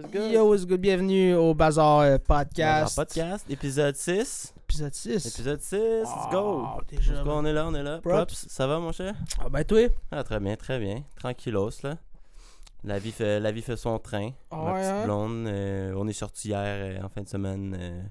[0.00, 0.32] what's good?
[0.32, 0.80] Yo, what's good?
[0.80, 2.96] Bienvenue au Bazar euh, Podcast.
[2.96, 4.54] Bazar Podcast, épisode 6.
[4.64, 5.26] Épisode 6.
[5.26, 6.64] Épisode 6, let's go.
[6.66, 7.12] Oh, déjà.
[7.12, 7.98] Let's go, on est là, on est là.
[8.00, 8.14] Props.
[8.16, 9.14] Props, ça va mon cher?
[9.38, 9.88] Ah, ben, toi?
[10.10, 11.02] Ah, très bien, très bien.
[11.16, 11.96] Tranquillos, là.
[12.84, 14.30] La vie fait, la vie fait son train.
[14.50, 15.04] Ah Ma ouais, petite hein?
[15.04, 17.76] blonde, euh, on est sorti hier euh, en fin de semaine.
[17.78, 18.02] euh,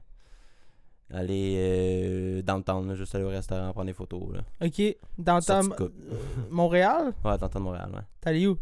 [1.11, 4.21] aller euh, dans le town, là, juste aller au restaurant prendre des photos.
[4.31, 4.41] Là.
[4.63, 4.79] Ok.
[4.79, 5.89] Euh,
[6.51, 7.13] Montréal?
[7.25, 8.01] Ouais, dans le town de Montréal, ouais.
[8.21, 8.57] T'es allé où?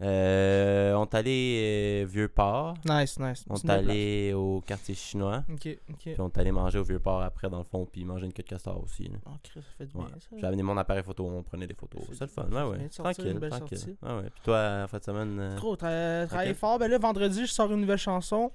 [0.00, 2.74] Euh, on est allé euh, Vieux-Port.
[2.84, 3.44] Nice, nice.
[3.50, 5.42] On est allé au quartier chinois.
[5.52, 5.96] Ok, ok.
[5.98, 8.42] Puis on est allé manger au Vieux-Port après, dans le fond, puis manger une queue
[8.44, 9.04] de castor aussi.
[9.08, 9.18] là.
[9.26, 10.04] Oh, Chris, ça fait du Ouais.
[10.06, 10.46] bien, ça.
[10.48, 12.02] Amené mon appareil photo, on prenait des photos.
[12.12, 12.88] C'est le fun, ouais, ouais.
[12.90, 13.78] Tranquille, tranquille.
[13.78, 13.96] sortie.
[14.02, 14.30] Ouais, ouais.
[14.30, 15.36] Puis toi, en fin de semaine.
[15.40, 16.78] euh, Gros, tra- fort.
[16.78, 18.52] Ben là, vendredi, je sors une nouvelle chanson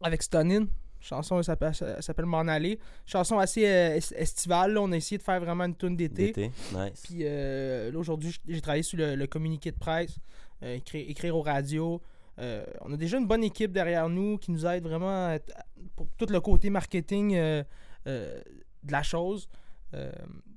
[0.00, 0.66] avec Stonin.
[1.00, 2.78] Chanson, elle s'appelle, elle s'appelle M'en aller.
[3.04, 4.72] Chanson assez euh, est- estivale.
[4.72, 4.80] là.
[4.80, 6.28] On a essayé de faire vraiment une tune d'été.
[6.28, 6.50] d'été.
[6.74, 7.02] Nice.
[7.04, 10.16] Puis euh, là, aujourd'hui, j'ai travaillé sur le, le communiqué de presse,
[10.62, 12.00] écrire, écrire aux radios.
[12.38, 15.38] Euh, on a déjà une bonne équipe derrière nous qui nous aide vraiment à-
[15.94, 17.62] pour tout le côté marketing euh,
[18.06, 18.40] euh,
[18.82, 19.48] de la chose.
[19.94, 20.10] Euh,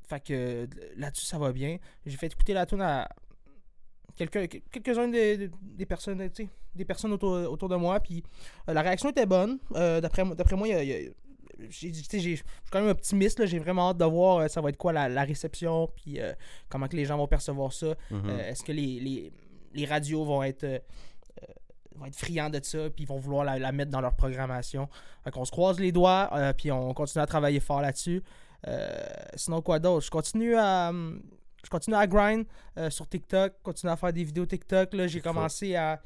[0.08, 1.78] fait que euh, là-dessus, ça va bien.
[2.06, 3.08] J'ai fait écouter la tune à
[4.16, 6.28] quelques, quelques-uns des, des- des personnes,
[6.75, 8.00] des personnes autour, autour de moi.
[8.00, 8.23] Puis
[8.70, 9.59] euh, la réaction était bonne.
[9.75, 10.56] Euh, d'après, moi- d'après
[12.40, 13.45] je suis quand même optimiste.
[13.45, 15.88] J'ai vraiment hâte de voir euh, ça va être quoi la, la réception.
[15.95, 16.34] Puis euh,
[16.70, 17.95] comment que les gens vont percevoir ça.
[18.12, 18.22] Mhm.
[18.30, 19.31] Euh, Est-ce que les, les,
[19.73, 20.80] les radios vont être, euh,
[21.42, 21.46] euh,
[21.96, 24.88] vont être friands de ça, puis ils vont vouloir la, la mettre dans leur programmation.
[25.24, 28.24] Fait qu'on se croise les doigts, euh, puis on continue à travailler fort là-dessus.
[29.36, 30.06] Sinon, quoi d'autre?
[30.06, 30.90] Je continue à.
[30.90, 31.22] hum,
[31.64, 32.46] Je continue à grind
[32.90, 34.94] sur TikTok, continue à faire des vidéos TikTok.
[34.94, 36.02] Là, j'ai commencé à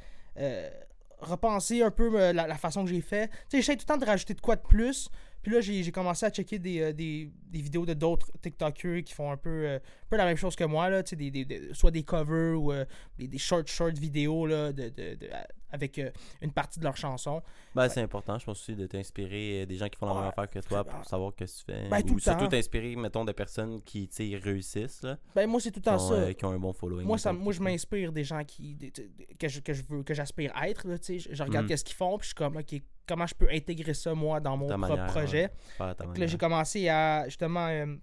[1.20, 3.28] repenser un peu la, la façon que j'ai fait.
[3.28, 5.10] Tu sais, j'essaie tout le temps de rajouter de quoi de plus.
[5.42, 9.14] Puis là, j'ai commencé à checker des, euh, des, des vidéos de d'autres TikTokers qui
[9.14, 11.92] font un peu, euh, un peu la même chose que moi, là, des, des- soit
[11.92, 12.86] des covers ou euh,
[13.18, 15.30] des, short, short vidéos là, de, de- de-
[15.74, 17.42] avec euh, une partie de leur chanson.
[17.74, 20.50] Ben, c'est important, je pense aussi, de t'inspirer des gens qui font la même affaire
[20.50, 21.88] que toi pour savoir ce que tu fais.
[21.90, 25.18] Ben, tout Ou le surtout t'inspirer, mettons, des personnes qui, réussissent, là.
[25.34, 26.34] Ben, moi, c'est tout le temps ont, ça.
[26.34, 27.06] qui ont un bon following.
[27.08, 28.78] Moi, ça, moi, je m'inspire des gens qui,
[29.40, 30.86] que, je, que je veux, que j'aspire être.
[30.88, 31.70] Là, je, je regarde Mhm.
[31.70, 32.76] qu'est-ce qu'ils font, puis je suis comme, OK,
[33.12, 35.50] comment je peux intégrer ça, moi, dans mon Ta propre manière, projet.
[35.80, 35.94] ouais.
[36.14, 37.96] Que là, j'ai commencé à justement euh,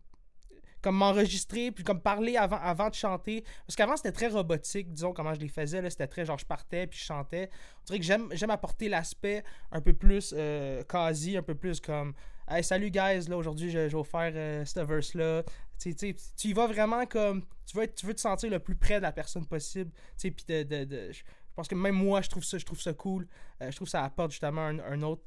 [0.81, 3.43] comme m'enregistrer puis comme parler avant, avant de chanter.
[3.67, 5.91] Parce qu'avant c'était très robotique disons comment je les faisais là.
[5.91, 7.51] C'était très genre je partais puis je chantais.
[7.81, 9.43] On dirait que j'aime j'aime apporter l'aspect
[9.73, 12.15] un peu plus euh, quasi un peu plus comme
[12.49, 15.43] hey salut guys là aujourd'hui je, je vais faire euh, ce verse là
[15.81, 18.59] tu, tu tu y vas vraiment comme tu veux être- tu veux te sentir le
[18.61, 21.11] plus près de la personne possible tu sais puis de, de, de-
[21.59, 23.27] pense que même moi je trouve ça je trouve ça cool
[23.61, 25.23] Euh, je trouve que ça apporte justement un, autre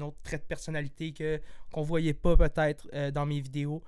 [0.00, 1.40] autre trait de personnalité que
[1.72, 3.82] qu'on voyait pas peut-être euh, dans mes vidéos.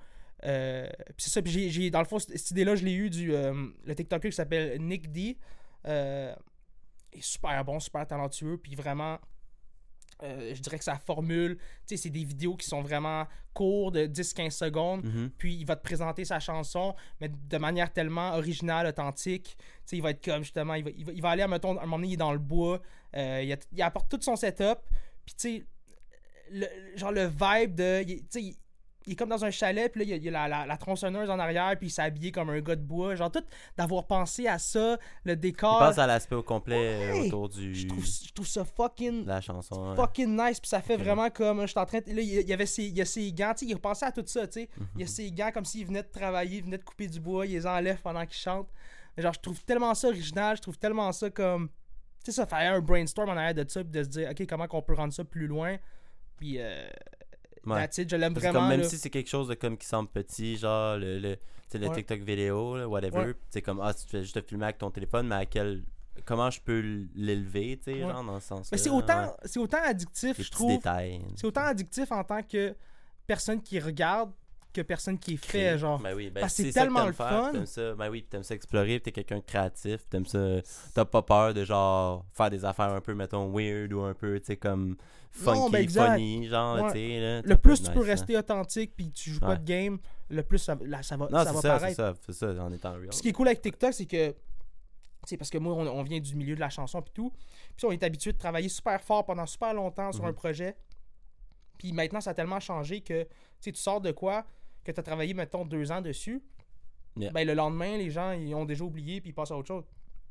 [0.45, 3.93] Euh, puis c'est ça, puis dans le fond, cette, idée-là, je l'ai eu du le
[3.95, 5.37] TikToker qui s'appelle Nick D.
[5.85, 9.19] Il est super bon, super talentueux, puis vraiment,
[10.23, 13.95] euh, je dirais que sa formule, tu sais, c'est des vidéos qui sont vraiment courtes,
[13.95, 15.31] de 10-15 secondes, Mhm.
[15.37, 19.55] puis il va te présenter sa chanson, mais de manière tellement originale, authentique.
[19.57, 21.77] Tu sais, il va être comme justement, il va, il va, il va aller, mettons,
[21.77, 22.81] à un moment donné, il est dans le bois,
[23.15, 24.79] euh, il, a- il apporte tout son setup,
[25.25, 25.65] puis tu sais,
[26.51, 26.65] le,
[26.95, 28.03] genre le vibe de.
[28.03, 28.55] Tu sais,
[29.09, 31.29] il, est comme dans un chalet, puis là, il y a, la, la- la tronçonneuse
[31.29, 33.15] en arrière, puis il s'est habillé comme un gars de bois.
[33.15, 33.43] Genre, tout
[33.77, 35.79] d'avoir pensé à ça, le Il décor.
[35.79, 37.27] passe à l'aspect au complet euh, Ouais.
[37.27, 37.73] autour du...
[37.75, 39.89] je, trouve, je trouve ça fucking la chanson.
[39.89, 39.95] ouais.
[39.95, 42.53] fucking nice puis ça fait vraiment comme je suis en train de, là il y
[42.53, 44.61] avait ses il y a ses gants tu sais il repensait à tout ça tu
[44.61, 44.87] sais Mhm.
[44.95, 47.19] il y a ses gants comme s'il venait de travailler il venait de couper du
[47.19, 48.67] bois il les enlève pendant qu'il chante
[49.17, 51.69] genre je trouve tellement ça original je trouve tellement ça comme
[52.23, 54.45] tu sais ça fait un brainstorm en arrière de ça puis de se dire ok
[54.47, 55.77] comment qu'on peut rendre ça plus loin
[56.37, 56.87] puis euh,
[57.65, 57.75] Ouais.
[57.81, 58.87] that's it, je l'aime Parce que vraiment comme même là.
[58.89, 61.37] si c'est quelque chose de comme qui semble petit, genre le, le,
[61.73, 61.95] le Ouais.
[61.95, 65.27] TikTok vidéo, là, whatever, c'est comme ah tu fais juste te filmer avec ton téléphone,
[65.27, 65.83] mais à quel
[66.25, 66.79] comment je peux
[67.15, 70.51] l'élever, tu sais, genre dans le sens mais c'est autant c'est autant addictif les je
[70.51, 70.79] trouve.
[71.35, 72.75] c'est autant addictif en tant que
[73.27, 74.31] personne qui regarde
[74.73, 75.97] que personne qui fait genre.
[75.99, 77.51] Ben oui, ben Parce que c'est tellement le faire, fun.
[77.53, 80.39] T'aimes ça, ben oui, t'aimes ça explorer, t'es quelqu'un de créatif, t'aimes ça,
[80.93, 84.39] t'as pas peur de genre faire des affaires un peu mettons weird ou un peu,
[84.39, 84.95] tu sais comme
[85.31, 86.91] funky, ben funny, genre, Ouais.
[86.91, 87.41] tu sais là.
[87.43, 88.07] le plus tu nice, peux hein.
[88.07, 89.99] rester authentique puis tu joues pas de game,
[90.29, 91.95] le plus ça, là, ça va, Non, ça c'est va ça, c'est paraître.
[91.95, 93.07] ça, c'est ça, en étant real.
[93.09, 94.35] Puis ce qui est cool avec TikTok, c'est que, tu
[95.27, 97.31] sais, parce que moi, on, on vient du milieu de la chanson puis tout,
[97.77, 100.29] puis on est habitué de travailler super fort pendant super longtemps sur Mhm.
[100.29, 100.75] un projet.
[101.77, 103.29] Puis maintenant, ça a tellement changé que, tu
[103.61, 104.45] sais, tu sors de quoi,
[104.83, 106.41] que tu as travaillé, mettons, deux ans dessus.
[107.15, 107.31] Yeah.
[107.31, 109.83] Ben, le lendemain, les gens, ils ont déjà oublié puis ils passent à autre chose.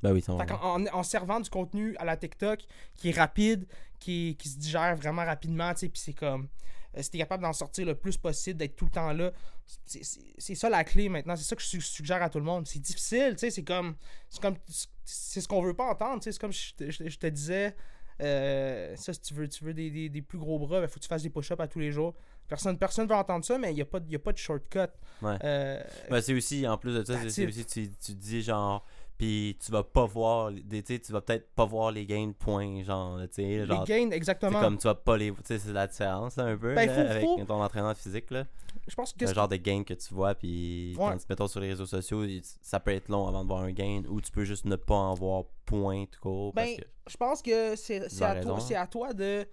[0.03, 2.61] Ben oui, qu'en- en, en servant du contenu à la TikTok
[2.95, 3.67] qui est rapide,
[3.99, 6.49] qui, qui se digère vraiment rapidement, tu sais, puis c'est comme.
[6.97, 9.31] euh, si t'es capable d'en sortir le plus possible, d'être tout le temps là,
[9.85, 11.37] c'est- ça la clé maintenant.
[11.37, 12.67] C'est ça que je su- suggère à tout le monde.
[12.67, 13.95] C'est difficile, tu sais, c'est comme.
[14.31, 14.57] C'est comme.
[15.05, 16.33] C'est ce qu'on veut pas entendre, tu sais.
[16.33, 17.75] C'est comme je te, je te- je te disais
[18.21, 20.95] Euh, ça, si tu veux, tu veux des, des- des plus gros bras, il faut
[20.95, 22.17] que tu fasses des push-ups à tous les jours.
[22.49, 24.81] Personne personne veut entendre ça, mais il n'y a, pas y a pas de shortcut.
[25.23, 25.37] Ouais.
[25.45, 25.81] Euh,
[26.11, 28.85] Ben, c'est aussi, en plus de ça, c'est- aussi, tu, tu dis genre,
[29.19, 32.33] puis tu vas pas voir, tu sais, tu vas peut-être pas voir les gains de
[32.33, 34.61] points, genre, tu sais, genre, les gains, exactement.
[34.61, 36.95] comme tu vas pas les, tu sais, c'est la différence, là, un peu, Ben, là,
[36.95, 38.45] faut- avec faut- ton entraîneur physique, là,
[38.87, 41.09] Je pense que le genre de gain que tu vois, puis Ouais.
[41.11, 42.25] quand tu mettons sur les réseaux sociaux,
[42.63, 44.95] ça peut être long avant de voir un gain, ou tu peux juste ne pas
[44.95, 48.77] en voir point, tout court, parce Ben, que, je pense que c'est à, toi, c'est
[48.77, 49.47] à toi de-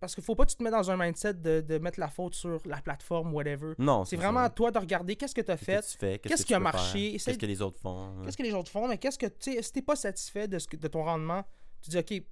[0.00, 2.08] Parce qu'il faut pas que tu te mets dans un mindset de, de mettre la
[2.08, 3.74] faute sur la plateforme, whatever.
[3.78, 5.84] non, C'est vraiment à toi de regarder qu'est-ce que tu as fait,
[6.22, 8.24] qu'est-ce que qui a marché, qu'est-ce que les autres font, ouais.
[8.26, 10.58] qu'est-ce que les autres font, mais qu'est-ce que, tu sais, si t'es pas satisfait de,
[10.58, 11.44] ce que- de ton rendement,
[11.82, 12.22] tu dis, OK,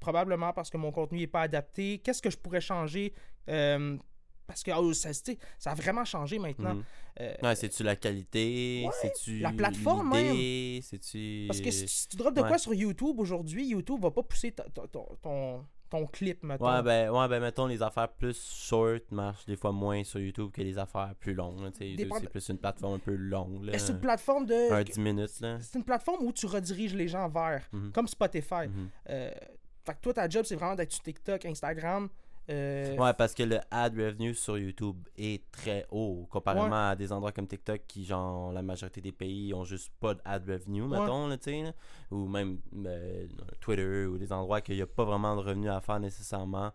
[0.00, 3.12] probablement parce que mon contenu n'est pas adapté, qu'est-ce que je pourrais changer
[3.48, 3.96] euh,
[4.46, 5.08] parce que oh, ça,
[5.58, 6.76] ça a vraiment changé maintenant.
[7.20, 10.36] Euh, Ouais, c'est-tu la qualité, Ouais, c'est-tu la plateforme même.
[11.48, 12.48] Parce que si, si tu drops de ouais.
[12.48, 15.64] quoi sur YouTube aujourd'hui, YouTube va pas pousser ton,
[15.98, 16.66] ton clip, mettons.
[16.66, 20.50] Ouais, ben, ouais, ben, mettons, les affaires plus short marchent des fois moins sur YouTube
[20.52, 21.70] que les affaires plus longues.
[21.78, 23.70] Dépend c'est plus une plateforme un peu longue.
[23.76, 24.72] C'est une plateforme de.
[24.72, 25.58] Un 10 minutes, là.
[25.60, 27.92] C'est une plateforme où tu rediriges les gens vers, Mhm.
[27.92, 28.66] comme Spotify.
[28.68, 28.88] Mhm.
[29.10, 29.30] Euh,
[29.86, 32.08] fait que toi, ta job, c'est vraiment d'être sur TikTok, Instagram.
[32.50, 37.12] Euh, Ouais, parce que le ad revenue sur YouTube est très haut, comparément à des
[37.12, 40.82] endroits comme TikTok qui, genre, la majorité des pays ont juste pas de ad revenue,
[40.82, 41.72] mettons, là, tu sais, là.
[42.10, 43.26] ou même euh,
[43.60, 46.72] Twitter, ou des endroits qu'il n'y a pas vraiment de revenus à faire nécessairement.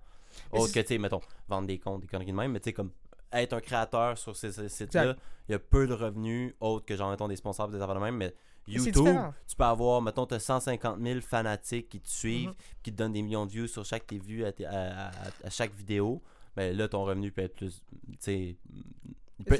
[0.53, 2.65] Mais Autre que, tu sais, mettons, vendre des comptes, des conneries de même, mais tu
[2.65, 2.91] sais, comme
[3.31, 5.15] être un créateur sur ces, ces sites-là,
[5.47, 7.99] il y a peu de revenus, autres que, genre, mettons, des sponsors, des affaires de
[7.99, 8.33] même, mais
[8.67, 9.07] YouTube,
[9.47, 12.55] tu peux avoir, mettons, tu as 150 000 fanatiques qui te suivent, Mhm.
[12.83, 15.11] qui te donnent des millions de views sur chaque tes vues à, tes- à- à-
[15.45, 16.21] à chaque vidéo.
[16.55, 17.81] Ben là, ton revenu peut être plus.
[19.45, 19.57] Peut-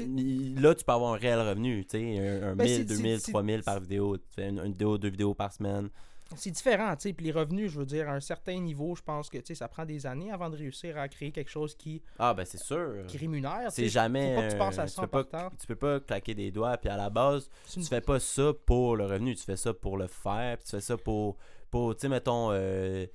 [0.60, 3.20] Là, tu peux avoir un réel revenu, tu sais, un, un Ben, 1000, c'est- 2000,
[3.20, 4.18] c'est- 3000 par vidéo.
[4.18, 5.88] Tu fais une, une vidéo, deux vidéos par semaine.
[6.36, 7.12] C'est différent, tu sais.
[7.12, 9.54] Puis les revenus, je veux dire, à un certain niveau, je pense que, tu sais,
[9.54, 12.58] ça prend des années avant de réussir à créer quelque chose qui, Ah, ben c'est
[12.62, 13.04] sûr.
[13.08, 13.70] qui rémunère.
[13.70, 14.34] C'est jamais.
[14.34, 16.50] faut pas que tu penses à ça tu, peux pas, tu peux pas claquer des
[16.50, 19.56] doigts, puis à la base, une- tu fais pas ça pour le revenu, tu fais
[19.56, 21.36] ça pour le faire, puis tu fais ça pour,
[21.70, 23.06] pour tu sais, mettons, euh,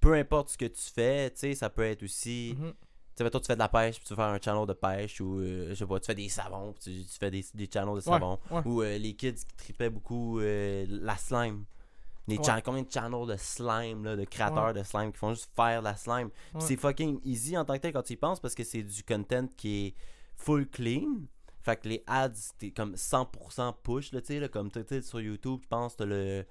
[0.00, 2.72] peu importe ce que tu fais, tu sais, ça peut être aussi, Mhm.
[2.72, 2.76] tu
[3.16, 5.38] sais, mettons, tu fais de la pêche, puis tu faire un channel de pêche, ou,
[5.38, 7.94] euh, je sais pas, tu fais des savons, puis tu, tu fais des, des channels
[7.94, 8.62] de savons, ouais.
[8.66, 11.64] ou euh, les kids qui tripaient beaucoup euh, la slime.
[12.26, 12.62] Les Ouais.
[12.64, 15.94] combien de channels de slime, là, de créateurs de slime qui font juste faire la
[15.94, 16.30] slime.
[16.54, 16.60] Ouais.
[16.60, 19.02] c'est fucking easy en tant que tel quand tu y penses parce que c'est du
[19.02, 19.94] content qui est
[20.36, 21.06] full clean.
[21.60, 25.00] Fait que les ads, t'es comme 100% push, là, tu sais, là, comme tu sais,
[25.02, 26.44] sur YouTube, je pense, t'as le,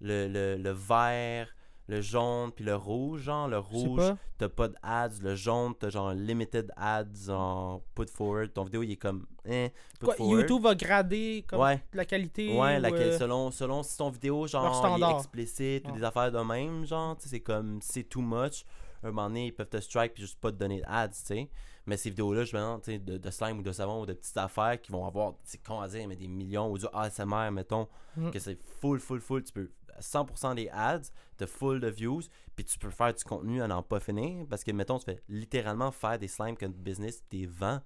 [0.00, 1.48] le, le, le vert,
[1.90, 5.90] le jaune, puis le rouge, genre, le rouge, t'as pas de ads, le jaune, t'as
[5.90, 10.40] genre limited ads en put forward, ton vidéo, il est comme, eh, put Quoi, forward.
[10.40, 11.82] YouTube va grader comme Ouais.
[11.92, 12.48] la qualité.
[12.56, 16.02] Ouais, ou, laquelle, euh, selon, selon si ton vidéo, genre, il est explicite ou des
[16.04, 18.64] affaires de même, genre, c'est comme, c'est too much.
[19.02, 21.48] Un moment donné, ils peuvent te strike puis juste pas te donner d'ads, tu sais.
[21.86, 24.12] Mais ces vidéos-là, je me tu sais, de, de slime ou de savon ou de
[24.12, 27.50] petites affaires qui vont avoir, c'est con à dire, mais des millions ou du ASMR,
[27.50, 28.30] mettons, Mhm.
[28.30, 29.42] que c'est full, full, full.
[29.42, 32.22] Tu peux 100% des ads, t'as full de views,
[32.56, 34.46] puis tu peux faire du contenu à n'en pas finir.
[34.48, 37.80] Parce que, mettons, tu fais littéralement faire des slimes comme business, t'es vends.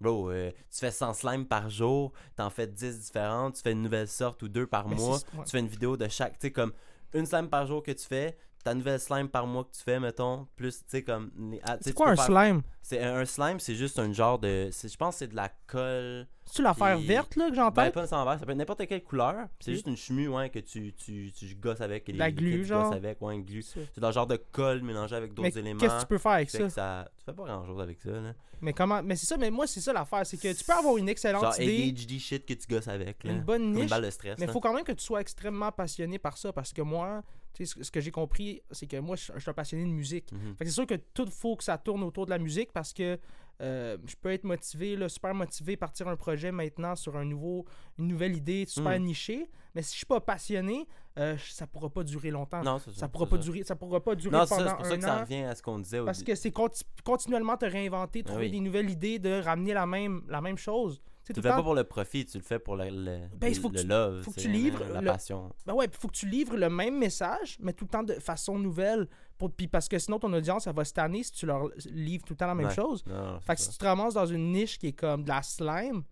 [0.00, 3.82] Bro, euh, tu fais 100 slimes par jour, t'en fais 10 différentes, tu fais une
[3.82, 6.52] nouvelle sorte ou deux par Mais mois, tu fais une vidéo de chaque, tu sais,
[6.52, 6.72] comme
[7.14, 9.98] une slime par jour que tu fais, ta nouvelle slime par mois que tu fais,
[10.00, 11.30] mettons, plus, tu sais, comme...
[11.30, 12.62] tu sais, C'est tu quoi un faire- slime?
[12.84, 14.70] C'est un, un slime, c'est juste un genre de...
[14.72, 16.26] Je pense que c'est de la colle...
[16.44, 17.82] C'est-tu l'affaire Puis- verte là, que j'entends?
[17.82, 19.46] Ben, pas sans verre, ça peut être n'importe quelle couleur.
[19.60, 22.08] C'est juste une chemue, ouais, que tu, tu, tu gosses avec.
[22.08, 22.84] La les glu, genre?
[22.88, 23.62] gossent avec, ouais, une glu.
[23.62, 25.78] C'est dans le genre de colle mélangé avec d'autres éléments.
[25.78, 26.58] qu'est-ce que tu peux faire avec ça?
[26.58, 28.34] Tu fais pas grand-chose avec ça, là.
[28.60, 30.96] Mais comment Mais c'est ça, mais moi c'est ça l'affaire, c'est que tu peux avoir
[30.96, 33.32] une excellente Genre idée, ADHD shit que tu gosses avec, là.
[33.32, 35.02] une bonne Comme une niche, balle de stress, mais il faut quand même que tu
[35.02, 38.86] sois extrêmement passionné par ça parce que moi, tu ce- ce que j'ai compris, c'est
[38.86, 40.32] que moi je je suis un passionné de musique.
[40.32, 40.54] Mhm.
[40.58, 43.18] C'est sûr que tout faut que ça tourne autour de la musique parce que
[43.60, 47.64] euh, je peux être motivé, là, super motivé, partir un projet maintenant sur un nouveau,
[47.98, 49.04] une nouvelle idée super Mm.
[49.04, 49.50] nichée.
[49.74, 52.62] Mais si je suis pas passionné, euh, ça pourra pas durer longtemps.
[52.64, 52.90] Non, ça.
[52.92, 53.42] ça pourra pas ça.
[53.42, 55.62] durer, ça pourra pas durer Non, pendant ça, pour ça que ça revient à ce
[55.62, 58.50] qu'on disait au Parce que c'est conti- continuellement te réinventer, trouver oui.
[58.52, 61.00] des nouvelles idées, de ramener la même, la même chose.
[61.24, 63.54] Tu le fais pas pour le profit, tu le fais pour le, le, Ben, il
[63.54, 64.22] faut le que tu- love.
[64.22, 65.50] faut que tu livres La passion.
[65.66, 68.14] Ben ouais, il faut que tu livres le même message, mais tout le temps de
[68.14, 69.08] façon nouvelle.
[69.38, 72.24] Pour, puis parce que sinon, ton audience, elle va se tanner si tu leur livres
[72.24, 72.74] tout le temps la même Ouais.
[72.74, 73.04] chose.
[73.06, 73.66] Non, Fait que ça.
[73.66, 76.02] si tu te ramasses dans une niche qui est comme de la slime,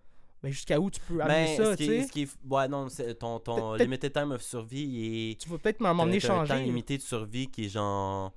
[0.43, 2.09] ben jusqu'à où tu peux amener Mais ça, tu sais?
[2.11, 2.87] qui Ouais, non,
[3.19, 5.41] ton, ton limited time of survie, est.
[5.41, 8.33] Tu vas peut-être T'as- t'as un temps limité de survie qui est genre.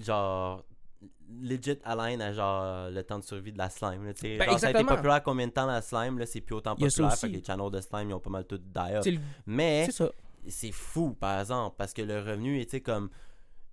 [0.00, 0.64] Genre.
[1.42, 4.04] Legit align à genre le temps de survie de la slime.
[4.04, 4.12] Là.
[4.38, 6.74] Ben, genre, ça a été populaire combien de temps la slime, là, c'est plus autant
[6.74, 7.10] populaire.
[7.20, 8.62] Fait que les channels de slime, ils ont pas mal tout le-
[9.46, 9.86] Mais
[10.48, 13.10] c'est fou, par exemple, parce que le revenu était comme.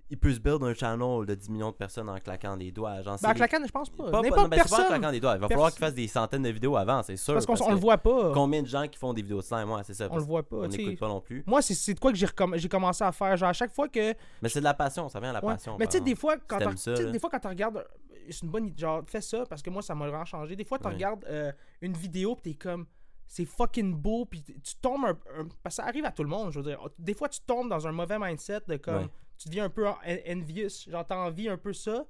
[0.09, 3.01] Il peut se build un channel de 10 millions de personnes en claquant des doigts.
[3.01, 4.05] Genre, Ben, les- claquant, je pense pas.
[4.05, 5.35] pas- pas- non, ben, en claquant des doigts.
[5.35, 7.33] Il va falloir qu'il fasse des centaines de vidéos avant, c'est sûr.
[7.33, 8.31] Parce qu'on on le voit pas.
[8.33, 10.07] Combien de gens qui font des vidéos de slime, ouais, c'est ça.
[10.11, 10.69] On le voit pas.
[10.69, 10.77] sais.
[10.77, 11.43] n'écoute pas non plus.
[11.45, 13.35] Moi, c'est- de quoi que j'ai recomm- commencé à faire.
[13.37, 14.13] Genre, à chaque fois que.
[14.41, 15.53] Mais c'est de la passion, ça vient de la Ouais.
[15.53, 15.75] passion.
[15.79, 17.85] Mais tu sais, des fois, quand tu regardes.
[18.29, 18.77] C'est une bonne idée.
[18.81, 20.55] Genre, fais ça parce que moi, ça m'a vraiment changé.
[20.57, 22.85] Des fois, tu regardes euh, une vidéo pis t'es comme.
[23.25, 24.25] C'est fucking beau.
[24.25, 25.09] Puis tu tombes un,
[25.39, 26.79] un- Parce que ça arrive à tout le monde, je veux dire.
[26.99, 28.95] Des fois, tu tombes dans un mauvais mindset de comme.
[29.03, 29.09] Ouais.
[29.37, 30.89] Tu deviens un peu en- en- envious.
[30.89, 32.05] Genre, t'as envie un peu ça.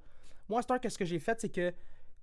[0.48, 1.72] Moi, à cette heure, qu'est-ce que j'ai fait, c'est que.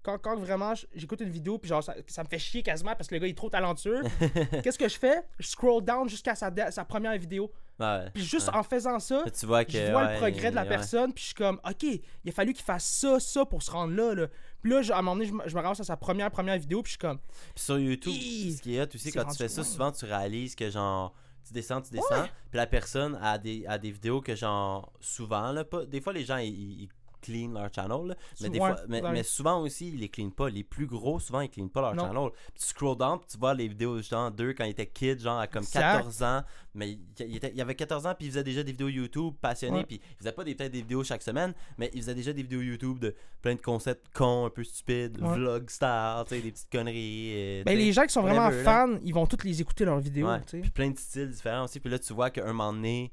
[0.04, 3.08] Quand, quand vraiment j'écoute une vidéo puis genre ça, ça me fait chier quasiment parce
[3.10, 4.04] que le gars il est trop talentueux.
[4.64, 5.24] Qu'est-ce que je fais?
[5.40, 6.52] Je scroll down jusqu'à sa,
[6.86, 7.52] première vidéo.
[7.80, 8.12] Ouais.
[8.14, 8.56] Puis juste Ouais.
[8.56, 9.72] en faisant ça, tu vois que.
[9.72, 12.32] je vois ouais, le progrès de la personne, puis je suis comme, ok, il a
[12.32, 14.14] fallu qu'il fasse ça, ça pour se rendre là.
[14.14, 14.28] là.
[14.62, 16.90] Puis là, à un moment donné, je me, ramasse à sa première, première vidéo, puis
[16.92, 17.18] je suis comme,
[17.56, 19.72] Puis sur YouTube, ce qui est hot aussi, quand tu fais ça, loin.
[19.72, 21.16] souvent tu réalises que genre.
[21.46, 25.52] Tu descends, tu descends, puis la personne a des, a des vidéos que genre souvent
[25.52, 26.90] là, pas, des fois les gens ils,
[27.26, 30.10] clean leur channel, mais, des Souvent, fois, mais, dans les- mais souvent aussi ils les
[30.10, 30.50] clean pas.
[30.50, 32.06] Les plus gros souvent ils clean pas leur Non.
[32.06, 32.30] channel.
[32.54, 35.20] Puis tu scroll down, puis tu vois les vidéos genre d'eux quand ils étaient kids,
[35.20, 35.82] genre à comme Exact.
[35.98, 38.90] 14 ans, mais il, était- il avait 14 ans puis il faisait déjà des vidéos
[38.90, 42.16] YouTube passionnés, puis il faisait pas des peut-être des vidéos chaque semaine, mais il faisait
[42.16, 46.36] déjà des vidéos YouTube de plein de concepts cons, un peu stupides, vlog star, tu
[46.36, 47.32] sais, des petites conneries.
[47.36, 48.88] euh, ben les gens qui sont vraiment whatever, là.
[48.88, 50.40] fans, ils vont toutes les écouter leurs vidéos, Ouais.
[50.62, 51.80] Puis plein de styles différents aussi.
[51.80, 53.12] Puis là, tu vois qu'à un moment donné,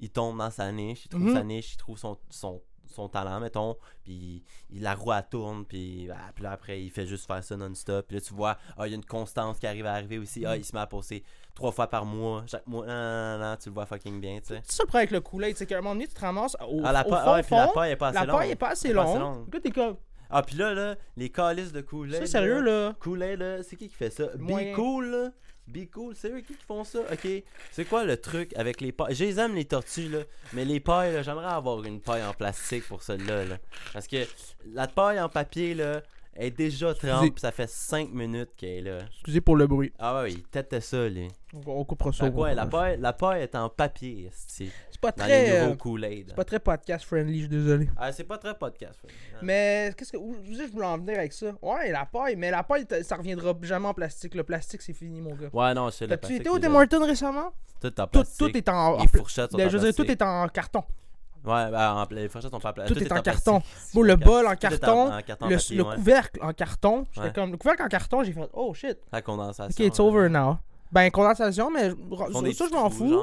[0.00, 1.34] il tombe dans sa niche, il trouve Mhm.
[1.34, 2.60] sa niche, il trouve son, son,
[2.94, 3.76] son talent, mettons.
[4.04, 5.64] Puis il, la roue elle tourne.
[5.64, 8.06] Puis, ah, puis là, après, il fait juste faire ça non-stop.
[8.06, 10.44] Puis là, tu vois, ah, il y a une constance qui arrive à arriver aussi.
[10.46, 11.22] Ah, il se met à poster
[11.54, 12.44] trois fois par mois.
[12.46, 14.60] Chaque mois, non, non, non, tu le vois fucking bien, tu sais.
[14.64, 16.56] C'est ça le problème avec le Kool-Aid, c'est qu'à un moment donné, tu te ramasses
[16.68, 18.24] au, Ah, la au paille, fond, ah, et puis la paille est pas assez la
[18.24, 18.36] longue.
[18.38, 19.60] paille est pas assez longue.
[19.62, 19.96] t'es comme,
[20.30, 22.20] Ah, puis là, là, les calices de Kool-Aid.
[22.20, 22.94] ça sérieux, là.
[23.00, 24.26] Kool-Aid, là, c'est qui qui fait ça?
[24.36, 25.30] Be Cool, là.
[25.66, 27.00] Be Cool, c'est eux qui font ça?
[27.10, 27.26] Ok.
[27.72, 29.14] C'est quoi le truc avec les pailles?
[29.14, 30.20] Je les aime, les tortues, là.
[30.52, 33.58] Mais les pailles, là, j'aimerais avoir une paille en plastique pour celle-là, là.
[33.92, 34.26] Parce que
[34.72, 36.02] la paille en papier, là,
[36.36, 37.12] est déjà Excusez.
[37.12, 38.98] trempe, pis ça fait 5 minutes qu'elle est là.
[39.12, 39.92] Excusez pour le bruit.
[39.98, 41.20] Ah ouais, il tête ça, là.
[41.54, 42.26] On, on coupera ça.
[42.26, 45.44] Au quoi, la paille, la paille est en papier, c'est C'est pas dans très.
[45.46, 47.88] les nouveaux euh, c'est pas très podcast friendly, je suis désolé.
[47.96, 48.98] Ah, c'est pas très podcast.
[49.00, 49.12] fait.
[49.42, 50.16] Mais qu'est-ce que.
[50.16, 51.52] Où, je voulais en venir avec ça?
[51.62, 54.34] Ouais, la paille, mais la paille, ça reviendra jamais en plastique.
[54.34, 55.50] Le plastique, c'est fini, mon gars.
[55.52, 56.40] Ouais, non, c'est le plastique.
[56.40, 56.74] été au c'est Tim.
[56.74, 57.52] Hortons récemment?
[57.80, 58.38] Tout en Tout, plastique.
[58.38, 58.94] tout est en.
[58.94, 60.82] en en je veux dire, tout est en carton.
[61.44, 62.96] Ouais, ben, en- les fourchettes sont pas en plastique.
[62.96, 63.62] Tout est en carton.
[63.92, 65.94] Bon, le bol en carton, Le, papier, le ouais.
[65.96, 67.06] couvercle en carton.
[67.12, 67.32] J'étais Ouais.
[67.34, 67.50] comme.
[67.52, 68.48] Le couvercle en carton, j'ai fait.
[68.54, 68.98] Oh shit.
[69.12, 69.84] La condensation.
[69.84, 70.56] Ok, it's over now.
[70.90, 71.90] Ben, condensation, mais
[72.54, 73.20] ça, je m'en fous.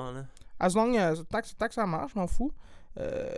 [0.59, 2.51] As long as, tant, que, tant que ça marche, je m'en fous.
[2.99, 3.29] Euh,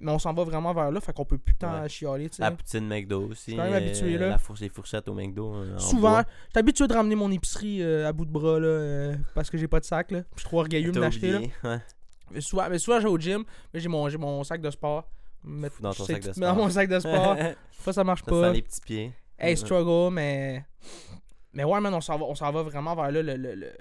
[0.00, 1.88] mais on s'en va vraiment vers là, fait qu'on peut plus tant Ouais.
[1.90, 2.42] chialer, tu sais.
[2.42, 3.54] La poutine McDo aussi.
[3.54, 4.28] Quand même habitué, euh, là.
[4.30, 5.54] La fourche, les fourchettes au McDo.
[5.54, 9.12] euh, en Souvent, j'étais habitué de ramener mon épicerie euh, à bout de bras, là,
[9.34, 10.20] parce que j'ai pas de sac, là.
[10.34, 11.78] Je suis trop orgueilleux de m'acheter, ouais.
[12.40, 15.08] Souvent, mais souvent, je vais au gym, mais j'ai mon, mon sac de sport.
[15.80, 16.56] Dans ton sac de que- Dans sport.
[16.56, 17.36] mon sac de sport.
[17.72, 18.48] Fois, ça marche Ça pas.
[18.48, 19.12] sent les petits pieds.
[19.38, 20.64] Hey, struggle, mais.
[21.52, 23.22] Mais ouais, man, on s'en va, va vraiment vers là.
[23.22, 23.72] Le, le, le, le-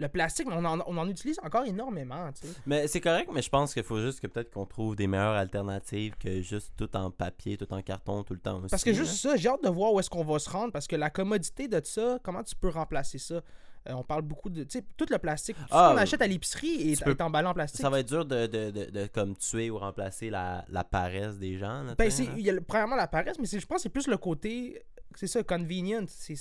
[0.00, 2.54] le plastique, mais on en, on en utilise encore énormément, tu sais.
[2.66, 5.34] Mais c'est correct, mais je pense qu'il faut juste que peut-être qu'on trouve des meilleures
[5.34, 8.68] alternatives que juste tout en papier, tout en carton, tout le temps aussi.
[8.70, 10.86] Parce que juste ça, j'ai hâte de voir où est-ce qu'on va se rendre, parce
[10.86, 13.40] que la commodité de ça, comment tu peux remplacer ça?
[13.88, 14.64] Euh, on parle beaucoup de.
[14.64, 17.20] Tu sais, tout le plastique, tout Ah, ce qu'on achète à l'épicerie est, peux- est
[17.20, 17.80] emballé en plastique.
[17.80, 21.38] Ça va être dur de, de, de, de comme tuer ou remplacer la, la paresse
[21.38, 21.82] des gens.
[21.84, 24.06] Là, Ben, il y a le- premièrement la paresse, mais je pense que c'est plus
[24.06, 24.82] le côté,
[25.14, 26.04] c'est ça, convenient.
[26.08, 26.36] C'est,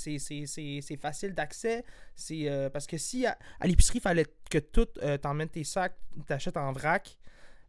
[0.99, 1.83] facile d'accès.
[2.15, 5.63] C'est, euh, parce que si à, à l'épicerie, il fallait que tout, euh, t'emmènes tes
[5.63, 7.17] sacs, t'achètes en vrac,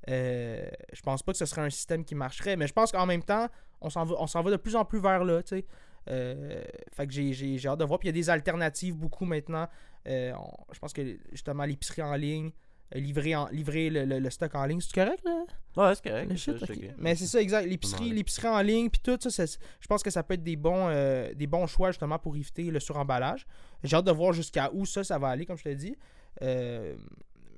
[0.08, 2.56] euh, je pense pas que ce serait un système qui marcherait.
[2.56, 3.48] Mais je pense qu'en même temps,
[3.80, 5.64] on s'en va, on s'en va de plus en plus vers là, tu sais.
[6.08, 6.62] Euh,
[6.92, 7.98] fait que j'ai, j'ai, j'ai hâte de voir.
[7.98, 9.68] Puis il y a des alternatives beaucoup maintenant.
[10.06, 12.50] Euh, on- je pense que justement l'épicerie en ligne,
[12.94, 15.44] euh, livrer, en, livrer le, le- le stock en ligne, c'est correct là?
[15.76, 16.34] Ouais, c'est correct.
[16.36, 16.52] Shit,
[16.98, 17.66] Mais c'est ça, exact.
[17.66, 20.88] L'épicerie, l'épicerie en ligne, puis tout ça, je pense que ça peut être des bons,
[20.88, 23.46] euh, des bons choix justement pour éviter le suremballage.
[23.84, 25.94] J'ai hâte de voir jusqu'à où ça, ça va aller, comme je te dis.
[26.42, 26.96] Euh,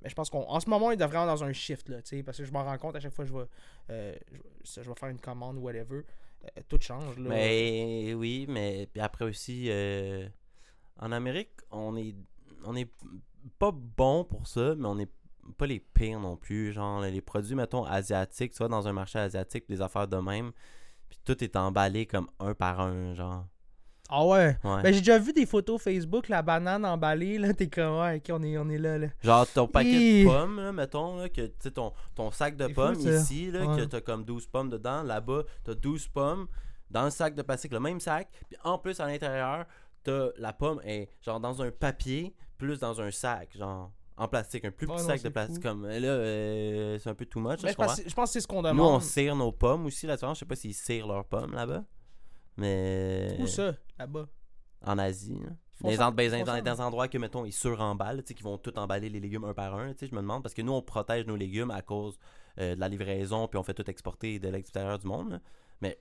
[0.02, 2.44] mais je pense qu'en ce moment, il devrait vraiment dans un shift, là, parce que
[2.44, 3.44] je m'en rends compte à chaque fois que je vais,
[3.90, 4.14] euh,
[4.64, 6.02] je vais faire une commande ou whatever.
[6.44, 7.28] Euh, tout change, là.
[7.28, 10.28] Mais oui, mais puis après aussi, euh,
[10.98, 12.14] en Amérique, on est,
[12.64, 12.90] on est
[13.58, 15.10] pas bon pour ça, mais on est
[15.56, 16.72] pas les pires non plus.
[16.72, 20.52] Genre, les produits, mettons, asiatiques, tu dans un marché asiatique, des affaires de même,
[21.08, 23.46] puis tout est emballé comme un par un, genre.
[24.12, 24.56] Ah ouais.
[24.64, 24.82] Ouais.
[24.82, 28.34] Ben, j'ai déjà vu des photos Facebook, la banane emballée, là, t'es comme, ouais, ok,
[28.38, 29.06] on est, on est là, là.
[29.22, 32.66] Genre ton paquet de pommes, là, mettons, là, que tu sais, ton, ton sac de
[32.68, 33.76] fou, pommes ici, là, Ouais.
[33.78, 36.46] que t'as comme 12 pommes dedans, là-bas, t'as 12 pommes
[36.90, 39.64] dans le sac de plastique, le même sac, puis en plus à l'intérieur,
[40.02, 44.64] t'as la pomme est genre dans un papier, plus dans un sac, genre En plastique,
[44.66, 45.62] un plus Ouais, petit non, sac de plastique.
[45.62, 45.68] fou.
[45.68, 47.52] Comme là, euh, c'est un peu too much.
[47.52, 49.02] là, Mais je pense, je pense que c'est ce qu'on Nous, on demande.
[49.02, 50.34] cire nos pommes aussi là-dedans.
[50.34, 51.84] Je sais pas s'ils cirent leurs pommes là-bas.
[52.56, 53.36] Mais.
[53.40, 54.28] Où ça, là-bas?
[54.84, 55.34] En Asie.
[55.34, 55.50] là.
[55.82, 58.78] Ils font Des, ben, dans, dans des endroits que, mettons, ils suremballent, qui vont tout
[58.78, 61.36] emballer les légumes un par un, je me demande, parce que nous, on protège nos
[61.36, 62.18] légumes à cause
[62.58, 65.40] euh, de la livraison, puis on fait tout exporter de l'extérieur du monde, là.
[65.80, 65.98] Mais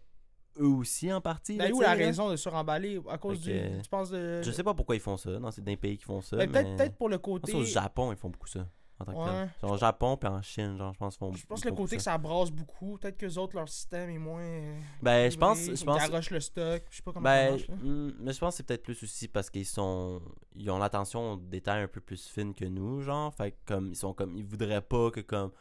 [0.60, 1.56] eux aussi, en partie.
[1.56, 2.06] là, Ben, où tu sais, la là?
[2.06, 3.82] raison de suremballer à cause que- du.
[3.82, 4.42] Tu penses de.
[4.42, 6.36] Je sais pas pourquoi ils font ça, dans c'est des pays qui font ça.
[6.36, 6.76] Ben, mais...
[6.76, 7.50] peut-être pour le côté.
[7.52, 8.68] qu'au Japon, ils font beaucoup ça,
[9.00, 9.50] en tant que tel.
[9.62, 11.76] Genre, au Japon, puis en Chine, genre, je pense font Je pense ils que le
[11.76, 12.98] côté que ça brasse beaucoup.
[12.98, 14.76] Peut-être que les autres, leur système est moins.
[15.02, 16.84] Ben, je pense, je ils pense, garochent le stock.
[16.90, 17.68] Je sais pas comment ça Ben, marche.
[17.68, 17.76] là.
[17.76, 20.22] hmm, mais je pense que c'est peut-être plus aussi parce qu'ils sont
[20.56, 23.90] ils ont l'attention aux détails un peu plus fines que nous, genre, fait que comme
[23.92, 25.52] ils sont comme ils voudraient pas que comme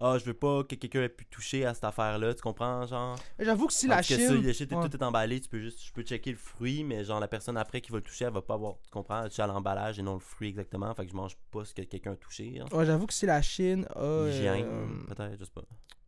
[0.00, 3.18] ah, je veux pas que quelqu'un ait pu toucher à cette affaire-là, tu comprends, genre?
[3.38, 4.18] J'avoue que si la Chine.
[4.18, 4.88] ça, le shit, Ouais.
[4.88, 7.56] tout est emballé, tu peux juste je peux checker le fruit, mais genre la personne
[7.56, 10.02] après qui va le toucher, elle va pas avoir, tu comprends, toucher à l'emballage et
[10.02, 12.62] non le fruit exactement, fait que je mange pas ce que quelqu'un a touché.
[12.72, 13.98] Ouais, J'avoue que si la Chine a.
[14.00, 15.62] euh, Hygiène, peut-être, je sais pas.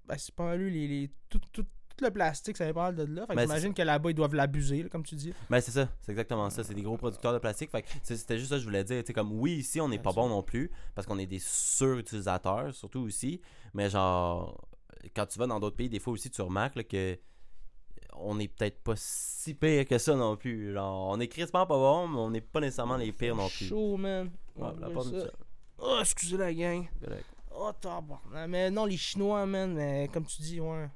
[0.07, 3.05] ben, c'est pas mal lui, les, les- tout, tout, tout le plastique, ça mal de
[3.05, 3.27] là.
[3.27, 5.33] Fait que Ben, j'imagine que là-bas, ils doivent l'abuser, comme tu dis.
[5.51, 7.71] Ben c'est ça, c'est exactement ça, c'est des gros producteurs de plastique.
[7.71, 10.29] Fait c'était juste ça que je voulais dire, comme oui, ici on n'est pas bon
[10.29, 13.41] non plus parce qu'on est des surutilisateurs surtout aussi,
[13.75, 14.69] mais genre
[15.15, 17.19] quand tu vas dans d'autres pays, des fois aussi tu remarques là, que
[18.15, 20.73] on est peut-être pas si pire que ça non plus.
[20.73, 23.67] Genre on est crispement pas bon, mais on n'est pas nécessairement les pires non plus.
[23.67, 24.31] Chaud, man.
[24.57, 25.31] Ouais, la part ça.
[25.79, 26.87] Oh, excusez la gang.
[27.03, 27.25] Correct.
[27.55, 28.49] Oh, tabarnak.
[28.49, 30.89] Mais non, les Chinois, man, mais comme tu dis, ouais.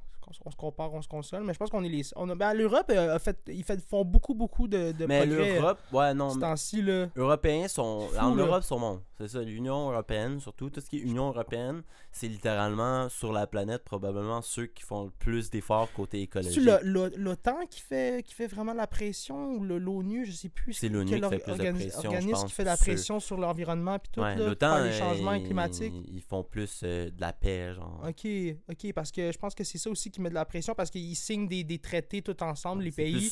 [0.45, 1.45] On, se- compare, on se console.
[1.45, 2.03] Mais je pense qu'on est les.
[2.17, 5.55] On a, ben, l'Europe euh, fait, ils fait, font beaucoup, beaucoup de, de Mais progrès.
[5.55, 7.07] l'Europe, ouais non, Ce temps-ci, là.
[7.17, 8.01] Européens sont.
[8.11, 8.43] Fou, en là.
[8.45, 9.01] Europe, sont bons.
[9.19, 10.69] C'est ça, l'Union Européenne, surtout.
[10.69, 11.83] Tout ce qui est Union Européenne,
[12.13, 16.61] c'est littéralement sur la planète, probablement ceux qui font le plus d'efforts côté écologique.
[16.63, 20.75] C'est l'OTAN qui fait, qui fait vraiment la pression ou l'ONU, je sais plus.
[20.75, 23.21] C'est l'ONU qui fait plus de pression, je organisme pense, qui fait de la pression
[23.21, 25.95] sur l'environnement puis tout, Ouais, là, pour les changements euh, climatiques?
[26.09, 28.05] Ils, font plus euh, de la paix, genre.
[28.07, 28.27] Ok,
[28.71, 30.91] ok, parce que je pense que c'est ça aussi qui met de la pression parce
[30.91, 33.31] qu'ils signent des, des traités tout ensemble, les C'est pays,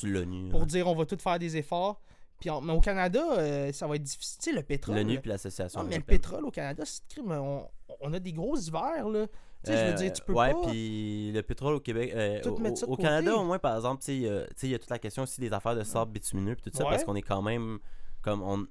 [0.50, 0.66] pour ouais.
[0.66, 2.00] dire on va tout faire des efforts.
[2.50, 4.38] Puis mais au Canada, euh, ça va être difficile.
[4.42, 4.96] Tu sais, le pétrole.
[4.96, 5.83] L'ONU puis l'association.
[5.83, 7.33] Non, mais le pétrole au Canada, c'est crime.
[7.33, 7.66] On,
[8.00, 9.26] on a des gros hivers, là.
[9.64, 10.61] Tu sais, je Euh, veux dire, tu peux ouais, pas.
[10.68, 12.12] puis le pétrole au Québec.
[12.14, 12.96] euh, au, au.
[12.96, 14.78] Canada, au moins, par exemple, tu sais, il y a- tu sais, il y a
[14.78, 16.90] toute la question aussi des affaires de sable bitumineux puis tout ça, Ouais.
[16.90, 17.78] parce qu'on est quand même.
[18.22, 18.66] comme on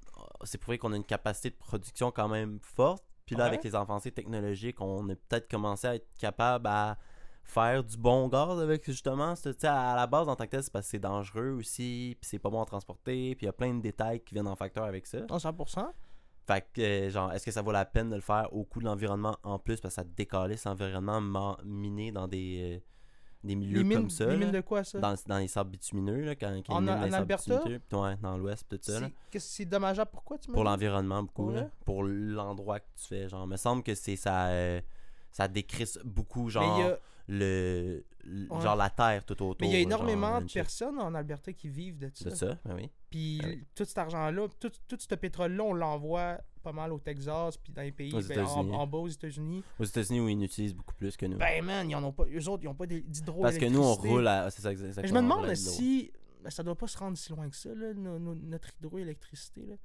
[0.45, 3.03] C'est prouvé qu'on a une capacité de production quand même forte.
[3.25, 3.49] Puis là, Ouais.
[3.49, 6.97] avec les avancées technologiques, on a peut-être commencé à être capable à
[7.43, 9.34] faire du bon gaz avec justement.
[9.63, 12.39] à la base, en tant que tel, c'est parce que c'est dangereux aussi, puis c'est
[12.39, 14.86] pas bon à transporter, puis il y a plein de détails qui viennent en facteur
[14.86, 15.19] avec ça.
[15.29, 15.88] Non, 100%.
[16.45, 18.79] Fait que, euh, genre, est-ce que ça vaut la peine de le faire au coût
[18.79, 22.79] de l'environnement en plus parce que ça décalisse l'environnement ma- miné dans des, euh,
[23.45, 24.25] des milieux mines, comme ça?
[24.25, 24.99] mines de quoi, ça?
[24.99, 27.63] Dans, dans les sables bitumineux, là, quand, quand En- minent en Alberta?
[27.65, 28.99] ouais, dans l'ouest, tout ça.
[29.39, 31.45] C'est- dommageable pourquoi tu me Pour l'environnement, beaucoup.
[31.45, 31.69] Pour là.
[31.86, 33.29] Pour l'endroit que tu fais.
[33.29, 34.47] Genre, me semble que c'est ça.
[34.47, 34.82] euh,
[35.32, 38.62] ça décrisse beaucoup, genre, a, le, le- Ouais.
[38.62, 39.57] genre la terre tout autour.
[39.62, 42.29] mais il y a énormément de personnes en Alberta qui vivent de ça.
[42.29, 42.89] De ça, ben oui.
[43.09, 43.63] Puis oui.
[43.75, 47.81] tout cet argent-là, tout, tout ce pétrole-là, on l'envoie pas mal au Texas, puis dans
[47.81, 49.63] les pays ben, en, bas aux États-Unis.
[49.79, 51.38] Aux États-Unis, où ils en utilisent beaucoup plus que nous.
[51.38, 52.23] Ben man, ils en ont pas.
[52.33, 53.41] Eux autres, ils ont pas d'hydro.
[53.41, 54.49] Parce que nous, on roule à.
[54.49, 55.07] Ça, exactement.
[55.07, 56.12] je me demande si.
[56.41, 59.65] ben, ça doit pas se rendre si loin que ça, là, no- no- notre hydroélectricité.
[59.65, 59.75] Là.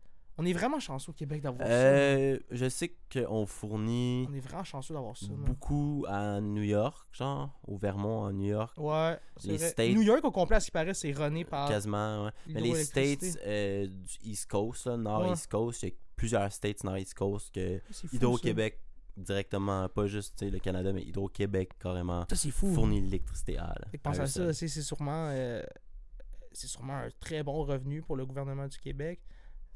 [0.40, 1.74] On est vraiment chanceux au Québec d'avoir ça.
[1.74, 5.26] Euh, je sais qu'on fournit On est vraiment chanceux d'avoir ça.
[5.26, 5.36] man.
[5.44, 8.72] beaucoup à New York, genre, au Vermont, à New York.
[8.78, 9.68] Ouais, Les vrai.
[9.70, 11.68] States- New York, au complet, à ce qui paraît, c'est runné par.
[11.68, 12.30] Quasiment, ouais.
[12.46, 12.84] Mais les.
[12.84, 14.98] States euh, du East Coast, là, Ouais.
[14.98, 17.80] Nord-East Coast, il y a plusieurs States Nord-East Coast que
[18.12, 18.78] Hydro-Québec
[19.16, 22.72] directement, pas juste le Canada, mais Hydro-Québec carrément Ça, Ça, c'est fou.
[22.72, 23.74] fournit l'électricité à.
[24.02, 24.54] pense à ça, seuls.
[24.54, 25.62] c'est c'est sûrement, euh,
[26.52, 29.20] c'est sûrement un très bon revenu pour le gouvernement du Québec.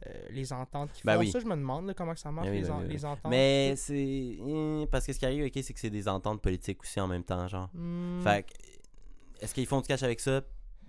[0.06, 1.30] Euh, les ententes qui Ben font oui.
[1.30, 3.30] ça, je me demande là, comment que ça marche, Ben les, ben en- les ententes.
[3.30, 3.94] Mais c'est.
[3.96, 7.06] eh, Parce que ce qui arrive, ok, c'est que c'est des ententes politiques aussi en
[7.06, 7.68] même temps, genre.
[7.74, 8.52] Hmm, Fait que,
[9.44, 10.40] est-ce qu'ils font du cash avec ça?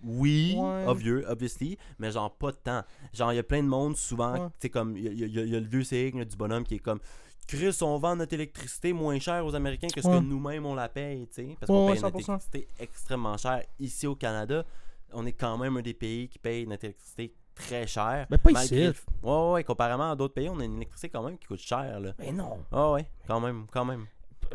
[0.04, 0.86] Oui, Ouais.
[0.88, 2.82] obvious, obviously, mais genre pas de temps.
[3.14, 5.48] Genre, il y a plein de monde souvent, tu sais, comme, il y, a- y
[5.48, 7.00] y le vieux signe du bonhomme qui est comme,
[7.48, 10.18] Chris, on vend notre électricité moins cher aux Américains que ce Ouais.
[10.20, 12.32] que nous-mêmes on la paye, tu sais, parce qu'on ouais, paye notre 100%.
[12.34, 13.64] électricité extrêmement cher.
[13.80, 14.66] Ici au Canada,
[15.14, 18.28] on est quand même un des pays qui paye notre électricité très cher.
[18.30, 19.00] Ben, pas malgré- ici.
[19.22, 21.60] Ouais, ouais, ouais, comparément à d'autres pays, on a une électricité quand même qui coûte
[21.60, 22.14] cher, là.
[22.20, 22.60] Mais non.
[22.72, 24.06] Ah ouais, quand même, quand même,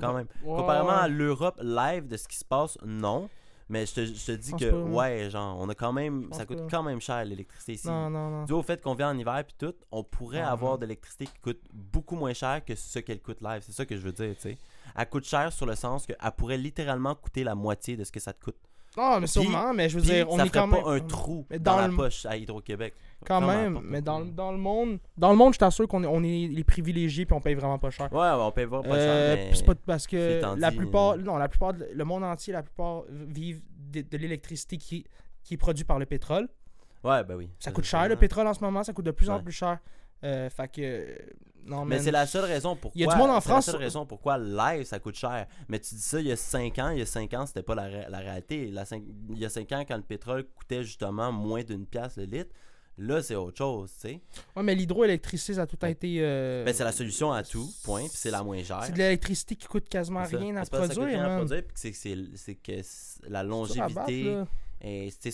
[0.00, 0.26] quand même.
[0.42, 3.28] Ouais, Comparément à l'Europe live de ce qui se passe, non.
[3.70, 6.30] Mais je te, je te dis que, pas, ouais, genre, on a quand même.
[6.32, 6.68] Ça coûte pas.
[6.70, 7.86] quand même cher l'électricité ici.
[7.86, 8.44] Non, non, non.
[8.46, 10.76] Dû au fait qu'on vient en hiver puis tout, on pourrait Ah, avoir non.
[10.78, 13.60] de l'électricité qui coûte beaucoup moins cher que ce qu'elle coûte live.
[13.60, 14.58] C'est ça que je veux dire, tu sais.
[14.96, 18.20] Elle coûte cher sur le sens qu'elle pourrait littéralement coûter la moitié de ce que
[18.20, 18.56] ça te coûte.
[18.96, 20.82] Non, mais sûrement, mais je veux Puis, dire, on ça est quand même.
[20.82, 22.94] pas un trou Mais dans, dans la le- poche à Hydro-Québec.
[23.26, 26.02] Quand Vraiment même, mais dans, le- dans le monde, dans le monde, je t'assure qu'on
[26.04, 28.12] est, on est les privilégiés puis on paye vraiment pas cher.
[28.12, 28.94] Ouais, on paye pas, pas Euh,
[29.36, 29.48] cher, mais...
[29.50, 32.62] puis c'est pas parce que la plupart, euh, non, la plupart, le monde entier, la
[32.62, 33.60] plupart vivent
[33.92, 35.04] de, de l'électricité qui,
[35.42, 36.48] qui est produite par le pétrole.
[37.04, 37.50] Ouais, ben oui.
[37.60, 39.78] Ça coûte cher le pétrole en ce moment, ça coûte de plus en plus cher.
[40.24, 41.18] Euh, fait que
[41.66, 42.92] non Mais c'est la seule raison pourquoi.
[42.94, 45.14] Il y a du monde en c'est France- la seule raison pourquoi live ça coûte
[45.16, 45.46] cher.
[45.68, 46.90] Mais tu dis ça il y a 5 ans.
[46.90, 48.70] Il y a 5 ans, c'était pas la, la réalité.
[48.70, 48.84] La
[49.30, 52.50] il y a 5 ans, quand le pétrole coûtait justement moins d'une pièce le litre,
[52.96, 54.20] là c'est autre chose, tu sais.
[54.56, 56.16] Ouais, mais l'hydroélectricité, ça a tout a été.
[56.20, 58.00] euh, Ben, c'est la solution à tout, point.
[58.08, 58.82] Puis c'est la moins chère.
[58.84, 61.30] C'est de l'électricité qui coûte quasiment C'est rien à C'est pas ça coûte produire, rien
[61.32, 64.38] à produire, c'est- c'est c'est que c'est- la C'est longévité,
[64.80, 65.30] est-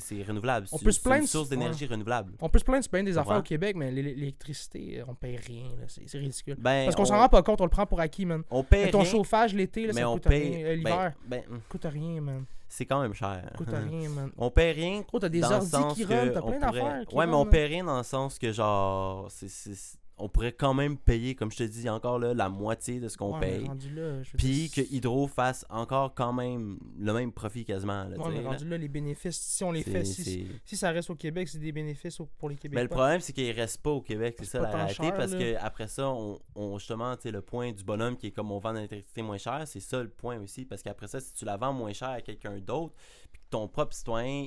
[0.00, 0.66] c'est- renouvelable.
[0.72, 2.32] On C'est- peut se c'est une plaindre- source d'énergie renouvelable.
[2.40, 3.42] On peut se plaindre, c'est bien des affaires au?
[3.42, 5.64] Québec, mais l'é- l'électricité, on paye rien.
[5.86, 6.56] C'est ridicule.
[6.58, 8.42] Ben, Parce qu'on on- s'en rend pas compte, on le prend pour acquis, man.
[8.50, 10.54] On paye ton rien, chauffage l'été, ça on coûte paye.
[10.56, 10.58] rien.
[10.66, 12.44] euh, ben- L'hiver, ben, coûte rien, man.
[12.68, 13.50] c'est quand même cher.
[13.56, 14.30] Coûte rien, man.
[14.36, 17.04] On paye rien Gros, t'as des ordi qui run, t'as plein d'affaires.
[17.14, 20.96] Ouais, mais on paye rien dans le sens que genre c'est- on pourrait quand même
[20.96, 24.24] payer comme je te dis encore là la moitié de ce qu'on Ouais, mais paye.
[24.38, 28.04] Puis que Hydro fasse encore quand même le même profit quasiment.
[28.04, 28.78] Là, Ouais, mais rendu là.
[28.78, 32.20] les bénéfices, si on les fait, si, si ça reste au Québec, c'est des bénéfices
[32.20, 32.82] au- pour les Mais Québécois.
[32.82, 34.94] le problème, c'est qu'il reste pas au Québec, c'est ça la réalité.
[34.94, 35.38] cher, parce là.
[35.38, 38.50] que après ça, on, on- justement, tu sais, le point du bonhomme qui est comme
[38.52, 40.64] on vend l'électricité moins cher, c'est ça le point aussi.
[40.64, 42.94] Parce qu'après ça, si tu la vends moins cher à quelqu'un d'autre,
[43.32, 44.46] puis que ton propre citoyen,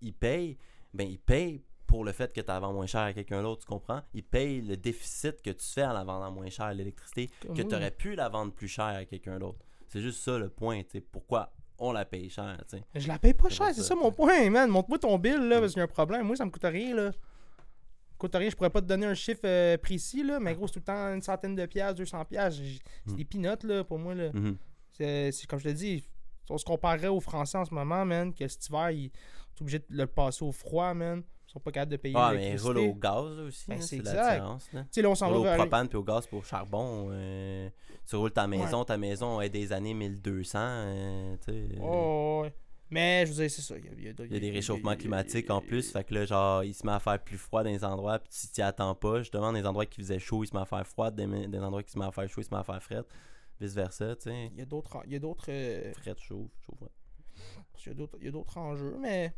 [0.00, 0.56] il paye,
[0.94, 3.62] ben il paye pour le fait que tu la vends moins cher à quelqu'un d'autre,
[3.62, 4.02] tu comprends?
[4.14, 7.62] Il paye le déficit que tu fais en la vendant moins cher l'électricité, Comme que
[7.62, 9.58] tu aurais pu la vendre plus cher à quelqu'un d'autre.
[9.88, 11.00] C'est juste ça le point, tu sais.
[11.00, 12.84] Pourquoi on la paye cher, tu sais.
[12.94, 14.68] Je la paye pas cher, c'est ça, ça mon point, man.
[14.70, 15.60] Montre-moi ton bill, là, Mm.
[15.60, 16.26] parce qu'il y a un problème.
[16.26, 17.12] Moi, ça me coûte rien, là.
[18.18, 20.72] Coûte rien, je pourrais pas te donner un chiffre euh, précis, là, mais gros, c'est
[20.74, 22.62] tout le temps une centaine de piastres, 200 piastres.
[23.06, 23.16] C'est Mm.
[23.16, 24.30] des peanuts, là, pour moi, là.
[24.32, 24.56] Mhm.
[24.98, 26.02] C'est comme je te dis,
[26.48, 29.10] on se comparerait aux Français en ce moment, man, que cet hiver, ils
[29.54, 31.22] sont obligés de le passer au froid, man.
[31.56, 34.72] Ils pas capables de payer Ah, mais roule au gaz aussi, Ben, c'est la différence.
[34.72, 34.82] Là.
[34.82, 35.58] Tu sais, là, on s'en Roule au va vers...
[35.58, 37.08] propane puis au gaz pour charbon.
[37.10, 37.68] euh,
[38.06, 40.58] tu roules ta maison, ta maison est des années 1200.
[40.60, 42.52] euh, euh, Oh, ouais.
[42.88, 43.74] Mais, je veux dire, c'est ça.
[43.78, 45.90] Il y a, il y a- Il y a des réchauffements il climatiques en plus.
[45.90, 48.18] Fait que là, genre, il se met à faire plus froid dans les endroits.
[48.20, 50.54] Puis si tu t'y attends pas, justement, dans les endroits qui faisaient chaud, il se
[50.54, 51.10] met à faire froid.
[51.10, 53.02] Dans les endroits qui se met à faire chaud, il se met à faire fret.
[53.60, 54.50] Vice versa, tu sais.
[54.52, 55.02] Il y a d'autres...
[55.06, 55.46] Il y a d'autres...
[55.48, 56.48] euh, Fret, chaud.
[57.72, 59.32] Parce il y a d'autres enjeux, mais.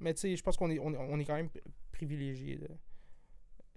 [0.00, 1.50] Mais tu sais, je pense qu'on est, on on est quand même
[1.92, 2.68] privilégié de,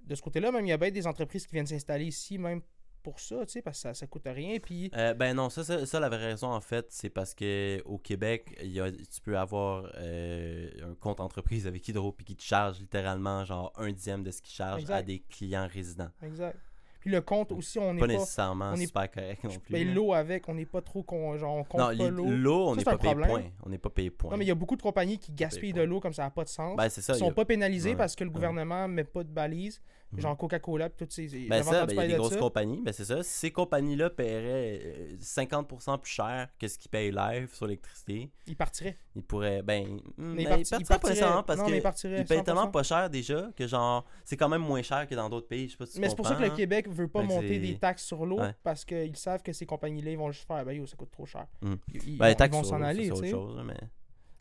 [0.03, 0.51] de ce côté-là.
[0.51, 2.61] Même il y a bien des entreprises qui viennent s'installer ici, même
[3.01, 4.59] pour ça, tu sais, parce que ça, ça coûte rien.
[4.59, 4.91] Puis.
[4.95, 7.97] Euh, ben non, ça, ça, ça, la vraie raison, en fait, c'est parce que au
[7.97, 12.35] Québec, il y a, tu peux avoir euh, un compte entreprise avec Hydro puis qui
[12.35, 16.11] te charge littéralement genre un dixième de ce qu'il charge à des clients résidents.
[16.21, 16.57] Exact.
[17.01, 18.13] Puis le compte aussi, on n'est Pas pas.
[18.13, 19.73] nécessairement on est- super correct non plus.
[19.73, 19.93] Ben, là.
[19.93, 21.01] l'eau avec, on n'est pas trop.
[21.03, 22.25] con- genre, on compte non, pas l'eau.
[22.29, 23.41] l'eau, on n'est pas payé point.
[23.65, 24.29] On n'est pas payé point.
[24.31, 26.29] Non, mais il y a beaucoup de compagnies qui gaspillent de l'eau comme ça n'a
[26.29, 26.77] pas de sens.
[26.77, 27.13] Ben, ça.
[27.13, 28.35] Ils sont a- pas pénalisés Ouais, parce que le ouais.
[28.35, 29.81] gouvernement met pas de balises.
[30.13, 30.19] Mhm.
[30.21, 31.27] Genre Coca-Cola toutes ces.
[31.47, 32.39] Ben ça, ben, il y a des de grosses ça.
[32.39, 33.23] compagnies, ben c'est ça.
[33.23, 38.29] Ces compagnies-là paieraient euh, 50% plus cher que ce qu'ils payent live sur l'électricité.
[38.47, 38.97] Ils partiraient.
[39.15, 39.85] Ils pourraient, ben,
[40.17, 42.25] hmm, Mais ils ben, parti- ils partiraient pas partiraient- parce non, mais ils que ils
[42.25, 42.71] payent tellement 100%.
[42.71, 45.67] pas cher déjà que genre, c'est quand même moins cher que dans d'autres pays.
[45.67, 46.55] Je sais pas si tu Mais c'est pour ça que le hein.
[46.55, 48.53] Québec veut pas monter des taxes sur l'eau Ouais.
[48.63, 51.25] parce qu'ils savent que ces compagnies-là ils vont juste faire ben yo ça coûte trop
[51.25, 51.45] cher.
[51.61, 51.73] Mm.
[51.93, 53.31] Ils, Ben, vont, les taxes vont s'en aller, c'est tu autre sais.
[53.31, 53.77] chose, là, mais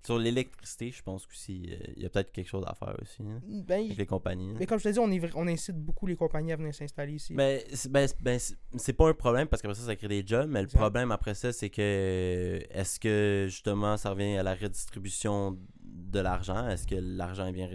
[0.03, 3.23] sur l'électricité, je pense qu'aussi, euh, il y a peut-être quelque chose à faire aussi
[3.23, 4.49] hein, Ben, avec les compagnies.
[4.53, 4.57] là.
[4.59, 7.13] mais comme je te dis, on, est on incite beaucoup les compagnies à venir s'installer
[7.15, 7.35] ici.
[7.35, 10.49] Ben, c'est- ben, ben, c'est- pas un problème parce qu'après ça, ça crée des jobs,
[10.49, 15.59] mais le problème après ça, c'est que est-ce que justement ça revient à la redistribution
[15.83, 16.67] de l'argent?
[16.69, 17.69] Est-ce que l'argent est bien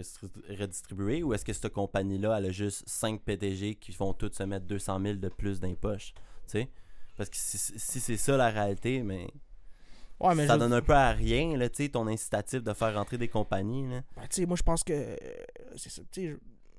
[0.48, 4.42] redistribué ou est-ce que cette compagnie-là, elle a juste 5 PDG qui vont tous se
[4.42, 6.12] mettre 200 000 de plus dans les poches?
[7.16, 9.26] Parce que si, si c'est ça la réalité, mais,
[10.20, 12.72] ouais, mais ça je- donne un peu à rien, là, tu sais, ton incitatif de
[12.72, 13.88] faire rentrer des compagnies.
[13.88, 14.02] Là.
[14.16, 15.16] ben, moi je pense que euh,
[15.76, 16.36] c'est ça, tu sais, je-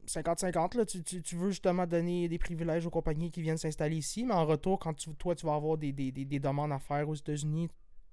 [0.07, 3.97] 50-50, là, tu, tu- tu veux justement donner des privilèges aux compagnies qui viennent s'installer
[3.97, 6.71] ici, mais en retour, quand tu, toi tu vas avoir des, des, des, des demandes
[6.71, 7.67] à faire aux États-Unis,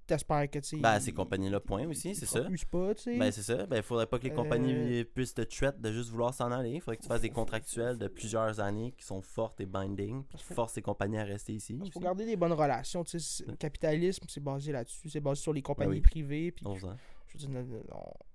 [0.05, 0.77] t'espères que tu.
[0.79, 2.41] Ben, ces compagnies-là, point aussi, c'est ça.
[2.71, 3.17] pas, tu sais.
[3.17, 3.65] Ben, c'est ça.
[3.65, 6.71] Ben, faudrait pas que les Euh, compagnies puissent te traite de juste vouloir s'en aller.
[6.71, 10.23] Il faudrait que tu fasses des contractuels de plusieurs années qui sont fortes et binding,
[10.23, 11.79] puis qui forcent les compagnies à rester ici.
[11.83, 13.03] Il faut garder des bonnes relations.
[13.03, 15.09] tu sais, Le capitalisme, c'est basé là-dessus.
[15.09, 16.01] C'est basé sur les compagnies Ben oui.
[16.01, 16.51] privées.
[16.51, 16.95] Puis, 11 ans.
[17.37, 17.83] je veux dire,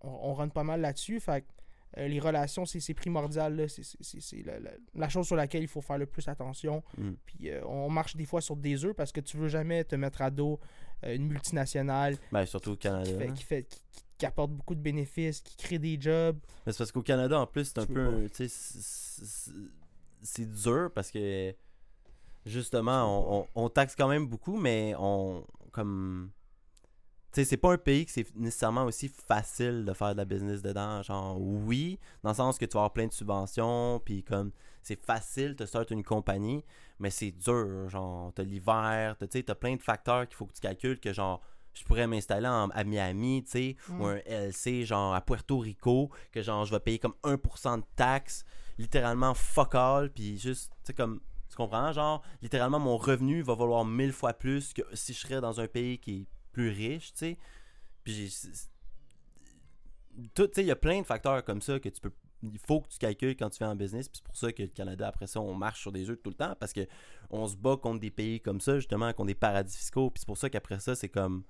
[0.02, 1.20] on, rentre pas mal là-dessus.
[1.20, 1.44] Fait
[1.98, 3.68] euh, les relations, c'est primordial.
[3.68, 6.84] C'est- la, la- la chose sur laquelle il faut faire le plus attention.
[6.96, 7.10] Mm.
[7.26, 9.96] Puis euh, on marche des fois sur des œufs parce que tu veux jamais te
[9.96, 10.60] mettre à dos
[11.02, 13.10] une multinationale Ben, surtout au Canada.
[13.10, 13.80] qui, fait, qui, fait, qui,
[14.18, 16.38] qui apporte beaucoup de bénéfices, qui crée des jobs.
[16.66, 18.28] Mais c'est parce qu'au Canada, en plus, c'est un Tu peu.
[18.34, 21.54] Tu c'est- dur parce que.
[22.46, 25.44] Justement, on, on- on taxe quand même beaucoup, mais on.
[25.72, 26.30] Comme.
[27.32, 30.62] sais, c'est pas un pays que c'est nécessairement aussi facile de faire de la business
[30.62, 31.02] dedans.
[31.02, 35.00] Genre, oui, dans le sens que tu vas avoir plein de subventions, puis comme, c'est
[35.04, 36.64] facile de starter une compagnie,
[36.98, 37.88] mais c'est dur.
[37.88, 41.12] Genre, t'as l'hiver, tu sais, t'as plein de facteurs qu'il faut que tu calcules que,
[41.12, 41.40] genre,
[41.72, 44.00] je pourrais m'installer en- à Miami, tu sais, Mm.
[44.00, 47.84] ou un LC, genre, à Puerto Rico, que, genre, je vais payer comme 1% de
[47.96, 48.44] taxes,
[48.78, 51.92] littéralement fuck all, puis juste, tu sais, comme, tu comprends?
[51.92, 55.66] Genre, littéralement, mon revenu va valoir mille fois plus que si je serais dans un
[55.68, 57.38] pays qui est plus riche, tu sais.
[58.04, 58.30] Puis
[60.34, 62.12] tu sais, il y a plein de facteurs comme ça que tu peux.
[62.42, 64.08] Il faut que tu calcules quand tu fais un business.
[64.08, 66.30] Puis c'est pour ça que le Canada, après ça, on marche sur des œufs tout
[66.30, 66.86] le temps parce que
[67.30, 70.10] on se bat contre des pays comme ça, justement, contre des paradis fiscaux.
[70.10, 71.44] Puis c'est pour ça qu'après ça, c'est comme.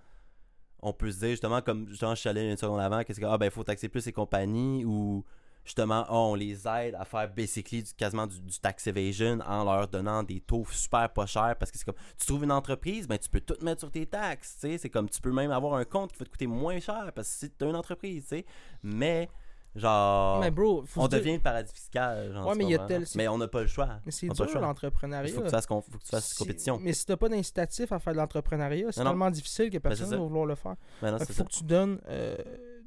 [0.82, 3.26] On peut se dire, justement, comme justement, je une seconde avant, qu'est-ce que.
[3.26, 5.24] Ah, ben, il faut taxer plus ces compagnies ou
[5.64, 9.64] justement, ah, on les aide à faire basically du, quasiment du, du tax evasion en
[9.64, 13.06] leur donnant des taux super pas chers parce que c'est comme tu trouves une entreprise,
[13.06, 15.84] ben tu peux tout mettre sur tes taxes, c'est comme tu peux même avoir un
[15.84, 18.46] compte qui va te coûter moins cher parce que c'est une entreprise, tu sais.
[18.82, 19.28] Mais
[19.76, 22.70] genre Mais bro, faut on dire- devient le paradis fiscal, genre, Ouais, tu mais il
[22.70, 23.88] y a tel- mais on n'a pas le choix.
[24.04, 25.28] Mais c'est dur l'entrepreneuriat.
[25.28, 26.78] Il faut que tu fasses, faut que tu fasses Si- compétition.
[26.80, 29.10] Mais si t'as pas d'incitatif à faire de l'entrepreneuriat, c'est non.
[29.10, 30.16] tellement difficile que personne c'est ça.
[30.18, 30.74] va vouloir le faire.
[31.02, 31.44] Non, c'est qu'il faut ça.
[31.44, 32.36] que tu donnes euh,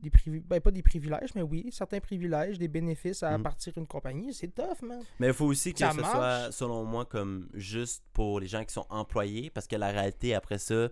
[0.01, 3.43] des privilèges, ben pas des privilèges, mais oui, certains privilèges, des bénéfices à Mhm.
[3.43, 4.33] partir d'une compagnie.
[4.33, 4.99] C'est tough, man.
[5.19, 6.11] Mais il faut aussi que Ça ce marche.
[6.11, 10.35] soit, selon moi, comme juste pour les gens qui sont employés, parce que la réalité
[10.35, 10.89] après ça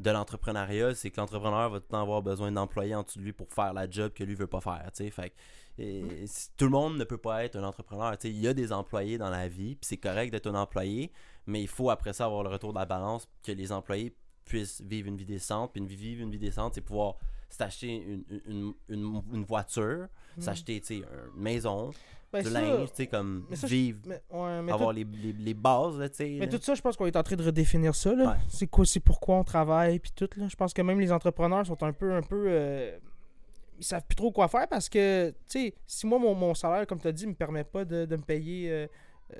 [0.00, 3.24] de l'entrepreneuriat, c'est que l'entrepreneur va tout le temps avoir besoin d'employés en dessous de
[3.24, 4.90] lui pour faire la job que lui veut pas faire.
[4.94, 5.34] Fait que,
[5.78, 8.14] et, si- tout le monde ne peut pas être un entrepreneur.
[8.24, 11.12] Il y a des employés dans la vie, puis c'est correct d'être un employé,
[11.46, 14.80] mais il faut après ça avoir le retour de la balance, que les employés puissent
[14.82, 15.72] vivre une vie décente.
[15.72, 17.16] Puis une vie, vivre une vie décente, c'est pouvoir
[17.48, 20.42] s'acheter une, une, une, une voiture, Mhm.
[20.42, 21.04] s'acheter une
[21.34, 21.90] maison,
[22.32, 24.90] Ben, du ça, linge, tu sais, comme mais ça, je- vivre, Mais, ouais, mais avoir
[24.90, 26.36] tout, les, les, les bases, là, tu sais.
[26.40, 26.58] mais là.
[26.58, 28.14] tout ça, je pense qu'on est en train de redéfinir ça.
[28.14, 28.30] là.
[28.30, 28.36] Ouais.
[28.48, 30.28] C'est quoi, c'est pourquoi on travaille, puis tout.
[30.36, 30.48] Là.
[30.48, 32.98] Je pense que même les entrepreneurs sont un peu, un peu, euh,
[33.78, 36.86] ils savent plus trop quoi faire parce que, tu sais, si moi mon, mon salaire,
[36.86, 38.86] comme tu as dit, me permet pas de, de me payer, euh,
[39.32, 39.36] euh,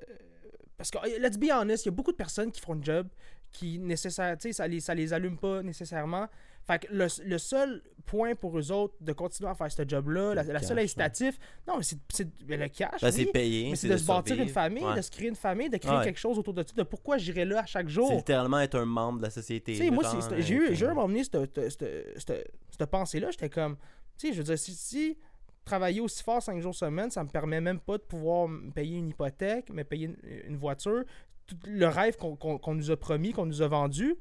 [0.76, 3.08] parce que let's be honest, il y a beaucoup de personnes qui font le job
[3.50, 6.28] qui nécessaire, tu sais, ça les, ça les allume pas nécessairement.
[6.66, 10.34] Fait que le, le seul point pour eux autres de continuer à faire ce job-là,
[10.34, 13.00] la, Le la seule incitatif, non, mais c'est le cash.
[13.00, 13.70] Ben, oui, c'est payé.
[13.70, 14.96] mais c'est de, se bâtir une famille, Ouais.
[14.96, 16.04] de se créer une famille, de créer Ouais.
[16.04, 18.08] quelque chose autour de ça, de pourquoi j'irais là à chaque jour.
[18.08, 19.90] C'est littéralement être un membre de la société.
[19.90, 20.02] Moi,
[20.38, 23.30] j'ai eu, j'ai eu à un moment donné cette, pensée-là.
[23.30, 23.76] J'étais comme,
[24.18, 25.18] tu sais, je veux dire, si, si
[25.64, 28.98] travailler aussi fort 5 jours semaine, ça me permet même pas de pouvoir me payer
[28.98, 30.16] une hypothèque, me payer une,
[30.48, 31.04] une voiture,
[31.46, 34.16] tout le rêve qu'on qu'on- qu'on nous a promis, qu'on nous a vendu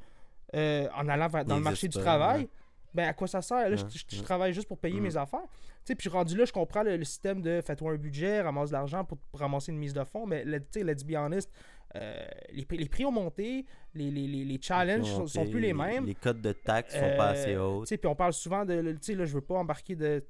[0.54, 2.42] euh, en allant vers- dans le marché du travail.
[2.42, 2.50] ouais.
[2.94, 3.70] Ben, à quoi ça sert?
[3.70, 4.24] Là, je- Ouais, je, je ouais.
[4.24, 5.04] travaille juste pour payer Mm.
[5.04, 5.42] mes affaires.
[5.50, 5.58] Tu
[5.92, 8.74] sais, puis rendu là, je comprends le, le système de fais-toi un budget, ramasse de
[8.76, 10.26] l'argent pour, pour ramasser une mise de fonds.
[10.26, 11.52] Mais, tu sais, let's be honest,
[11.96, 15.74] euh, les, prix- les prix ont monté, les, les, les, challenges sont, sont plus les
[15.74, 16.06] mêmes.
[16.06, 18.94] Les codes de taxes sont pas assez Euh, sais, Puis on parle souvent de.
[18.94, 20.24] Tu sais, là, je veux pas embarquer de.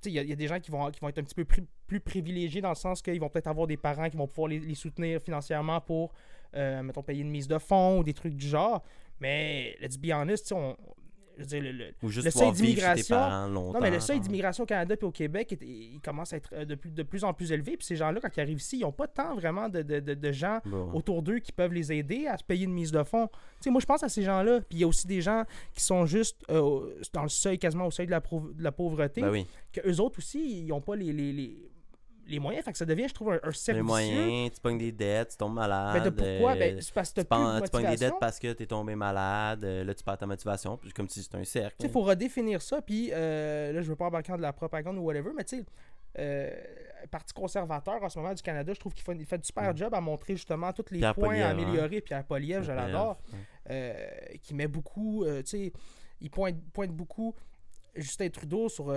[0.00, 1.18] Tu sais, il y, a- il y a des gens qui vont, qui vont être
[1.18, 1.44] un petit peu
[1.86, 4.58] plus privilégiés dans le sens qu'ils vont peut-être avoir des parents qui vont pouvoir les,
[4.58, 6.12] les soutenir financièrement pour,
[6.56, 8.82] euh, mettons, payer une mise de fonds ou des trucs du genre.
[9.22, 10.76] Mais, let's be honest, tu sais, on.
[11.38, 14.16] Je veux dire, le- le, Ou juste le pouvoir seuil d'immigration- non, mais le seuil
[14.18, 14.24] genre.
[14.26, 17.02] d'immigration au Canada et au Québec, est- il commence à être euh, de plus, de
[17.02, 17.78] plus en plus élevé.
[17.78, 20.12] Puis ces gens-là, quand ils arrivent ici, ils n'ont pas tant vraiment de, de- de-
[20.12, 20.92] de gens Bon.
[20.92, 23.28] autour d'eux qui peuvent les aider à se payer une mise de fonds.
[23.28, 24.60] Tu sais, moi, je pense à ces gens-là.
[24.60, 27.86] Puis il y a aussi des gens qui sont juste euh, dans le seuil, quasiment
[27.86, 29.46] au seuil de la, pauvre- de la pauvreté, Ben oui.
[29.72, 31.56] que eux autres aussi, ils n'ont pas les, les, les,
[32.26, 32.64] les moyens.
[32.64, 35.30] Fait que ça devient, je trouve, un, un cercle Les moyens, tu pognes des dettes,
[35.30, 35.94] tu tombes malade.
[35.94, 36.52] Ben, de pourquoi?
[36.52, 39.64] euh, Ben, c'est parce que tu tu pognes des dettes parce que t'es tombé malade,
[39.64, 41.76] euh, là tu perds ta motivation, puis comme si c'était un cercle.
[41.80, 42.80] Tu il faut redéfinir ça.
[42.82, 45.64] Puis euh, là, je veux pas embarquer de la propagande ou whatever, mais tu sais,
[46.18, 46.50] euh,
[47.10, 49.72] Parti conservateur en ce moment du Canada, je trouve qu'il fait, il fait du super
[49.72, 49.76] Mm.
[49.76, 51.50] job à montrer justement tous les Pierre points à hein.
[51.50, 52.00] améliorer.
[52.00, 53.18] Pierre Poliev, je l'adore.
[53.70, 53.94] Euh,
[54.42, 55.72] qui met beaucoup, tu sais,
[56.20, 57.34] il pointe, pointe beaucoup
[57.96, 58.94] Justin Trudeau sur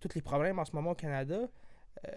[0.00, 1.40] tous les problèmes en ce moment au Canada.
[2.08, 2.10] Euh,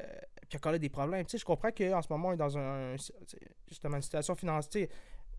[0.50, 1.26] puis encore là des problèmes.
[1.26, 2.96] Tu sais, je comprends qu'en ce moment, on est dans un,
[3.68, 4.88] justement une situation financière,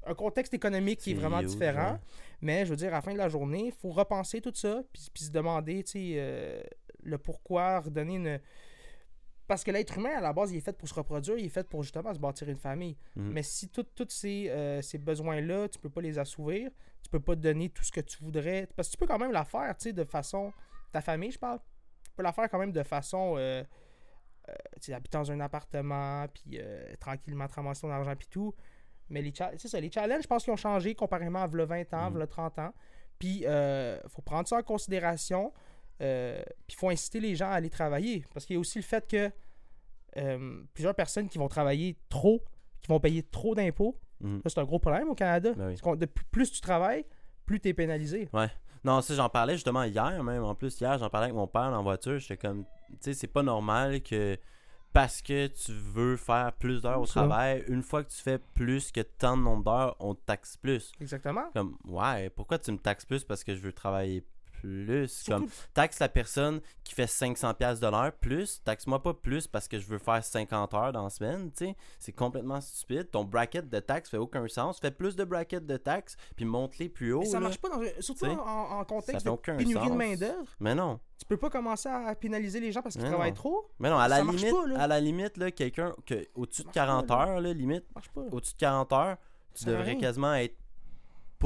[0.07, 1.93] un contexte économique qui est vraiment huge, différent.
[1.93, 2.01] ouais.
[2.41, 4.83] Mais je veux dire, à la fin de la journée, il faut repenser tout ça,
[4.93, 6.63] puis, puis se demander, tu sais, euh,
[7.03, 8.41] le pourquoi, redonner une...
[9.47, 11.51] Parce que l'être humain, à la base, il est fait pour se reproduire, il est
[11.51, 12.97] fait pour justement se bâtir une famille.
[13.15, 13.31] Mhm.
[13.31, 16.71] Mais si tous ces, euh, ces besoins-là, tu peux pas les assouvir,
[17.03, 18.67] tu peux pas te donner tout ce que tu voudrais.
[18.75, 20.51] Parce que tu peux quand même la faire, tu sais, de façon.
[20.93, 21.59] Ta famille, je parle.
[22.05, 23.35] Tu peux la faire quand même de façon.
[23.37, 23.63] Euh,
[24.47, 28.55] tu sais, habiter dans un appartement, puis euh, tranquillement te ramasser ton argent, puis tout.
[29.11, 31.95] Mais les, c'est ça, les challenges, je pense qu'ils ont changé comparément à v'là 20
[31.95, 32.15] ans, Mhm.
[32.17, 32.73] v'là 30 ans.
[33.19, 35.53] Puis, euh, faut prendre ça en considération.
[36.03, 38.25] Euh, puis, il faut inciter les gens à aller travailler.
[38.33, 39.31] Parce qu'il y a aussi le fait que
[40.17, 42.43] euh, plusieurs personnes qui vont travailler trop,
[42.83, 43.99] qui vont payer trop d'impôts,
[44.43, 45.53] ça, c'est un gros problème au Canada.
[45.55, 45.73] Ben oui.
[45.73, 47.05] Parce qu'on- de plus- plus tu travailles,
[47.47, 48.29] plus tu es pénalisé.
[48.85, 50.45] Non, ça, j'en parlais justement hier, même.
[50.45, 52.19] En plus, hier, j'en parlais avec mon père en voiture.
[52.19, 54.37] J'étais comme, tu sais, c'est pas normal que
[54.93, 57.21] parce que tu veux faire plus d'heures au Ça.
[57.21, 60.57] travail, une fois que tu fais plus que tant de nombre d'heures, on te taxe
[60.57, 60.93] plus.
[61.01, 61.51] Exactement.
[61.53, 64.25] Comme, ouais, pourquoi tu me taxes plus parce que je veux travailler
[64.65, 65.25] plus?
[65.27, 69.69] Comme, taxe la personne qui fait 500$ piastres de l'heure plus, taxe-moi pas plus parce
[69.69, 71.77] que je veux faire 50 heures dans la semaine, tu sais.
[71.99, 73.11] C'est complètement stupide.
[73.11, 74.79] Ton bracket de taxe fait aucun sens.
[74.81, 77.21] Fais plus de brackets de taxes, puis monte-les plus haut.
[77.21, 77.41] Mais ça là.
[77.41, 79.97] marche pas dans surtout en, en Ça contexte de pénurie de sens.
[79.97, 80.51] main-d'œuvre.
[80.61, 80.99] Mais non.
[81.19, 83.35] Tu peux pas commencer à pénaliser les gens parce qu'ils travaillent non.
[83.37, 83.71] trop.
[83.79, 86.67] Mais non, à la Ça limite, pas, à la limite, là, quelqu'un que au-dessus de
[86.67, 87.15] marche pas, 40 là.
[87.29, 88.23] heures, là, limite, pas.
[88.33, 89.17] au-dessus de 40 heures,
[89.55, 90.01] tu devrais rien.
[90.01, 90.57] quasiment être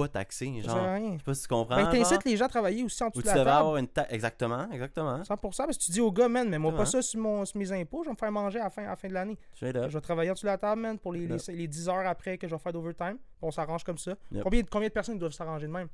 [0.03, 0.61] pas taxé.
[0.63, 1.13] Genre, rien.
[1.13, 1.77] je sais pas si tu comprends.
[1.77, 3.51] Ben, t'incites les gens à travailler aussi en dessous Ou de tu la table.
[3.51, 4.13] avoir une taxe.
[4.13, 5.21] Exactement, exactement.
[5.23, 7.59] 100% parce que tu dis au gars, man, mais moi pas ça sur, mon, sur
[7.59, 9.39] mes impôts, je vais me faire manger à la fin, à la fin de l'année.
[9.55, 11.41] Je vais travailler en dessous de la table, man, pour les, Yep.
[11.49, 13.19] les, les 10 heures après que je vais faire d'overtime.
[13.43, 14.15] On s'arrange comme ça.
[14.33, 14.43] Yep.
[14.45, 15.89] Combien, combien de personnes doivent s'arranger de même?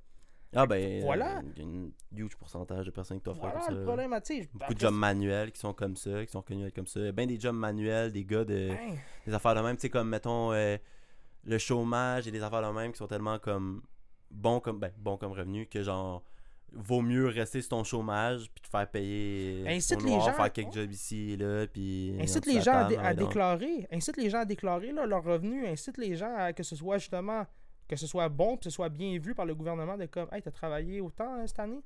[0.57, 1.41] Ah ben, Voilà.
[1.57, 3.81] il y a un huge pourcentage de personnes qui doivent faire Voilà comme ça.
[3.81, 4.49] le problème, tu sais.
[4.55, 7.11] Beaucoup de jobs manuels qui sont comme ça, qui sont connus être comme ça.
[7.11, 8.71] Ben des jobs manuels, des gars de.
[8.71, 8.95] Hein,
[9.27, 10.77] Des affaires de même, tu sais, comme mettons euh,
[11.43, 13.83] le chômage et des affaires de même qui sont tellement comme
[14.35, 16.23] bons comme ben, bons comme revenu que genre
[16.73, 20.53] vaut mieux rester sur ton chômage puis te faire payer Incite les noir, gens- faire
[20.53, 23.87] quelques jobs ici et là puis Incite les gens à, dé- déclarer.
[23.93, 25.69] Incite les gens à déclarer là, leurs revenus.
[25.69, 27.47] Incite les gens à que ce soit justement
[27.87, 30.43] que ce soit bon, que ce soit bien vu par le gouvernement de comme Hey,
[30.43, 31.81] t'as travaillé autant hein, cette année?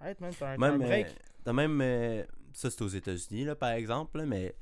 [0.00, 1.06] Man, t'as un, Même, break.
[1.48, 4.54] euh, même euh, ça c'est aux États-Unis là, par exemple, là, mais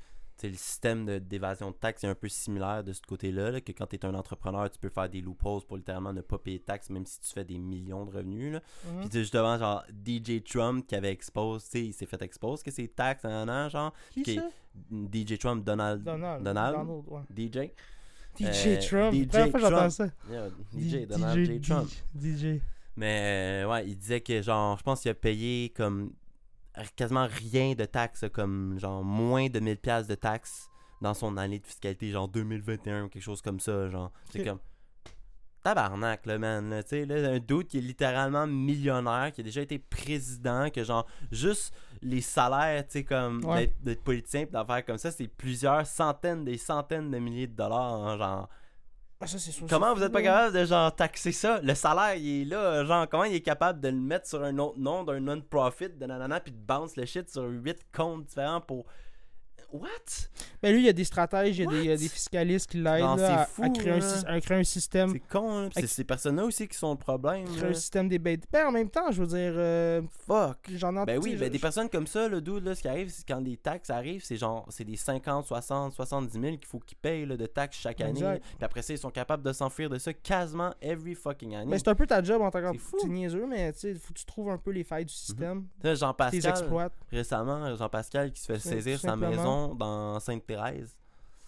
[0.43, 3.71] le système de- d'évasion de taxes est un peu similaire de ce côté-là, là, que
[3.71, 6.59] quand tu es un entrepreneur, tu peux faire des loopholes pour littéralement ne pas payer
[6.59, 8.53] de taxes, même si tu fais des millions de revenus.
[8.53, 8.61] Là.
[8.85, 8.99] Mhm.
[9.01, 12.21] Puis tu sais, justement, genre, DJ Trump qui avait exposé, tu sais, il s'est fait
[12.21, 14.39] expose que ses taxes, nan, nan, genre, Qui qui-?
[14.91, 16.43] DJ Trump, Donald, Donald.
[16.43, 17.21] Donald, Donald, ouais.
[17.35, 17.71] DJ,
[18.39, 19.13] DJ Euh, Trump.
[19.13, 20.07] DJ Première fois j'entends ça.
[20.29, 21.59] Yeah, DJ, Donald J.
[21.61, 21.89] Trump.
[22.19, 22.61] DJ.
[22.95, 26.13] Mais euh, ouais, il disait que genre, je pense qu'il a payé comme
[26.95, 30.69] quasiment rien de taxes, comme genre moins de 1000 pièces de taxes
[31.01, 34.11] dans son année de fiscalité, genre 2021 ou quelque chose comme ça, genre.
[34.31, 34.59] C'est comme
[35.63, 39.43] tabarnak là man, là, tu sais là, un doute qui est littéralement millionnaire, qui a
[39.43, 43.71] déjà été président, que genre juste les salaires, tu sais comme Ouais.
[43.81, 47.93] d'être- politicien pis d'affaires comme ça, c'est plusieurs centaines, des centaines de milliers de dollars,
[48.07, 48.49] hein, genre
[49.27, 51.59] ça, c'est sûr, Comment vous êtes pas capable de genre taxer ça?
[51.61, 54.57] Le salaire, il est là, genre comment il est capable de le mettre sur un
[54.57, 58.61] autre nom d'un non-profit de nanana puis de bounce le shit sur 8 comptes différents
[58.61, 58.85] pour
[59.73, 59.87] What?
[60.61, 61.97] Ben lui, il y a des stratèges, il y a, des, il y a What?
[61.97, 64.01] des fiscalistes qui l'aident Non, là, c'est à, fou, à créer un, là.
[64.19, 65.09] sy- à créer un système.
[65.11, 67.45] C'est con, Avec- C'est ces personnes-là aussi qui sont le problème.
[67.45, 68.43] Créer un système des bêtes.
[68.51, 70.57] Ben en même temps, je veux dire, euh, Fuck.
[70.75, 72.87] j'en ai Ben oui, ben je- des personnes comme ça, le dude, là, ce qui
[72.87, 76.65] arrive, c'est quand des taxes arrivent, c'est genre, c'est des 50, 60, 70 000 qu'il
[76.67, 78.11] faut qu'ils payent là, de taxes chaque année.
[78.19, 78.43] Exact.
[78.43, 81.71] Puis après ça, ils sont capables de s'enfuir de ça quasiment every fucking année.
[81.71, 82.97] Ben, c'est un peu ta job en tant C'est fou.
[83.01, 85.65] que niaiseux, mais tu sais, faut que tu trouves un peu les failles du système.
[85.81, 86.93] Tu sais, Tu Jean-Pascal, exploites.
[87.11, 89.31] récemment, Jean-Pascal qui se fait saisir sa simplement.
[89.61, 90.95] Maison dans Sainte-Thérèse.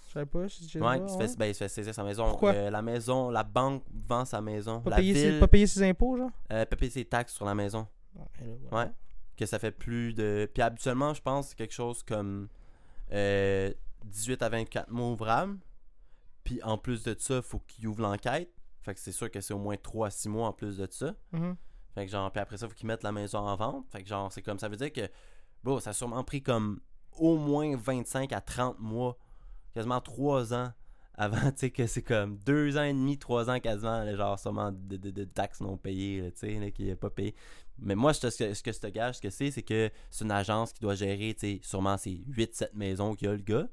[0.07, 2.29] Je sais pas si Ouais, il se, fait, ben, il se fait saisir sa maison.
[2.29, 2.53] Pourquoi?
[2.53, 4.81] Euh, la maison, la banque vend sa maison.
[4.81, 6.29] Pas la payer, ses, pas payer ses impôts, genre?
[6.51, 7.87] Euh, peut payer ses taxes sur la maison.
[8.15, 8.85] Ouais, mais là, voilà.
[8.85, 8.91] Ouais.
[9.35, 10.47] Que ça fait plus de.
[10.53, 12.47] Puis habituellement, je pense que c'est quelque chose comme
[13.11, 13.73] euh,
[14.05, 15.57] 18 à 24 mois ouvrables.
[16.43, 18.51] Puis en plus de ça, il faut qu'il ouvre l'enquête.
[18.81, 20.87] Fait que c'est sûr que c'est au moins 3 à 6 mois en plus de
[20.91, 21.15] ça.
[21.31, 21.55] Mhm.
[21.95, 23.85] Fait que genre, puis après ça, faut qu'ils mettent la maison en vente.
[23.89, 25.09] Fait que genre, c'est comme ça veut dire que,
[25.63, 26.81] bon, ça a sûrement pris comme
[27.19, 29.17] au moins 25 à 30 mois,
[29.73, 30.71] quasiment 3 ans
[31.15, 34.39] avant, tu sais, que c'est comme 2 ans et demi, 3 ans quasiment, là, genre,
[34.39, 37.35] sûrement de, de- de taxes non payées, tu sais, qui n'est pas payé.
[37.79, 40.25] Mais moi, ce que, ce que je te gage, ce que c'est, c'est que c'est
[40.25, 43.41] une agence qui doit gérer, tu sais, sûrement ces 8-7 maisons qu'il y a le
[43.43, 43.67] gars.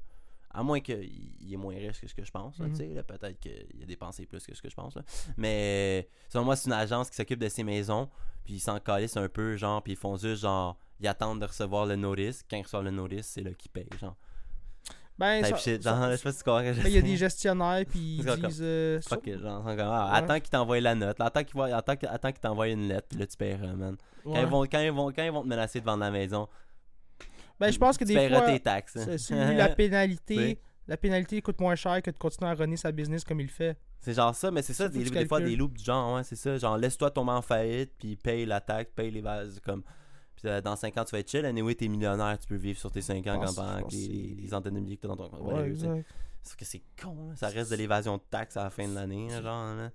[0.53, 1.01] À moins qu'il
[1.39, 3.81] il est moins riche que ce que je pense, là, tu sais, là, peut-être qu'il
[3.81, 5.01] a dépensé plus que ce que je pense, là.
[5.37, 8.09] Mais selon moi, c'est une agence qui s'occupe de ces maisons,
[8.43, 11.45] puis ils s'en calissent un peu, genre, puis ils font juste, genre, ils attendent de
[11.45, 12.43] recevoir le notice.
[12.49, 14.15] Quand ils reçoivent le notice, c'est là qu'ils payent, genre.
[15.17, 17.17] Ben, ça- shit, ça- je sais pas si tu comprends ben, il y a des
[17.17, 18.59] gestionnaires, puis ils disent.
[18.63, 20.17] euh, Fuck it, genre, c'est comme, ah, Ouais.
[20.17, 22.87] attends qu'ils t'envoient la note, là, attends qu'ils voient- attends, qu'ils- attends qu'ils t'envoient une
[22.87, 23.97] lettre, puis là, tu paieras, man.
[24.23, 26.47] Quand, ils vont, quand, ils vont, quand ils vont te menacer de vendre la maison,
[27.59, 28.47] Ben, je pense que tu des paieras fois.
[28.51, 28.97] tes taxes.
[28.97, 29.17] hein.
[29.17, 30.59] c'est- la pénalité.
[30.87, 33.51] La pénalité coûte moins cher que de continuer à runner sa business comme il le
[33.51, 33.77] fait.
[33.99, 36.57] C'est genre ça, mais c'est ça, des, fois, des loops du genre, ouais, c'est ça.
[36.57, 39.83] Genre, laisse-toi tomber en faillite, puis paye la taxe, paye les vases, comme.
[40.41, 41.45] Puis euh, dans 5 ans, tu vas être chill.
[41.45, 43.93] Anyway, t'es millionnaire, tu peux vivre sur tes 5 ans pense- quand je pendant que
[43.93, 45.41] les, les, c'est- les anténomies que t'as dans ton compte.
[45.53, 46.03] Ouais.
[46.43, 47.35] Sauf que c'est con, là.
[47.35, 49.91] ça reste de l'évasion de taxes à la fin de l'année, genre, là.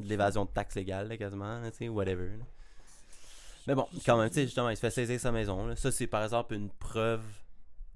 [0.00, 2.30] De l'évasion de taxes légale, là, quasiment, tu sais, whatever.
[3.66, 5.74] Mais bon, quand même, tu sais, justement, il se fait saisir sa maison.
[5.76, 7.22] Ça, c'est par exemple une preuve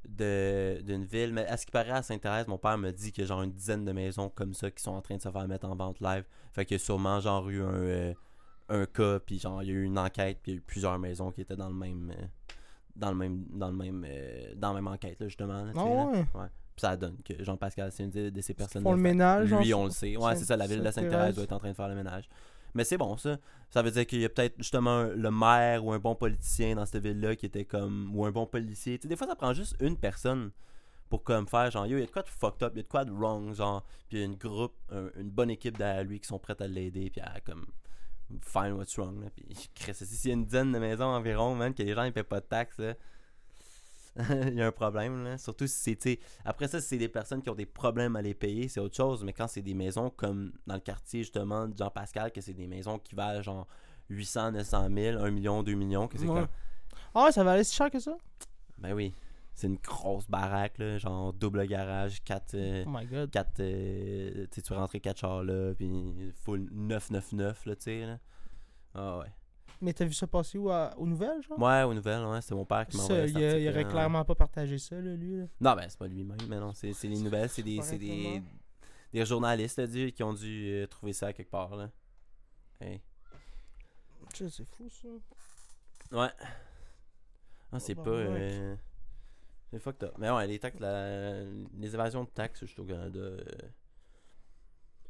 [0.09, 1.33] de d'une ville.
[1.33, 3.43] Mais à ce qui paraît, à Sainte-Thérèse, mon père me dit qu'il y a genre
[3.43, 5.75] une dizaine de maisons comme ça qui sont en train de se faire mettre en
[5.77, 6.25] vente live.
[6.53, 8.15] Fait qu'il y a sûrement genre eu un, euh,
[8.73, 10.63] un cas, puis genre, il y a eu une enquête, puis il y a eu
[10.63, 12.11] plusieurs maisons qui étaient dans le même.
[12.19, 12.25] euh,
[12.97, 13.45] dans le même.
[13.51, 14.05] Dans le même.
[14.09, 15.65] euh, dans la même enquête, là, justement.
[15.65, 16.07] là, Ah là.
[16.07, 16.49] ouais?
[16.75, 18.83] Puis ça donne que Jean-Pascal, c'est une de, de ces personnes.
[18.83, 20.17] font le ménage, Lui, genre, on le sait.
[20.17, 21.11] Ouais, c'est ça, la ville de Sainte-Thérèse.
[21.11, 22.29] Sainte-Thérèse doit être en train de faire le ménage.
[22.75, 23.37] Mais c'est bon, ça.
[23.69, 26.75] Ça veut dire qu'il y a peut-être justement un- le maire ou un bon politicien
[26.77, 28.11] dans cette ville-là qui était comme.
[28.17, 28.99] ou un bon policier.
[28.99, 30.51] Tu sais, des fois, ça prend juste une personne
[31.11, 32.81] pour comme faire genre, yo, il y a de quoi de fucked up, il y
[32.81, 33.85] a de quoi de wrong, genre.
[34.09, 36.63] Puis il y a une groupe, un- une bonne équipe derrière lui qui sont prêtes
[36.63, 37.67] à l'aider, puis à comme.
[38.41, 39.31] Find what's wrong, là.
[39.35, 42.13] Puis, Chris, s'il y a une dizaine de maisons environ, man, que les gens ils
[42.13, 42.95] paient pas de taxes, là,
[44.49, 45.39] il y a un problème, là.
[45.39, 48.35] Surtout si c'est, après ça, si c'est des personnes qui ont des problèmes à les
[48.35, 49.25] payer, c'est autre chose.
[49.25, 52.67] Mais quand c'est des maisons comme dans le quartier, justement, de Jean-Pascal, que c'est des
[52.67, 53.67] maisons qui valent genre
[54.11, 56.41] 800, 900 000, 1 million, 2 millions, que c'est Ouais.
[56.41, 56.49] comme.
[57.15, 58.17] Ah, ça va aller si cher que ça?
[58.79, 59.15] Ben oui.
[59.55, 62.85] C'est une grosse baraque, là, genre double garage, 4.
[62.87, 63.31] Oh my god.
[63.31, 68.07] 4 tu sais, tu peux rentrer 4 chars là, puis full 999, là, tu sais,
[68.07, 68.19] là.
[68.95, 69.27] Ah ouais.
[69.81, 71.59] Mais t'as vu ça passer où, à- aux nouvelles, genre?
[71.59, 73.69] Ouais, aux nouvelles, ouais, c'est mon père qui m'a Ça, envoyé il, cet a- il
[73.69, 75.39] aurait clairement pas partagé ça, là, lui.
[75.39, 75.45] là.
[75.61, 78.43] Non, ben c'est pas lui-même, mais non, c'est les nouvelles, c'est des, c'est des,
[79.13, 81.91] des journalistes là, qui ont dû euh, trouver ça quelque part, là.
[82.81, 83.01] Hey.
[84.33, 85.09] C'est fou, ça.
[86.17, 86.31] Ouais.
[87.73, 88.11] Ah, c'est bah, pas...
[88.11, 88.27] ouais.
[88.31, 88.77] euh,
[89.73, 90.15] C'est fucked up.
[90.19, 93.19] Mais ouais, les taxes, la- les évasions de taxes, juste au Canada...
[93.19, 93.39] euh,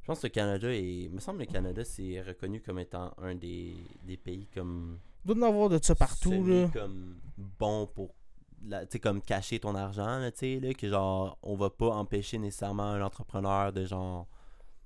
[0.01, 0.83] Je pense que le Canada est...
[1.05, 4.99] Il me semble que le Canada, c'est reconnu comme étant un des, des pays comme...
[5.25, 6.69] Il doit en avoir de ça partout, là.
[6.73, 8.15] comme bon pour
[8.65, 11.69] la- tu sais comme cacher ton argent là, tu sais là que genre on va
[11.71, 14.29] pas empêcher nécessairement un entrepreneur de genre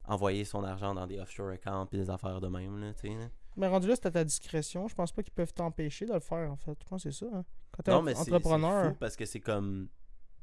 [0.07, 3.15] envoyer son argent dans des offshore accounts puis des affaires de même là, tu sais
[3.15, 3.27] là.
[3.57, 4.87] Mais rendu là, c'est à ta discrétion.
[4.89, 6.77] Je pense pas qu'ils peuvent t'empêcher de le faire, en fait.
[6.83, 7.31] Je pense que c'est ça.
[7.35, 7.45] hein.
[7.73, 8.91] Quand t'es Non mais c'est c'est entrepreneur.
[8.91, 9.89] fou parce que c'est comme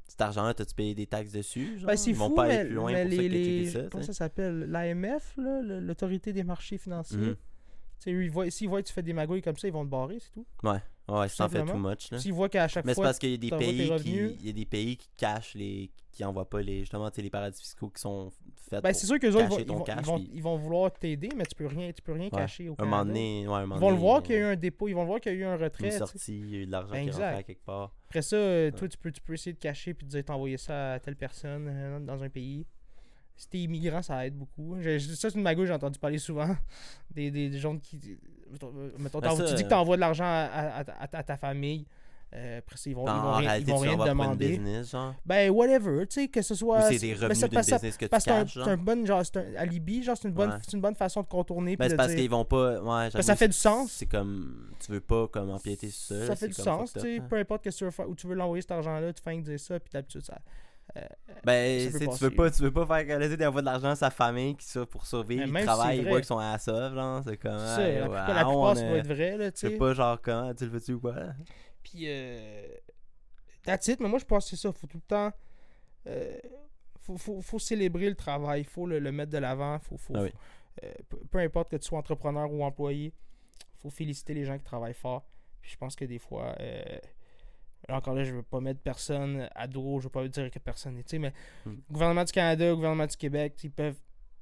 [0.07, 1.87] cet argent là t'as-tu payé des taxes dessus genre?
[1.87, 3.59] Ben, c'est Ils vont pas mais, aller plus loin mais pour ça les, que checker
[3.59, 4.59] les- ça, comment ça s'appelle?
[4.69, 7.17] L'AMF, là, l'autorité des marchés financiers.
[7.17, 7.35] Mhm.
[8.03, 10.45] S'ils voient que tu fais des magouilles comme ça, ils vont te barrer, c'est tout.
[10.63, 10.79] ouais
[11.27, 11.89] si t'en fais too simplement.
[11.89, 12.09] much.
[12.17, 13.05] S'ils voient qu'à chaque mais c'est fois.
[13.05, 15.91] parce qu'il y a des pays qui il y a des pays qui cachent les
[16.11, 18.31] qui envoient pas les justement les paradis fiscaux qui sont
[18.69, 20.43] faits Ben, c'est sûr qu'eux autres, ils vont, ils, vont, cash, ils, vont, puis- ils
[20.43, 22.29] vont vouloir t'aider, mais tu peux rien, tu peux rien Ouais.
[22.29, 24.41] cacher au un moment donné ouais, un moment Ils vont le voir qu'il y a
[24.41, 25.85] eu un dépôt, ils vont voir qu'il y a eu un retrait.
[25.85, 27.95] une sortie, il y a eu de l'argent Ben, qui à quelque part.
[28.09, 30.57] Après ça, euh, toi, tu peux, tu peux essayer de cacher puis de dire t'envoyer
[30.57, 32.67] ça à telle personne euh, dans un pays.
[33.35, 34.75] Si t'es immigrant, ça aide beaucoup.
[34.79, 36.55] J'ai- ça, c'est une magouille, j'ai entendu parler souvent.
[37.11, 37.99] Des, des, des gens qui.
[38.99, 41.37] Mettons, Ben, ça, tu dis que t'envoies de l'argent à, à- à- à- à ta
[41.37, 41.85] famille.
[42.35, 44.47] euh, après ça, ils vont, ils en vont rien, ils vont rien te demander.
[44.49, 45.13] business, genre.
[45.25, 46.81] Ben, whatever, tu sais, que ce soit.
[46.83, 49.37] c'est des ben, revenus ça- business que tu Parce que c'est un- bon genre, c'est
[49.37, 50.57] un alibi, genre, c'est une, bonne- Ouais.
[50.73, 51.75] une bonne façon de contourner.
[51.75, 52.81] Ben, c'est de parce qu'ils vont pas.
[52.81, 53.91] Ouais, ça fait du sens.
[53.91, 54.71] C'est comme.
[54.79, 56.27] Tu veux pas comme empiéter sur ça.
[56.27, 58.27] ça fait du sens, tu sais, up, peu importe que tu veux faire, où tu
[58.27, 60.39] veux l'envoyer cet argent-là, tu fais dire ça, puis d'habitude, ça.
[60.95, 61.01] Hein.
[61.43, 64.09] Ben, c'est- tu veux pas, tu veux pas faire laisser des de l'argent à sa
[64.09, 67.21] famille qui ça pour survivre, travaillent, c'est ils voient qu'ils sont à la sauve, genre.
[67.23, 67.59] C'est comme.
[67.59, 69.77] C'est hey, la plupart, la on plupart, ça doit être vrai, là, tu sais sais.
[69.77, 71.33] pas, genre, comment tu le veux-tu ou pas?
[71.83, 72.67] Puis, euh,
[73.63, 74.71] that's it, mais moi, je pense que c'est ça.
[74.71, 75.31] Faut tout le temps.
[76.07, 76.37] euh,
[77.01, 78.61] faut, faut, faut célébrer le travail.
[78.61, 79.77] Il faut le, le mettre de l'avant.
[79.79, 80.29] Faut, faut, Ah oui.
[80.31, 83.13] faut- euh, peu, peu importe que tu sois entrepreneur ou employé,
[83.81, 85.25] faut féliciter les gens qui travaillent fort.
[85.61, 86.55] Puis je pense que des fois.
[86.61, 86.83] euh,
[87.89, 90.59] là, encore là, je veux pas mettre personne à dos, je veux pas dire que
[90.59, 91.33] personne sais, Mais
[91.65, 91.69] Mm.
[91.71, 93.99] le gouvernement du Canada, le gouvernement du Québec, ils peuvent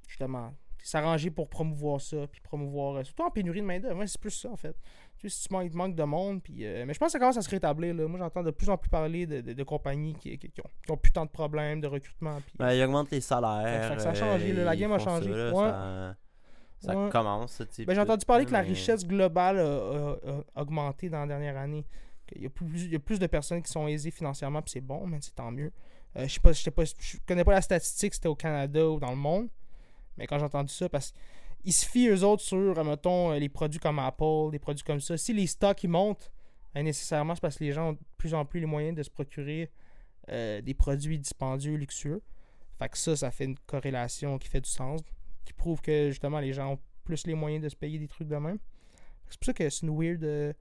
[0.07, 2.95] justement s'arranger pour promouvoir ça, puis promouvoir.
[2.97, 4.03] euh, surtout en pénurie de main-d'œuvre.
[4.07, 4.75] C'est plus ça, en fait.
[5.19, 6.41] Tu sais, si tu manques, il manque de monde.
[6.41, 7.93] Puis, euh, mais je pense que ça commence à se rétablir.
[7.93, 8.07] Là.
[8.07, 10.69] Moi, j'entends de plus en plus parler de, de- de compagnies qui, qui, qui ont,
[10.83, 12.39] qui ont plus tant de problèmes de recrutement.
[12.47, 13.99] Puis, Ben, ils augmentent les salaires.
[14.01, 15.29] Ça a changé, là, la game a changé.
[15.31, 15.69] Ça, là, Ouais.
[15.69, 16.15] ça,
[16.79, 17.09] ça Ouais.
[17.11, 21.09] commence, tu sais, Ben, j'ai entendu parler que la richesse globale a, a- a augmenté
[21.09, 21.85] dans la dernière année.
[22.35, 25.35] Il y, a plus, de personnes qui sont aisées financièrement, puis c'est bon, mais c'est
[25.35, 25.71] tant mieux.
[26.17, 26.39] Euh, je sais
[26.71, 29.49] pas, je connais pas la statistique, c'était au Canada ou dans le monde.
[30.17, 31.13] Mais quand j'ai entendu ça, parce
[31.63, 34.83] qu'ils se fient eux autres sur, euh, mettons, euh, les produits comme Apple, des produits
[34.83, 35.17] comme ça.
[35.17, 36.31] Si les stocks ils montent,
[36.73, 39.03] ben, nécessairement, c'est parce que les gens ont de plus en plus les moyens de
[39.03, 39.71] se procurer
[40.27, 42.21] des produits dispendieux, luxueux.
[42.79, 45.01] Fait que ça, ça fait une corrélation qui fait du sens,
[45.43, 48.29] qui prouve que justement les gens ont plus les moyens de se payer des trucs
[48.29, 48.57] de même.
[49.27, 50.55] C'est pour ça que c'est une weird.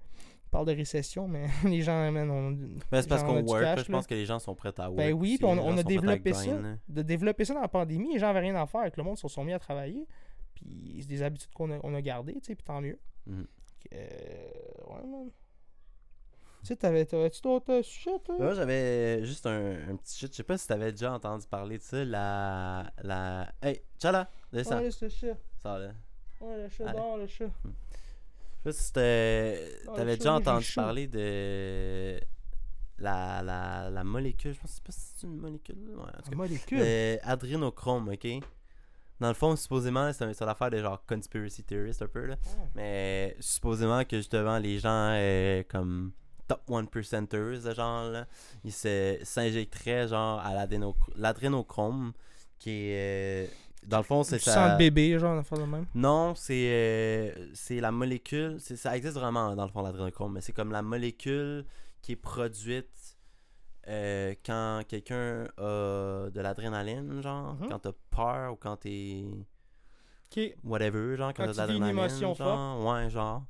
[0.50, 2.50] Parle de récession, mais les gens, man, on.
[2.90, 4.54] Ben, c'est parce qu'on on a du work, cash, je pense que les gens sont
[4.54, 4.96] prêts à work.
[4.96, 6.58] Ben oui, puis on, on a développé ça.
[6.88, 8.82] De développer ça dans la pandémie, les gens avaient rien à faire.
[8.82, 10.06] Avec le monde se sont mis à travailler.
[10.54, 12.98] Puis c'est des habitudes qu'on a, on a gardées, tu sais, puis tant mieux.
[13.26, 13.46] Mhm.
[13.94, 13.98] Euh,
[14.88, 15.30] ouais, man.
[16.60, 18.36] Tu sais, t'avais- t'avais-tu d'autres euh, sujets, toi?
[18.38, 20.30] Moi, j'avais juste un, un petit shit.
[20.30, 22.04] Je sais pas si t'avais déjà entendu parler de ça.
[22.04, 22.92] La.
[23.02, 23.50] la...
[23.62, 24.78] Hey, Tchala, descends.
[24.78, 25.36] Ouais, le chat.
[25.62, 25.92] Ça, là.
[26.40, 27.48] Ouais, le chat, dehors, le chat.
[28.64, 30.80] Je sais pas si Ah, t'avais déjà entendu chaud.
[30.80, 32.20] parler de.
[32.98, 34.52] La, la, la molécule.
[34.54, 35.78] Je pense pas si c'est une molécule.
[35.96, 36.36] Ouais, en tout cas.
[36.36, 36.78] molécule?
[36.82, 38.26] Euh, adrénochrome, ok?
[39.20, 42.36] Dans le fond, supposément, c'est un- c'est l'affaire de genre conspiracy theorist un peu, là.
[42.74, 46.12] Mais supposément que justement, les gens euh, comme
[46.46, 48.26] top 1%ers, de genre, là,
[48.64, 50.52] ils s'injecteraient genre à
[51.16, 52.12] l'adrénochrome,
[52.58, 53.46] qui est.
[53.46, 53.50] euh,
[53.86, 54.54] dans le fond, c'est ça.
[54.54, 55.86] sens le bébé, genre, fois de même?
[55.94, 58.58] Non, c'est euh, c'est la molécule.
[58.60, 61.64] Ça existe vraiment dans le fond, l'adrénochrome, mais c'est comme la molécule
[62.02, 63.16] qui est produite
[63.88, 67.68] euh, quand quelqu'un a de l'adrénaline, genre, Mhm.
[67.70, 69.24] quand t'as peur ou quand t'es.
[70.30, 70.54] Ok.
[70.62, 72.34] whatever, genre, quand, Quand t'as de l'adrénaline.
[72.36, 73.42] genre, Ouais, genre.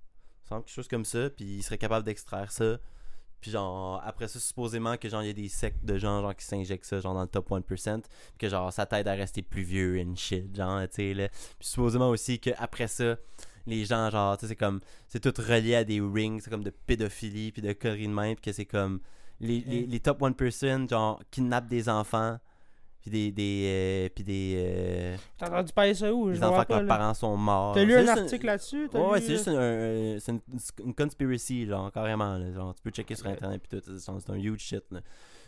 [0.49, 2.79] Semble quelque chose comme ça, puis il serait capable d'extraire ça.
[3.41, 6.35] Puis genre, après ça, supposément que genre, il y a des sectes de gens genre
[6.35, 9.43] qui s'injectent ça, genre dans le top 1%, puis que genre, ça t'aide à rester
[9.43, 11.29] plus vieux and shit, genre, tu sais, là.
[11.29, 13.17] Puis supposément aussi que après ça,
[13.67, 16.65] les gens, genre, tu sais, c'est comme, c'est tout relié à des rings, c'est comme
[16.65, 19.01] de pédophilie, puis de conneries de même, puis que c'est comme,
[19.41, 22.39] les, les, les top 1%, genre, kidnappent des enfants,
[23.01, 26.29] puis des, des, euh, puis des, euh, T'as entendu parler ça où?
[26.29, 27.75] Je des vois enfants que leurs parents sont morts.
[27.75, 28.89] T'as lu un article là-dessus?
[28.93, 32.37] Ouais, ouais, c'est euh, juste un- c'est une, une conspiracy, genre, carrément.
[32.37, 33.27] Là, genre, tu peux checker sur.
[33.27, 33.99] Internet, puis tout.
[33.99, 35.01] C'est un huge shit, là.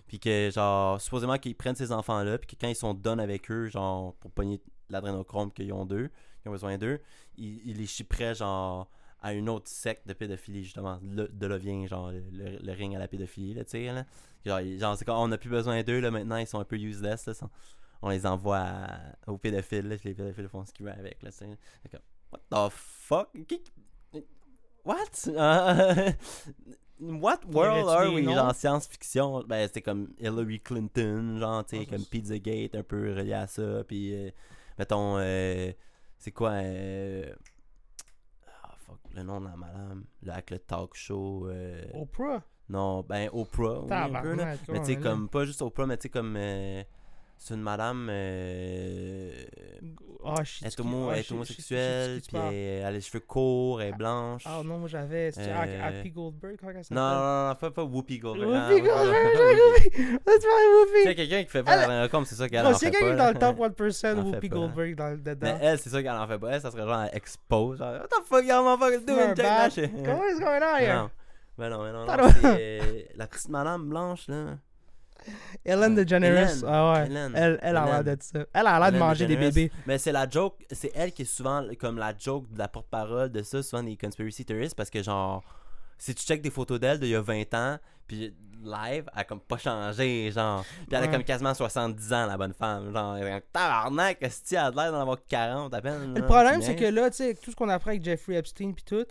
[0.07, 3.50] Puis que, genre, supposément qu'ils prennent ces enfants-là, puis que quand ils sont done avec
[3.50, 6.11] eux, genre, pour pogner l'adrénochrome qu'ils ont d'eux,
[6.42, 7.00] qu'ils ont besoin d'eux,
[7.36, 8.90] ils, ils les chipperaient, genre,
[9.23, 10.99] à une autre secte de pédophilie, justement.
[11.03, 14.05] Le- de là vient, genre, le, le- ring à la pédophilie, là, tu sais, là.
[14.45, 17.27] Genre, genre c'est on n'a plus besoin d'eux, là, maintenant, ils sont un peu useless,
[17.27, 17.33] là.
[18.03, 21.31] On les envoie à- aux pédophiles, là, les pédophiles font ce qu'ils veulent avec, là,
[21.31, 21.47] tu sais.
[22.33, 23.29] What the fuck?
[24.85, 25.29] What?
[27.01, 28.25] What world are we?
[28.25, 29.45] Genre science-fiction?
[29.49, 33.83] Ben, c'était comme Hillary Clinton, genre, tu sais, comme Pizzagate, un peu relié à ça.
[33.87, 34.31] Puis, euh,
[34.79, 35.73] mettons, euh,
[36.18, 36.51] c'est quoi?
[36.53, 37.33] euh,
[38.93, 40.05] fuck, le nom de la madame.
[40.22, 41.49] Là, avec le talk show.
[41.49, 42.43] euh, Oprah?
[42.68, 43.80] Non, ben, Oprah.
[43.84, 44.57] oui, un peu, là.
[44.57, 46.34] Tabarnak, Mais tu sais, comme, pas juste Oprah, mais tu sais, comme.
[46.36, 46.82] euh,
[47.39, 48.09] c'est une madame.
[48.11, 49.30] euh,
[50.24, 53.18] Ah, je est, homo- ah, elle est je homosexuelle, puis elle, elle a les cheveux
[53.20, 54.45] courts, elle est blanche.
[54.47, 55.33] Ah non, moi j'avais.
[55.33, 56.97] C'est Euh, Happy Goldberg, comment elle s'appelle?
[56.97, 58.49] Non, non, non, pas, pas Whoopi Goldberg.
[58.49, 60.20] Whoopi Ah, Goldberg, j'ai Whoopi.
[60.24, 60.49] Ah, sais,
[61.09, 61.16] Whoopi.
[61.16, 63.16] quelqu'un qui fait pas la comme c'est ça qu'elle en fait a quelqu'un qui est
[63.16, 64.49] dans le top 1%, Elle en Whoopi.
[64.49, 65.37] Goldberg dans, dedans.
[65.43, 66.51] Mais elle, c'est ça qu'elle en fait pas.
[66.51, 67.78] Elle, ça serait genre expose.
[67.78, 68.62] Genre, what the fuck, y'all
[69.05, 69.35] doing?
[69.35, 71.03] Comment est-ce qu'on est là?
[71.03, 71.11] Non.
[71.59, 72.07] Ben non, non, non.
[72.07, 72.28] Pardon.
[72.41, 74.57] C'est euh, la petite madame blanche, là.
[75.64, 76.64] Ellen DeGeneres.
[76.66, 77.07] Ah ouais.
[77.07, 77.33] Hélène.
[77.37, 78.45] Elle, elle a l'air de ça.
[78.53, 79.70] Elle a l'air de manger des bébés.
[79.87, 83.31] Mais c'est la joke, c'est elle qui est souvent comme la joke de la porte-parole
[83.31, 85.43] de ça, souvent des conspiracy theorists, parce que genre,
[85.99, 89.25] si tu checkes des photos d'elle d'il y a 20 ans, puis live, elle a
[89.25, 90.62] comme pas changé, genre.
[90.64, 91.11] Puis elle a Ouais.
[91.11, 92.93] comme quasiment 70 ans, la bonne femme.
[92.93, 96.14] Genre, elle est tabarnak, est-ce que elle a l'air d'en avoir 40 à peine?
[96.14, 98.85] Le problème, c'est que là, tu sais, tout ce qu'on apprend avec Jeffrey Epstein puis
[98.85, 99.05] tout,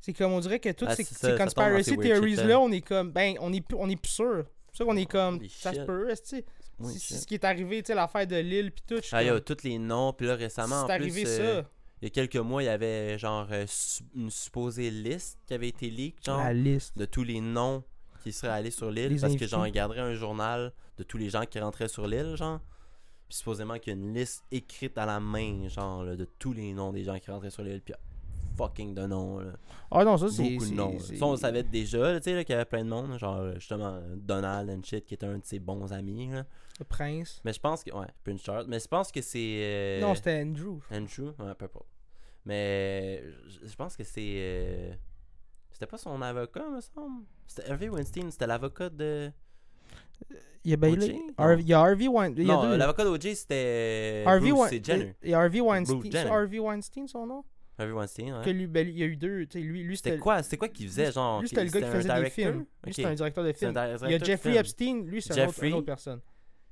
[0.00, 2.60] c'est comme on dirait que toutes Ah, ces, ces ça, conspiracy weird shit, theories-là, là.
[2.60, 4.44] on est comme, ben, on est, plus- on est plus sûr.
[4.72, 6.44] C'est pour ça qu'on est comme, Holy ça se peut, est-ce que
[6.78, 7.16] Oui, c'est shit.
[7.18, 9.00] ce qui est arrivé, tu sais, l'affaire de Lille puis tout.
[9.12, 11.24] Ah, il y a comme, tous les noms, puis là récemment, en c'est plus, arrivé
[11.26, 11.68] euh, ça.
[12.02, 13.66] il y a quelques mois, il y avait genre euh,
[14.14, 16.38] une supposée liste qui avait été leak, genre.
[16.38, 16.96] La liste.
[16.96, 17.82] de tous les noms
[18.22, 21.30] qui seraient allés sur l'île parce que genre ils garderaient un journal de tous les
[21.30, 22.60] gens qui rentraient sur l'île genre
[23.28, 26.52] puis supposément qu'il y a une liste écrite à la main genre là, de tous
[26.52, 27.94] les noms des gens qui rentraient sur l'île puis
[28.58, 29.52] fucking de noms là.
[29.90, 30.42] Ah non, ça, c'est.
[30.42, 33.36] beaucoup de noms ça on le savait déjà qu'il y avait plein de monde genre
[33.36, 36.44] euh, justement Donald and shit qui était un de ses bons amis là.
[36.78, 37.40] Le prince.
[37.44, 40.42] mais je pense que ouais Prince Charles mais je pense que c'est euh, Non, c'était
[40.42, 40.78] Andrew.
[40.92, 41.86] Andrew ouais peu importe
[42.44, 43.22] mais
[43.64, 44.92] je, pense que c'est euh,
[45.70, 49.30] c'était pas son avocat me semble c'était Harvey Weinstein c'était l'avocat de
[50.64, 51.18] Il y a Bailey?
[51.58, 52.46] Il y a Harvey Weinstein.
[52.46, 55.14] Non, l'avocat d'OJ c'était Harvey Bruce Wein- c'est Jenner.
[55.22, 56.26] Il y a Harvey Weinstein.
[56.26, 57.44] Harvey Weinstein son nom?
[57.78, 58.44] Harvey Weinstein, ouais.
[58.44, 59.46] que lui, ben, il y a eu deux.
[59.46, 60.42] tu sais, lui, lui C'était quoi?
[60.42, 62.52] C'était quoi qu'il faisait genre Lui, c'était le gars qui faisait des films.
[62.52, 62.92] Lui, Ok.
[62.94, 63.98] c'était un directeur de C'est un film.
[64.08, 64.56] Il y a Jeffrey.
[64.56, 66.20] Epstein, lui, c'est un une autre personne.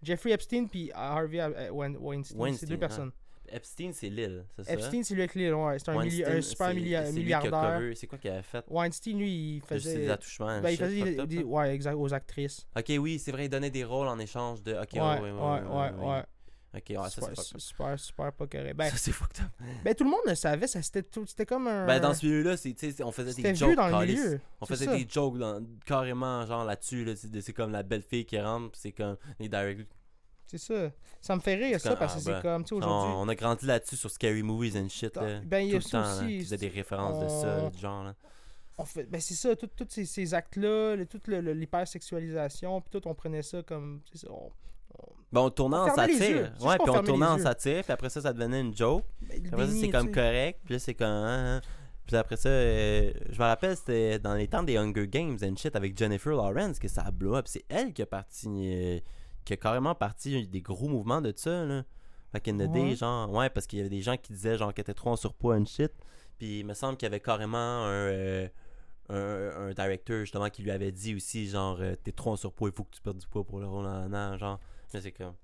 [0.02, 2.78] Jeffrey Epstein puis Harvey euh, Wein- Weinstein, c'est deux ouais.
[2.78, 3.10] personnes.
[3.48, 4.72] Epstein, c'est Lille, c'est ça?
[4.72, 7.80] Epstein, c'est lui avec les ouais, c'est un, un super a milliardaire.
[7.94, 8.64] C'est quoi qu'il avait fait?
[8.68, 10.10] Weinstein, lui, il Juste des faisait.
[10.10, 10.60] attouchements.
[10.60, 12.66] Ben, il faisait des, des- ouais, exact, aux actrices.
[12.76, 14.72] Ok, oui, c'est vrai, il donnait des rôles en échange de.
[14.74, 15.60] Ok, Ouais, ouais, ouais, ouais.
[16.00, 16.22] ouais, ouais.
[16.76, 17.60] Ok, ouais, ça c'est fucked up.
[17.60, 18.74] super, super pas correct.
[18.76, 19.50] Ben, Ça c'est fucked up.
[19.84, 21.86] ben, tout le monde le savait, ça, c'était tout- c'était comme un.
[21.86, 23.76] Ben, dans ce milieu-là, c'est, on faisait des vu jokes.
[23.76, 24.40] dans le milieu.
[24.60, 24.94] On faisait ça.
[24.96, 27.04] des jokes dans- carrément, genre là-dessus.
[27.04, 29.90] Là, c'est, comme la belle fille qui rentre, c'est comme les direct.
[30.48, 30.92] C'est ça.
[31.20, 32.78] Ça me fait rire, ça, comme- parce que ah, c'est ben, comme, tu sais, On,
[32.78, 33.14] aujourd'hui.
[33.16, 35.16] on a grandi là-dessus sur Scary Movies and shit.
[35.16, 37.56] Là, Ben, il y a tout le ça temps, aussi, des références de on- ça,
[37.62, 38.04] là, du genre.
[38.04, 38.14] Là.
[38.78, 43.14] on fait ben c'est ça tous ces, ces actes là toute l'hypersexualisation puis tout on
[43.14, 44.50] prenait ça comme ça, on-
[45.32, 46.14] Ben, on tournait On en yeux.
[46.18, 47.42] C'est juste Ouais, puis on en yeux.
[47.42, 49.04] satire, puis après ça, ça devenait une joke.
[49.20, 50.60] ben, Après ça, c'est comme correct.
[50.64, 51.08] Puis là, c'est comme.
[51.08, 51.60] hein, hein.
[52.06, 55.56] Puis après ça, euh, je me rappelle, c'était dans les temps des Hunger Games and
[55.56, 57.46] shit avec Jennifer Lawrence que ça a blow up.
[57.48, 58.48] C'est elle qui a parti.
[58.48, 59.00] euh,
[59.44, 61.82] qui a carrément parti des gros mouvements de ça, là.
[62.32, 62.68] Back in the Ouais.
[62.68, 65.10] day, genre, ouais, parce qu'il y avait des gens qui disaient, genre, qu'elle était trop
[65.10, 65.92] en surpoids and shit.
[66.38, 68.48] Puis il me semble qu'il y avait carrément un, euh,
[69.08, 72.68] un, un directeur, justement, qui lui avait dit aussi, genre, euh, t'es trop en surpoids,
[72.68, 74.58] il faut que tu perdes du poids pour le rôle en genre.
[74.94, 75.34] Mais c'est comme.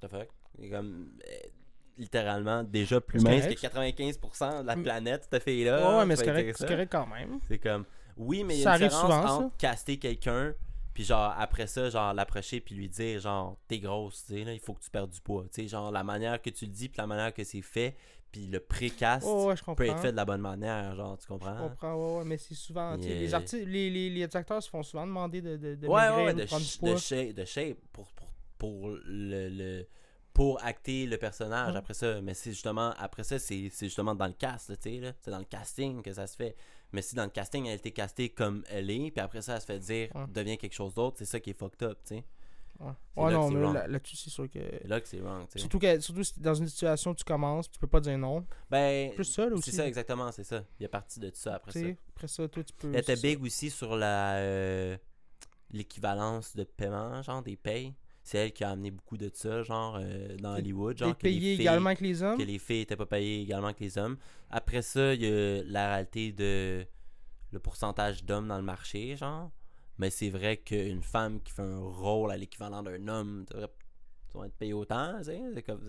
[0.00, 0.28] The fuck?
[0.60, 1.12] C'est comme.
[1.28, 1.48] euh,
[1.96, 3.60] littéralement, déjà plus mince correct.
[3.60, 5.98] que 95% de la planète, cette fille-là.
[5.98, 6.68] ouais, mais tu c'est correct, c'est ça.
[6.72, 7.40] correct quand même.
[7.48, 7.84] C'est comme
[8.16, 10.54] oui, mais il y Ça a une différence souvent, entre caster quelqu'un
[10.94, 14.52] puis genre après ça genre l'approcher puis lui dire genre t'es grosse, tu sais là,
[14.52, 16.72] il faut que tu perdes du poids, tu sais genre la manière que tu le
[16.72, 17.96] dis puis la manière que c'est fait
[18.32, 21.56] puis le pré-cast Ouais, ouais, peut être fait de la bonne manière, genre tu comprends?
[21.56, 22.96] Je comprends, ouais, ouais, mais c'est souvent.
[23.00, 23.36] sais, Les, Yeah.
[23.36, 26.24] artistes, les, les, les acteurs se font souvent demander de, de, de Ouais, maigrir ouais,
[26.26, 26.94] ouais, de, de prendre du poids.
[26.94, 28.27] de shape, de shape pour, pour,
[28.58, 29.86] pour le, le-
[30.34, 31.78] pour acter le personnage Ouais.
[31.78, 32.20] après ça.
[32.20, 35.12] Mais c'est justement, après ça, c'est justement dans le cast, tu sais, là.
[35.20, 36.56] C'est dans le casting que ça se fait.
[36.92, 39.54] Mais si dans le casting, elle a été castée comme elle est, puis après ça,
[39.56, 40.26] elle se fait dire, Ouais.
[40.28, 42.24] devient quelque chose d'autre, c'est ça qui est fucked up, tu sais.
[43.16, 44.60] Ouais, non, mais là- c'est sûr que.
[44.86, 45.58] Là que c'est wrong, tu sais.
[45.58, 48.46] Surtout, que, surtout dans une situation où tu commences, tu peux pas dire non.
[48.70, 49.72] Ben, Plus ça, là, aussi.
[49.72, 50.62] c'est ça, exactement, c'est ça.
[50.78, 51.86] Il y a partie de ça après Tu ça.
[52.14, 52.90] Après ça, toi, tu peux.
[52.94, 53.22] Elle était ça.
[53.22, 54.96] big aussi sur la euh,
[55.72, 57.94] l'équivalence de paiement, genre des payes.
[58.28, 60.98] C'est elle qui a amené beaucoup de ça, genre euh, dans Hollywood.
[60.98, 62.36] Genre que les payé filles- également que les hommes?
[62.36, 64.18] que les filles étaient pas payées également que les hommes.
[64.50, 66.84] Après ça, il y a la réalité de
[67.52, 69.50] le pourcentage d'hommes dans le marché, genre.
[69.96, 73.68] Mais c'est vrai qu'une femme qui fait un rôle à l'équivalent d'un homme devrait,
[74.46, 75.40] être payée autant, tu sais.
[75.54, 75.80] C'est comme-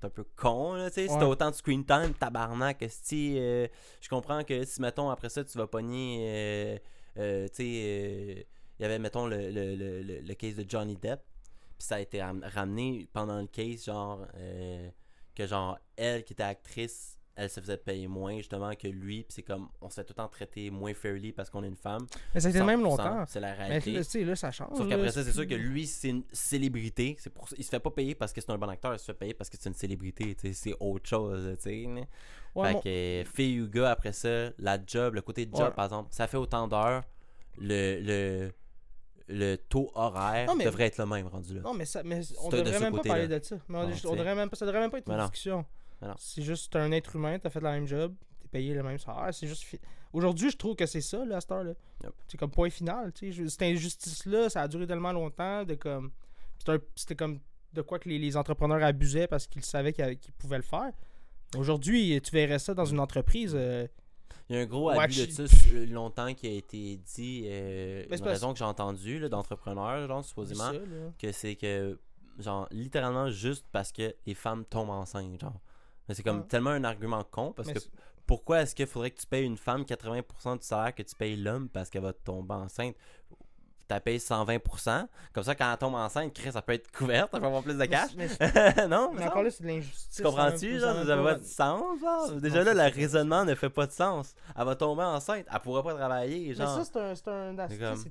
[0.00, 1.08] c'est un peu con, là, tu sais.
[1.08, 3.66] Si t'as autant de screen time, tabarnak, esti, euh,
[4.00, 6.78] je comprends que si, mettons, après ça, tu vas pogner, euh,
[7.18, 8.42] euh, tu sais, euh,
[8.78, 11.20] il y avait, mettons, le, le, le, le- le case de Johnny Depp,
[11.78, 14.88] puis ça a été ram- ramené pendant le case, genre, euh,
[15.34, 19.32] que genre, elle qui était actrice, elle se faisait payer moins, justement, que lui, puis
[19.34, 21.76] c'est comme, on se fait tout le temps traiter moins fairly parce qu'on est une
[21.76, 22.04] femme.
[22.34, 23.24] Mais ça a été le même 100%, longtemps.
[23.28, 23.92] C'est la Mais réalité.
[23.92, 24.76] là, tu sais, là, ça change.
[24.76, 27.14] Sauf qu'après ça, c'est sûr que lui, c'est une célébrité.
[27.20, 27.48] C'est pour.
[27.56, 29.34] Il se fait pas payer parce que c'est un bon acteur, il se fait payer
[29.34, 30.34] parce que c'est une célébrité.
[30.34, 31.86] tu sais, C'est autre chose, tu sais.
[32.56, 35.68] Ouais, fait mon- que fille ou gars, après ça, la job, le côté de job,
[35.68, 35.74] Ouais.
[35.74, 37.04] par exemple, ça fait autant d'heures.
[37.60, 38.52] Le, le,
[39.28, 41.60] le taux horaire Non, mais- devrait être le même rendu là.
[41.60, 43.56] Non, mais, ça, mais on devrait même pas parler de ça.
[43.68, 45.64] Mais on, Non, devrait même pas, ça devrait même pas être une discussion.
[46.18, 49.32] C'est juste un être humain, t'as fait la même job, t'es payé le même salaire.
[49.32, 49.64] C'est juste.
[49.64, 49.80] fi-
[50.12, 51.74] Aujourd'hui, je trouve que c'est ça, là, à cette heure-là.
[52.02, 52.12] Yep.
[52.28, 53.12] C'est comme point final.
[53.12, 53.32] tu sais.
[53.32, 55.64] Je- Cette injustice-là, ça a duré tellement longtemps.
[55.64, 56.10] de comme
[56.96, 57.40] C'était comme
[57.74, 60.62] de quoi que les, les entrepreneurs abusaient parce qu'ils savaient qu'ils avaient- qu'ils pouvaient le
[60.62, 60.90] faire.
[61.56, 63.52] Aujourd'hui, tu verrais ça dans une entreprise.
[63.54, 63.86] euh,
[64.50, 67.42] Il y a un gros abus de ça longtemps qui a été dit.
[67.46, 70.72] euh, une raison que j'ai entendue d'entrepreneurs, genre, supposément.
[70.72, 70.78] ça,
[71.18, 71.98] que c'est que
[72.38, 75.60] genre littéralement juste parce que les femmes tombent enceintes genre
[76.08, 76.46] mais c'est comme Ouais.
[76.46, 77.80] tellement un argument con parce Mais que
[78.28, 81.34] pourquoi est-ce qu'il faudrait que tu payes une femme 80% du salaire que tu payes
[81.36, 82.94] l'homme parce qu'elle va tomber enceinte?
[83.88, 87.40] Tu payes 120% comme ça quand elle tombe enceinte Chris ça peut être couverte elle
[87.40, 88.28] peut avoir plus de mais cash mais-
[88.88, 90.08] non mais mais encore là, c'est de l'injustice.
[90.16, 92.32] tu comprends-tu, genre, ça n'a pas de sens, genre?
[92.40, 94.34] Déjà là, le raisonnement ne fait pas de sens.
[94.56, 96.68] Elle va tomber enceinte, elle pourra pas travailler, Mais genre.
[96.76, 97.56] ça, c'est un, c'est un,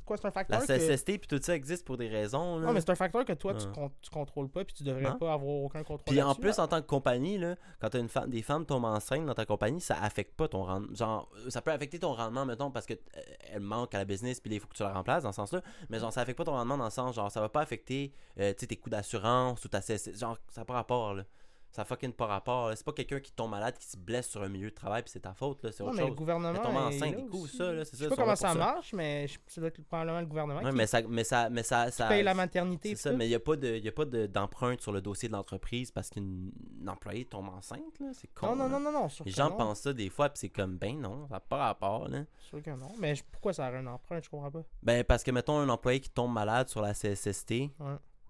[0.06, 0.18] quoi?
[0.18, 1.18] C'est un La facteur que...
[1.18, 2.68] Puis tout ça existe pour des raisons, là.
[2.68, 5.04] Non, mais c'est un facteur que toi, tu, con- tu contrôles pas, puis tu devrais
[5.04, 5.18] Non.
[5.18, 6.64] pas avoir aucun contrôle Puis en plus, là.
[6.64, 9.46] en tant que compagnie, là, quand t'as une femme, des femmes tombent enceintes dans ta
[9.46, 10.94] compagnie, ça affecte pas ton rendement.
[10.96, 13.22] Genre, ça peut affecter ton rendement, mettons, parce que euh,
[13.54, 15.62] elle manque à la business, puis il faut que tu la remplaces dans ce sens-là.
[15.90, 18.14] Mais genre, ça affecte pas ton rendement dans le sens, genre, ça va pas affecter,
[18.40, 20.20] euh, tes coûts d'assurance ou ta CSS.
[20.20, 21.24] Genre, ça n'a pas rapport, là.
[21.72, 22.72] Ça a fucking pas rapport.
[22.76, 25.12] C'est pas quelqu'un qui tombe malade, qui se blesse sur un milieu de travail, puis
[25.12, 25.72] c'est ta faute, là.
[25.72, 26.18] C'est Non, autre mais le chose.
[26.18, 26.54] gouvernement.
[26.54, 29.62] Mais tomber est enceinte, ça, là, c'est Je sais pas comment ça marche, mais ça
[29.62, 32.34] doit être probablement le gouvernement qui, mais ça, mais ça, mais ça, ça, paye la
[32.34, 32.90] maternité.
[32.96, 35.92] c'est ça, mais il n'y a pas de- a d'empreinte sur le dossier de l'entreprise
[35.92, 36.52] parce qu'une
[36.82, 38.08] une employée tombe enceinte, là.
[38.14, 38.56] C'est con.
[38.56, 39.08] Non, non, non, non, non.
[39.26, 39.58] Les gens non.
[39.58, 42.24] pensent ça des fois, puis c'est comme, ben non, ça n'a pas rapport, là.
[42.50, 42.90] Sûr que non.
[42.98, 44.64] Mais pourquoi ça aurait un emprunt Je comprends pas.
[44.82, 47.72] Ben, parce que, mettons, un employé qui tombe malade sur la CSST,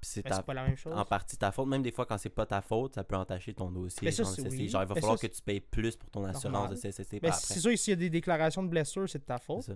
[0.02, 0.94] c'est pas la même chose.
[0.96, 1.68] en partie ta faute.
[1.68, 4.12] Même des fois, quand c'est pas ta faute, ça peut entacher ton dossier.
[4.12, 4.70] Ça, oui.
[4.70, 6.70] Genre, il va Mais falloir ça, que tu payes plus pour ton assurance Normal.
[6.72, 9.38] de CSST Mais c'est sûr, s'il y a des déclarations de blessures, c'est de ta
[9.38, 9.68] faute.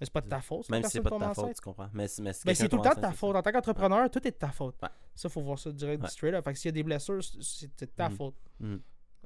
[0.00, 0.68] Mais c'est pas de ta faute.
[0.70, 1.88] Même si c'est pas de ta faute, tu comprends.
[1.92, 3.36] Mais, c'est tout le temps de ta faute.
[3.36, 4.76] En tant qu'entrepreneur, tout est de ta faute.
[5.14, 6.44] Ça, faut voir ça direct straight up.
[6.44, 8.16] Fait que s'il y a des blessures, c'est de ta Mhm.
[8.16, 8.34] faute.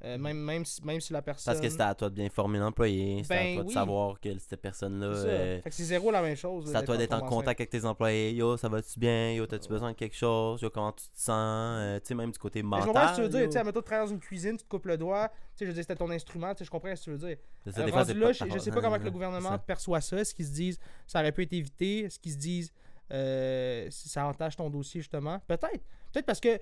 [0.04, 1.52] Euh, même, même, si, même si la personne.
[1.52, 3.74] Parce que c'était à toi de bien former l'employé, c'était Ben à toi de oui.
[3.74, 5.12] savoir que cette personne-là.
[5.14, 6.66] C'est euh, Fait que c'est zéro la même chose.
[6.70, 8.32] C'est à toi d'être en contact avec tes employés.
[8.32, 9.32] Yo, ça va-tu bien?
[9.32, 10.60] Yo, t'as-tu besoin de quelque chose?
[10.62, 11.32] Yo, comment tu te sens?
[11.80, 12.86] Euh, tu sais, même du côté Mais je mental.
[12.86, 13.46] comprends ce que tu veux dire.
[13.46, 15.28] Tu sais, admettons, tu dans une cuisine, tu te coupes le doigt.
[15.28, 16.54] Tu sais, je veux dire, c'était ton instrument.
[16.54, 17.36] Tu sais, je comprends ce que tu veux dire.
[17.66, 19.58] Ça, fois, là, je, je sais pas comment que le gouvernement ça.
[19.58, 20.18] perçoit ça.
[20.18, 20.78] Est-ce qu'ils se disent
[21.08, 22.00] ça aurait pu être évité?
[22.04, 22.72] Est-ce qu'ils se disent
[23.10, 25.40] ça entache ton dossier, justement?
[25.48, 25.82] Peut-être.
[26.12, 26.58] Peut-être parce que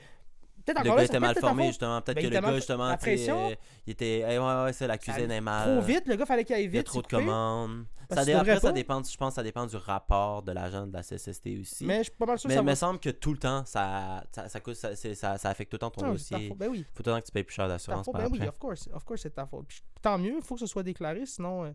[0.66, 2.00] peut-être Le gars était ça mal formé, justement.
[2.02, 3.50] Peut-être Ben, que le gars, justement, la pression.
[3.50, 3.54] euh,
[3.86, 4.24] il était.
[4.28, 5.78] eh, ouais, ouais, c'est la cuisine est mal.
[5.78, 6.86] Trop vite, le gars fallait qu'il aille Il y a vite.
[6.86, 7.86] trop de commandes.
[8.08, 11.02] Ça, dé- après, ça dépend, je pense ça dépend du rapport de l'agent de la
[11.02, 11.84] CSST aussi.
[11.84, 13.64] Mais, Mais je suis pas mal sûr il ça me semble que tout le temps,
[13.64, 16.52] ça, ça, ça, ça, ça, ça affecte tout le temps ton Non, ta dossier.
[16.56, 16.84] Ben oui.
[16.94, 19.02] Faut tout le temps que tu payes plus cher d'assurance ben oui, of course, of
[19.04, 19.66] course, c'est ta faute.
[19.66, 21.72] Puis tant mieux, il faut que ce soit déclaré, sinon euh,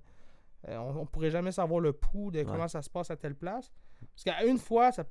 [0.68, 3.36] euh, on, on pourrait jamais savoir le pouls de comment ça se passe à telle
[3.36, 3.72] place.
[4.14, 5.04] Parce qu'à une fois, ça,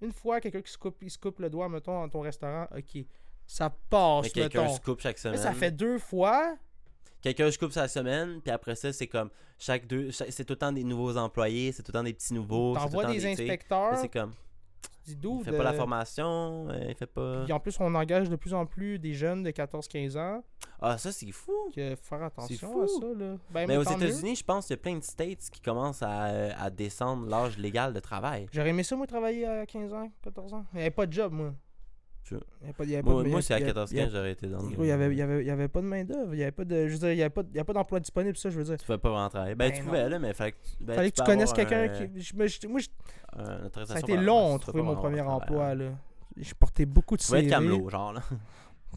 [0.00, 2.66] une fois, quelqu'un qui se coupe, il se coupe le doigt, mettons, dans ton restaurant,
[2.76, 3.04] ok,
[3.46, 5.38] ça passe, Mais quelqu'un se coupe chaque Mais semaine.
[5.38, 6.56] ça fait deux fois,
[7.20, 10.12] Quelqu'un se coupe sa semaine, puis après ça, c'est comme chaque deux.
[10.12, 12.74] c'est tout le temps des nouveaux employés, c'est tout le temps des petits nouveaux.
[12.76, 14.32] t'envoies des sais, inspecteurs, C'est comme.
[15.08, 17.44] Dis Il d'où fait pas la formation, euh, il fait pas.
[17.44, 20.42] Puis en plus, on engage de plus en plus des jeunes de 14-15 ans.
[20.80, 21.52] Ah, ça, c'est fou.
[21.74, 22.82] Que faire attention fou.
[22.82, 23.36] à ça, là.
[23.50, 23.82] Ben, Mais aux.
[23.82, 27.26] États-Unis, je pense qu'il y a plein de states qui commencent à, euh, à descendre
[27.26, 28.46] l'âge légal de travail.
[28.52, 30.64] J'aurais aimé ça, moi, travailler à 15 ans, 14 ans.
[30.72, 31.52] Il n'y avait pas de job, moi.
[33.30, 34.70] Moi, c'est à avait- il y 14-15, avait- j'aurais été dans le.
[34.78, 36.34] Il y avait, il y avait, il y avait pas de main-d'œuvre.
[36.34, 36.88] Il y avait pas de.
[36.88, 38.50] Je veux dire, il y avait pas, de- il y avait pas d'emploi disponible, ça,
[38.50, 38.76] je veux dire.
[38.78, 39.54] Tu pouvais pas vraiment travailler.
[39.54, 40.42] Ben, Ben tu pouvais, là, mais tu,
[40.80, 42.20] ben, Fallait que tu connaisses quelqu'un un- qui.
[42.20, 42.36] je je-
[42.68, 42.88] moi, je-
[43.86, 45.74] ça a été long de tu trouver mon premier emploi, hein.
[45.74, 45.90] là.
[46.36, 47.44] J'ai porté beaucoup de Tu CV.
[47.46, 48.22] être camelot, genre, là.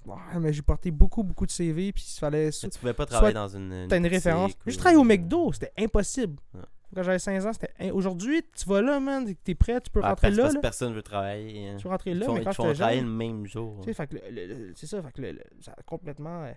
[0.06, 2.50] Ouais, mais j'ai porté beaucoup, beaucoup de CV, puis il fallait.
[2.64, 3.88] Mais tu pouvais pas travailler dans une.
[3.90, 4.52] T'as une référence.
[4.54, 6.38] ou- J'ai travaillé au McDo, c'était impossible.
[6.54, 6.62] Ouais.
[6.94, 7.92] Quand j'avais 15 ans, c'était.
[7.92, 10.44] Aujourd'hui, tu vas là, man, t'es prêt, tu peux Ah, rentrer parce- là.
[10.44, 10.60] parce là.
[10.62, 11.70] personne veut travailler.
[11.70, 11.76] hein.
[11.78, 13.06] Tu peux rentrer Ils là, font, mais quand j'étais travailler jeune.
[13.10, 13.80] le même jour.
[13.80, 16.44] Tu sais, fait que le- le- le- c'est ça, fait que le- ça a complètement,
[16.44, 16.52] euh,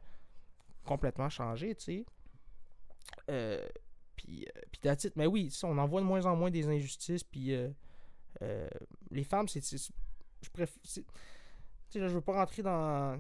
[0.85, 2.07] complètement changé, tu sais.
[3.31, 3.65] Euh,
[4.17, 5.15] puis, euh, puis that's it.
[5.17, 7.69] Mais oui, on en voit de moins en moins des injustices, puis euh,
[8.43, 8.69] euh,
[9.11, 9.63] les femmes, c'est...
[10.43, 10.77] Je préfère...
[10.83, 11.05] Tu
[11.91, 13.17] sais, là, je veux pas rentrer dans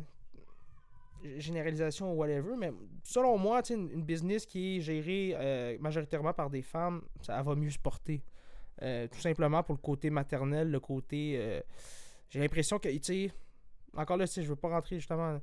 [1.39, 2.72] généralisation ou whatever, mais
[3.03, 7.45] selon moi, une, une business qui est gérée euh, majoritairement par des femmes, ça elle
[7.45, 8.22] va mieux se porter.
[8.83, 11.35] Euh, tout simplement pour le côté maternel, le côté...
[11.39, 11.61] euh,
[12.29, 13.33] j'ai l'impression que, tu sais,
[13.97, 15.41] encore là, je veux pas rentrer justement,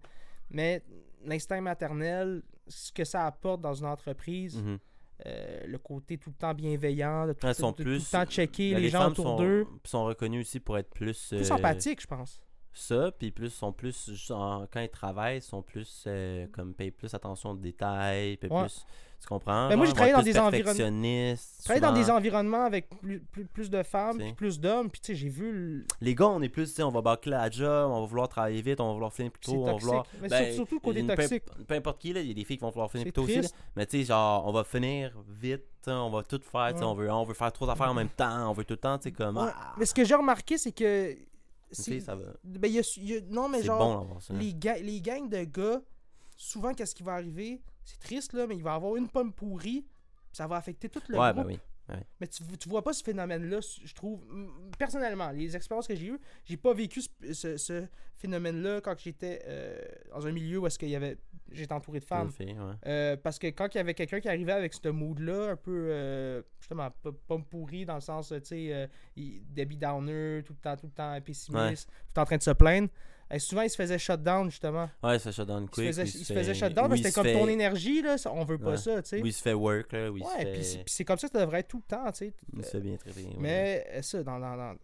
[0.50, 0.84] mais
[1.24, 4.78] l'instinct maternel, ce que ça apporte dans une entreprise, Mhm.
[5.26, 8.06] euh, le côté tout le temps bienveillant, de tout, Elles sont de- de plus- tout
[8.18, 9.66] le temps checker Ben, les, gens autour sont, d'eux.
[9.86, 11.30] sont reconnues aussi pour être plus.
[11.30, 12.42] Plus euh, empathique, je pense.
[12.74, 14.12] Ça, puis plus sont plus
[14.72, 18.62] quand ils travaillent, sont plus euh, comme payent plus attention aux détails, Ouais.
[18.62, 18.86] plus
[19.20, 19.70] tu comprends?
[19.70, 23.46] Ben, moi, j'ai travaillé ils dans des environnements- Travailler dans des environnements avec plus, plus,
[23.46, 25.52] plus de femmes, puis plus d'hommes, puis tu sais, j'ai vu.
[25.52, 28.08] le- Les gars, on est plus, tu sais, on va bâcler la job, on va
[28.08, 29.86] vouloir travailler vite, on va vouloir finir plus tôt, on va toxique.
[29.88, 30.06] vouloir.
[30.22, 31.44] Mais Ben, sur- surtout le côté peu- toxique.
[31.68, 33.24] Peu, importe qui, là, il y a des filles qui vont vouloir finir plus tôt
[33.24, 33.42] aussi.
[33.42, 33.48] là.
[33.76, 36.90] Mais tu sais, genre, on va finir vite, on va tout faire, tu sais, Ouais.
[36.90, 38.98] on, veut, on veut faire trop d'affaires en même temps, on veut tout le temps,
[38.98, 39.38] tu sais, comme.
[39.38, 41.16] Ah, Mais ce que j'ai remarqué, c'est que.
[41.76, 42.34] Sais, ça va.
[42.44, 44.06] Ben, il y a, il y a- non, mais genre.
[44.06, 45.82] bon les, ga- les gangs de gars,
[46.38, 47.62] souvent, qu'est-ce qui va arriver?
[47.84, 49.86] C'est triste, là, mais il va avoir une pomme pourrie,
[50.32, 51.48] ça va affecter tout le Ouais, groupe.
[51.48, 51.60] ben oui.
[52.22, 54.22] Mais tu, tu vois pas ce phénomène-là, je trouve.
[54.78, 59.42] Personnellement, les expériences que j'ai eues, j'ai pas vécu ce, ce- ce phénomène-là quand j'étais
[59.46, 59.78] euh,
[60.12, 61.18] dans un milieu où est-ce qu'il y avait.
[61.52, 62.30] J'étais entouré de femmes.
[62.40, 62.56] Ouais.
[62.88, 65.88] Euh, parce que quand il y avait quelqu'un qui arrivait avec ce mood-là, un peu,
[65.90, 66.90] euh, justement,
[67.28, 68.88] pomme pourrie, dans le sens, tu sais, euh,
[69.50, 72.44] Debbie Downer, tout le temps, tout le temps pessimiste, tout le temps en train de
[72.44, 72.90] se plaindre,
[73.38, 74.90] souvent il se faisait shut down, justement.
[75.04, 75.30] Ouais, Il se
[75.72, 75.88] quick.
[75.88, 77.48] faisait, ou il se faisait shut down ou parce il que se c'était comme ton
[77.48, 78.78] énergie, là, on veut pas Ouais.
[78.78, 79.22] ça, tu sais.
[79.22, 80.64] Ou il se fait work, là, ou il ouais, puis fait.
[80.64, 82.34] c'est- puis c'est comme ça que ça devrait être tout le temps, tu sais.
[82.56, 83.28] Il se fait bien traiter.
[83.38, 84.40] Mais euh, ça, dans.
[84.40, 84.76] dans, dans-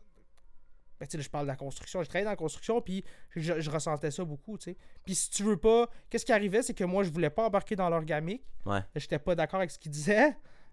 [1.00, 2.02] Ben, là, je parle de la construction.
[2.02, 3.04] Je travaillais dans la construction, puis
[3.36, 4.78] je, je ressentais ça beaucoup, tu sais.
[5.06, 5.90] Puis si tu veux pas.
[6.10, 8.44] Qu'est-ce qui arrivait, c'est que moi, je voulais pas embarquer dans leur gamique.
[8.66, 8.82] Ouais.
[8.96, 10.32] J'étais pas d'accord avec ce qu'ils disaient.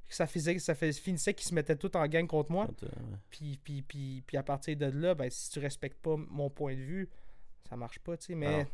[0.09, 2.67] que Ça, faisait, ça finissait qu'ils se mettaient tout en gang contre moi.
[2.67, 2.89] Ouais.
[3.31, 6.75] Puis, puis, puis, puis à partir de là, ben, si tu respectes pas mon point
[6.75, 7.09] de vue,
[7.69, 8.35] ça marche pas, tu sais.
[8.35, 8.67] Mais Alors?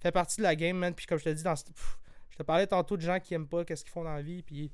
[0.00, 0.94] fait partie de la game, man.
[0.94, 1.98] Puis comme je te dis, dans pff,
[2.30, 4.42] je te parlais tantôt de gens qui aiment pas qu'est-ce qu'ils font dans la vie.
[4.42, 4.70] Puis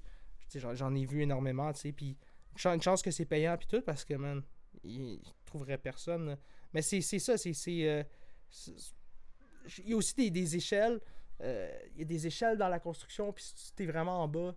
[0.55, 1.93] j'en, ai vu énormément, tu sais.
[1.93, 2.17] Puis
[2.65, 4.43] une chance que c'est payant, puis tout, parce que, man,
[4.85, 6.37] ils ils trouveraient personne.
[6.73, 7.37] Mais c'est, ça,
[7.87, 8.05] euh,
[8.51, 8.95] c'est-
[9.79, 11.01] Il y a aussi des, des échelles.
[11.41, 14.55] euh, il y a des échelles dans la construction, puis si t'es vraiment en bas,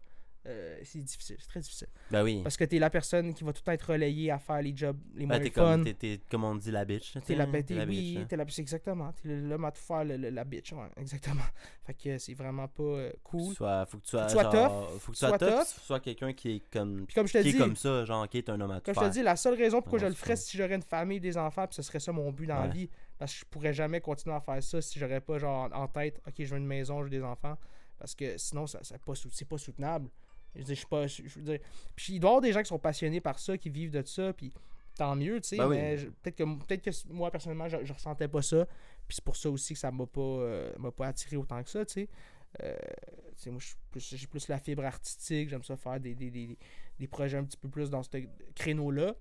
[0.47, 1.87] euh, c'est difficile, c'est très difficile.
[2.11, 2.41] Ben oui.
[2.43, 5.25] Parce que t'es la personne qui va tout être relayée à faire les jobs les
[5.25, 5.83] moins Ben, t'es fun.
[5.83, 7.13] comme, t'es, comme on dit, la bitch.
[7.25, 8.25] T'es la, t'es la oui, bitch, hein.
[8.29, 9.11] t'es la c'est exactement.
[9.13, 11.41] T'es l'homme à tout faire, le- le- la bitch, ouais, exactement.
[11.85, 13.53] Fait que c'est vraiment pas euh, cool.
[13.55, 15.57] Soit, faut que tu sois, tu sois genre, faut que tu sois sois tough, tough.
[15.57, 18.05] faut que tu sois quelqu'un qui est comme, comme je te qui est comme ça,
[18.05, 19.09] genre, qui est un homme à tout comme je faire.
[19.09, 21.65] te dis, la seule raison pourquoi je le ferais, si j'aurais une famille, des enfants,
[21.67, 22.89] puis ce serait ça mon but dans la vie.
[23.17, 26.21] Parce que je pourrais jamais continuer à faire ça si j'aurais pas genre en tête,
[26.27, 27.57] ok, je veux une maison, je veux des enfants.
[27.97, 28.95] Parce que sinon, ça, ça
[29.31, 30.09] c'est pas soutenable.
[30.55, 31.07] Je veux dire, je suis pas.
[31.07, 31.59] Je, je veux dire,
[31.95, 34.03] puis il doit y avoir des gens qui sont passionnés par ça, qui vivent de
[34.05, 34.53] ça, puis
[34.97, 35.57] tant mieux, tu sais.
[35.57, 38.65] Ben mais peut-être que, peut que moi, personnellement, je, je ressentais pas ça.
[39.07, 41.69] Puis c'est pour ça aussi que ça m'a pas, euh, m'a pas attiré autant que
[41.69, 42.09] ça, tu sais.
[42.63, 42.75] Euh,
[43.47, 46.57] moi, suis plus- j'ai plus la fibre artistique, j'aime ça faire des, des, des,
[46.97, 48.09] des projets un petit peu plus dans ce
[48.55, 49.13] créneau-là.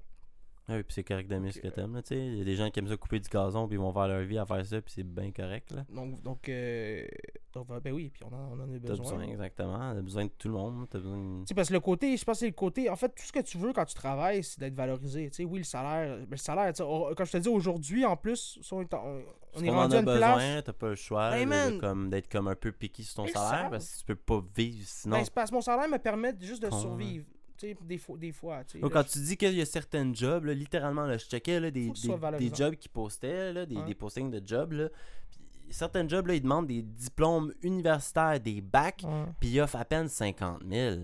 [0.66, 2.26] Ah oui, puis c'est correct d'aimer ce que t'aimes, là, tu sais.
[2.26, 4.08] Il y a des gens qui aiment ça couper du gazon, puis ils vont faire
[4.08, 5.84] leur vie à faire ça, puis c'est bien correct, là.
[5.90, 7.06] Donc, donc, euh,
[7.52, 9.16] donc, ben oui, puis on en, on en a T'as besoin.
[9.16, 9.78] besoin, exactement.
[9.94, 10.86] T'as besoin de tout le monde.
[10.88, 11.40] T'as besoin de...
[11.42, 13.22] Tu sais, parce que le côté, je pense que c'est le côté, en fait, tout
[13.24, 15.28] ce que tu veux quand tu travailles, c'est d'être valorisé.
[15.28, 17.48] Tu sais, oui, le salaire, ben, le salaire, tu sais, on- comme je te dis,
[17.50, 19.18] aujourd'hui, en plus, on est, en-
[19.56, 20.64] on est On en rendu a à une besoin, place.
[20.64, 21.78] t'as pas le choix Hey, de man.
[21.78, 24.82] comme, d'être comme un peu picky sur ton salaire, parce que tu peux pas vivre
[24.88, 25.18] sinon.
[25.18, 26.80] Ben, parce que mon salaire me permet juste de hein.
[26.80, 27.26] survivre.
[27.60, 28.58] Des fois, des fois.
[28.74, 31.60] Donc, là, quand tu dis qu'il y a certains jobs, là, littéralement, là, je checkais
[31.60, 31.90] là, des,
[32.38, 34.72] des, jobs qui postaient, là, des, des postings de jobs.
[34.72, 34.88] Là,
[35.70, 39.04] certains jobs, là, ils demandent des diplômes universitaires, des bacs,
[39.40, 40.96] puis ils offrent à peine 50 000.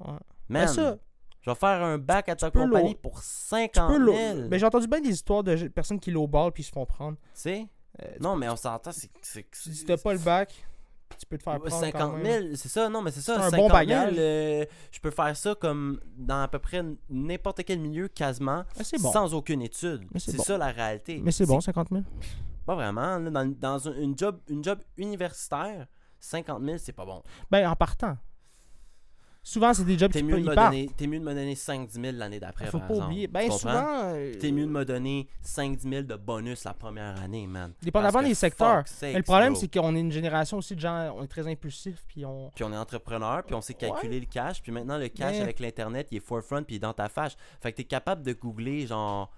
[0.00, 0.06] ouais.
[0.06, 0.98] Man, Ben, ça,
[1.42, 4.04] je vais faire un bac à ta compagnie pour tu 50 peux 000.
[4.42, 7.16] l'eau- Ben, j'ai entendu bien des histoires de personnes qui lowball puis se font prendre.
[7.18, 7.66] Tu sais?
[8.02, 9.10] Euh, Non, mais on s'entend, c'est...
[9.66, 10.54] dis t'as pas le bac,
[11.18, 11.70] tu peux te faire prendre.
[11.70, 12.42] 50 quand même.
[12.44, 13.34] 000, c'est ça, non, mais c'est ça.
[13.36, 14.14] C'est un 50 bon 000, bagage.
[14.18, 18.64] euh, je peux faire ça comme dans à peu près n'importe quel milieu, quasiment,
[19.00, 19.12] bon.
[19.12, 20.06] sans aucune étude.
[20.16, 20.42] C'est bon.
[20.42, 21.20] ça la réalité.
[21.22, 22.02] Mais c'est bon, 50 000.
[22.66, 23.18] Pas vraiment.
[23.18, 25.86] là, dans dans un- une, job, une job universitaire,
[26.20, 27.22] 50 000, c'est pas bon.
[27.50, 28.16] Ben, en partant.
[29.42, 31.92] Souvent, c'est des jobs qui mieux, de me donner- t'es mieux de me donner 5-10
[32.00, 33.10] 000 l'année d'après, Faut par pas exemple.
[33.12, 33.26] oublier.
[33.26, 33.82] Ben, souvent.
[34.14, 37.72] euh, T'es mieux de me donner 5-10 000 de bonus la première année, man.
[37.82, 38.78] Dépendamment des secteurs.
[38.80, 41.26] fuck sakes, Mais le problème, c'est qu'on est une génération aussi de gens, on est
[41.28, 42.50] très impulsifs, puis on.
[42.54, 45.40] Puis on est entrepreneur, puis on sait calculer le cash, puis maintenant le cash Mais-
[45.42, 47.34] avec l'internet, il est forefront, puis il est dans ta face.
[47.62, 49.32] Fait que t'es capable de googler genre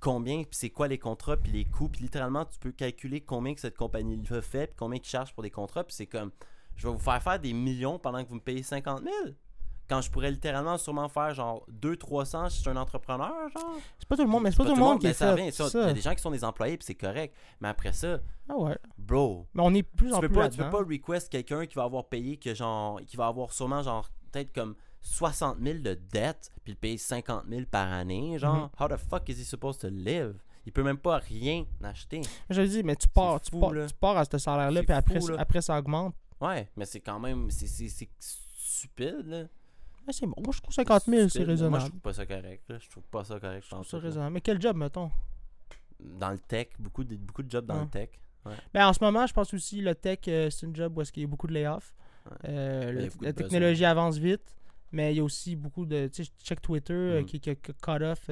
[0.00, 3.54] combien, puis c'est quoi les contrats, puis les coûts, puis littéralement tu peux calculer combien
[3.54, 6.30] que cette compagnie fait, puis combien ils chargent pour des contrats, puis c'est comme
[6.80, 9.14] je vais vous faire faire des millions pendant que vous me payez 50 000.
[9.86, 13.76] Quand je pourrais littéralement sûrement faire genre 200-300 si je suis un entrepreneur, genre.
[13.98, 15.44] C'est pas tout le monde, mais c'est pas, tout le monde qui est ça Il
[15.44, 17.34] y a des gens qui sont des employés, puis c'est correct.
[17.60, 18.18] Mais après ça,
[18.48, 18.78] Ah ouais.
[18.96, 21.74] bro, Mais on est plus tu en plus pas, tu peux pas request quelqu'un qui
[21.74, 25.94] va avoir payé que genre qui va avoir sûrement genre peut-être comme 60 000 de
[25.94, 28.68] dette puis le payer 50 000 par année genre Mhm.
[28.80, 30.34] how the fuck is he supposed to live?
[30.66, 33.94] Il peut même pas rien acheter Je dis, mais tu pars, tu fou, pars, tu
[33.98, 36.14] pars à ce salaire-là, puis après, fou, après ça augmente.
[36.40, 37.66] Ouais mais c'est quand même c'est
[38.18, 39.44] stupide là
[40.12, 40.34] c'est bon.
[40.42, 41.44] Moi, je trouve 50 000, c'est là.
[41.44, 41.88] moi je raisonnable.
[41.90, 42.78] trouve pas ça correct là.
[42.80, 44.34] je trouve pas ça correct je Je trouve ça raisonnable.
[44.34, 45.08] Mais quel job, mettons?
[46.00, 47.82] Dans le tech beaucoup de beaucoup de jobs dans Ouais.
[47.84, 48.08] le tech
[48.74, 51.12] Ben, en ce moment, je pense aussi le tech, euh, c'est une job où est-ce
[51.12, 51.94] qu'il y a beaucoup de layoffs.
[52.28, 52.36] Ouais.
[52.48, 54.56] Euh, la technologie avance vite,
[54.90, 56.08] mais il y a aussi beaucoup de.
[56.08, 57.26] Tu sais, je check Twitter euh, Mhm.
[57.26, 58.30] qui, qui a cut off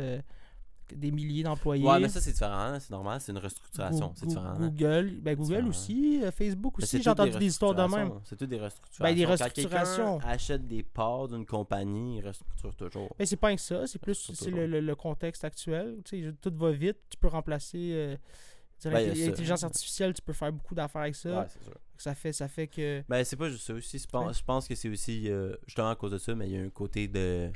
[0.95, 1.85] des milliers d'employés.
[1.85, 4.69] ouais mais ça c'est différent c'est normal c'est une restructuration c'est différent là.
[4.69, 5.69] Google, ben Google différent.
[5.69, 8.13] aussi, euh, Facebook aussi, j'ai entendu des histoires de même.
[8.25, 9.05] C'est tout des restructurations.
[9.05, 10.19] Ben, des Quand restructurations.
[10.19, 13.15] quelqu'un achète des parts d'une compagnie, il restructure toujours.
[13.19, 15.99] Mais c'est pas que ça, c'est plus C'est le, le- le contexte actuel.
[16.05, 18.17] Tu sais, tout va vite, tu peux remplacer euh,
[18.77, 19.31] je dirais, Ben, il y a ça.
[19.31, 21.41] l'intelligence artificielle, tu peux faire beaucoup d'affaires avec ça.
[21.41, 21.75] Ouais, c'est sûr.
[21.97, 23.99] Ça fait ça fait que Ben, c'est pas juste ça aussi.
[23.99, 24.33] Je pense, Ouais.
[24.33, 26.63] je pense que c'est aussi, euh, justement à cause de ça, mais il y a
[26.63, 27.51] un côté de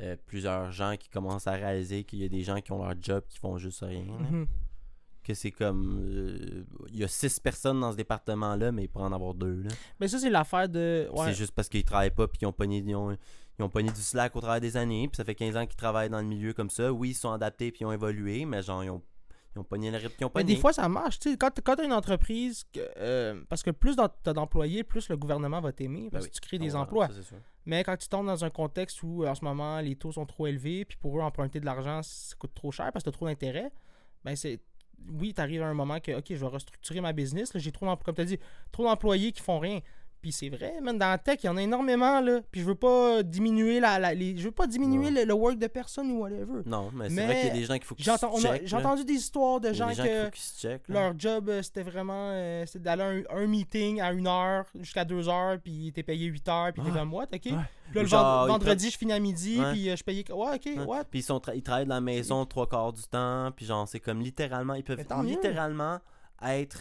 [0.00, 2.94] euh, plusieurs gens qui commencent à réaliser qu'il y a des gens qui ont leur
[3.00, 4.04] job qui font juste rien.
[4.04, 4.46] Mhm.
[5.22, 6.00] Que c'est comme.
[6.04, 9.62] euh, il y a six personnes dans ce département-là, mais il pourrait en avoir deux.
[9.62, 9.70] Là.
[9.98, 11.26] Mais ça c'est l'affaire de ouais.
[11.26, 13.16] C'est juste parce qu'ils travaillent pas puis qu'ils ont pogné, ils ont,
[13.58, 15.08] ils ont pogné du slack au travers des années.
[15.08, 16.92] Puis ça fait 15 ans qu'ils travaillent dans le milieu comme ça.
[16.92, 19.00] Oui, ils sont adaptés puis ils ont évolué, mais genre, ils ont,
[19.56, 21.18] ils ont pogné le rythme qu'ils ont Mais des fois, ça marche.
[21.20, 25.08] Sais, quand tu as une entreprise, que, euh, parce que plus tu as d'employés, plus
[25.08, 27.08] le gouvernement va t'aimer, parce Ben que tu crées Ah, des emplois.
[27.08, 27.36] ça.
[27.66, 30.26] Mais quand tu tombes dans un contexte où, euh, en ce moment, les taux sont
[30.26, 33.16] trop élevés, puis pour eux, emprunter de l'argent, ça coûte trop cher parce que tu
[33.16, 33.70] trop d'intérêt,
[34.24, 34.60] ben c'est.
[35.06, 37.52] Oui, tu arrives à un moment que, OK, je vais restructurer ma business.
[37.56, 37.84] J'ai trop
[38.78, 39.80] d'employés qui font rien.
[40.24, 42.40] Puis c'est vrai, même dans la tech, il y en a énormément, là.
[42.50, 45.58] Puis je veux pas diminuer la, la- les, je veux pas diminuer le, le work
[45.58, 46.62] de personne ou whatever.
[46.64, 49.04] Non, mais c'est vrai qu'il y a des gens qu'il faut qu'ils se j'ai entendu
[49.04, 52.78] des histoires de gens des gens qu'il que leur job, euh, c'était vraiment euh, c'était
[52.84, 56.24] d'aller à un, un meeting à une heure jusqu'à deux heures, puis il était payé
[56.26, 57.30] 8 heures, puis t'es comme moi, ok?
[57.32, 57.40] Ouais.
[57.40, 57.52] Puis
[57.96, 59.72] là, le genre, ils vendredi, je finis à midi, Ouais.
[59.72, 60.24] puis euh, je payais.
[60.32, 60.98] Ouais, ok, Ouais.
[61.10, 63.50] Puis ils, sont tra- ils travaillent dans la maison trois quarts du temps.
[63.54, 65.28] Puis genre, c'est comme littéralement, ils peuvent mieux.
[65.28, 65.98] littéralement
[66.42, 66.78] être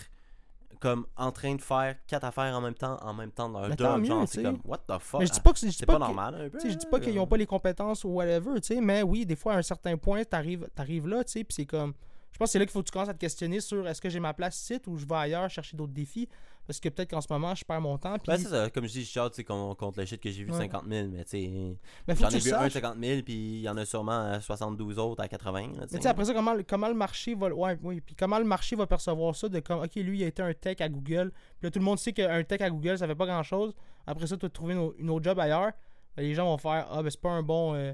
[0.84, 3.78] comme en train de faire quatre affaires en même temps, en même temps dans leur
[3.78, 4.04] job.
[4.04, 5.22] genre, c'est comme, what the fuck?
[5.22, 6.60] Mais je dis pas que c'est pas, pas, normal un peu.
[6.62, 9.26] je dis pas qu'ils comme- ont pas les compétences ou whatever, tu sais, mais oui,
[9.26, 11.94] des fois, à un certain point, t'arrives arrives là, tu sais, puis c'est comme.
[12.34, 14.02] Je pense que c'est là qu'il faut que tu commences à te questionner sur est-ce
[14.02, 16.28] que j'ai ma place ici ou je vais ailleurs chercher d'autres défis.
[16.66, 18.16] Parce que peut-être qu'en ce moment, je perds mon temps.
[18.26, 20.58] Ben, c'est ça, comme je dis, je con- contre le shit que j'ai vu Ouais.
[20.60, 22.74] 50 000, mais tu sais, mais faut j'en ai vu un saches.
[22.74, 25.62] 50 000, puis il y en a sûrement euh, 72 autres à 80.
[25.80, 27.50] là, Mais après ça, comment, le- comment le marché va.
[27.54, 28.00] Ouais, oui.
[28.02, 30.54] Puis comment le marché va percevoir ça de comme, OK, lui, il a été un
[30.54, 31.32] tech à Google.
[31.60, 33.74] Puis là, tout le monde sait qu'un tech à Google, ça fait pas grand chose.
[34.08, 35.72] Après ça, tu vas te trouver une, une autre job ailleurs.
[36.16, 37.74] Ben, les gens vont faire, ah, ben, c'est pas un bon.
[37.76, 37.94] euh,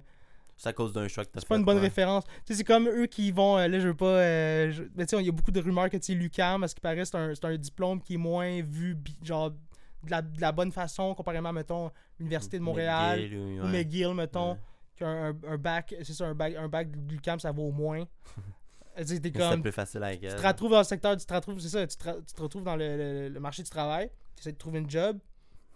[0.61, 2.25] C'est à cause d'un choix que t'as c'est pas une bonne référence.
[2.25, 3.57] Tu sais, c'est comme eux qui vont.
[3.57, 4.05] euh, là, je veux pas.
[4.07, 6.61] euh, je- Mais tu sais, il y a beaucoup de rumeurs que, tu sais, Lucam,
[6.63, 10.21] à ce qui paraît, c'est un, un diplôme qui est moins vu, genre, de la,
[10.21, 11.89] de la bonne façon, comparément, mettons,
[12.19, 13.19] l'Université de Montréal
[13.63, 14.57] ou McGill, mettons.
[14.97, 18.03] qu'un un bac, c'est ça, un bac, un bac de glucam, ça vaut au moins.
[19.31, 21.69] C'est comme, plus facile à tu te retrouves dans le secteur, tu te retrouves, c'est
[21.69, 24.51] ça, tu te, tu te retrouves dans le, le- le marché du travail, tu essaies
[24.51, 25.17] de trouver une job,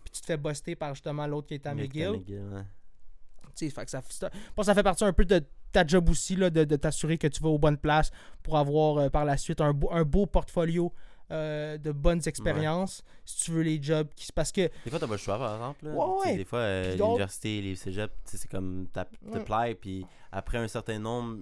[0.03, 2.09] puis tu te fais buster par justement l'autre qui est à McGill.
[2.53, 2.63] ouais.
[3.55, 5.41] Fait que ça, ça- fait partie un peu de
[5.71, 8.11] ta job aussi, là, de, de t'assurer que tu vas aux bonnes places
[8.43, 10.93] pour avoir euh, par la suite un, beau- un beau portfolio
[11.31, 15.07] euh, de bonnes expériences si tu veux les jobs qui parce que Des fois, t'as
[15.07, 15.85] pas le choix, par exemple.
[15.85, 15.91] là.
[15.93, 16.37] Ouais, Tu sais, ouais.
[16.37, 21.37] Des fois, euh, l'université, les cégeps, c'est comme t'applies, puis après un certain nombre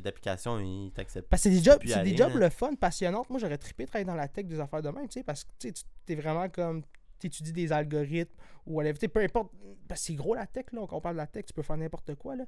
[0.00, 1.28] d'applications, ils t'acceptent.
[1.28, 2.46] Parce que c'est des jobs, c'est des jobs là.
[2.46, 3.28] le fun, passionnantes.
[3.28, 5.44] Moi, j'aurais trippé de travailler dans la tech des affaires de même, tu sais, parce
[5.44, 5.72] que tu
[6.08, 6.82] es vraiment comme.
[7.30, 8.34] Tu étudies des algorithmes
[8.66, 9.08] ou whatever.
[9.08, 9.52] Peu importe.
[9.86, 10.86] Parce que c'est gros la tech, là.
[10.88, 12.44] Quand on parle de la tech, tu peux faire n'importe quoi, là.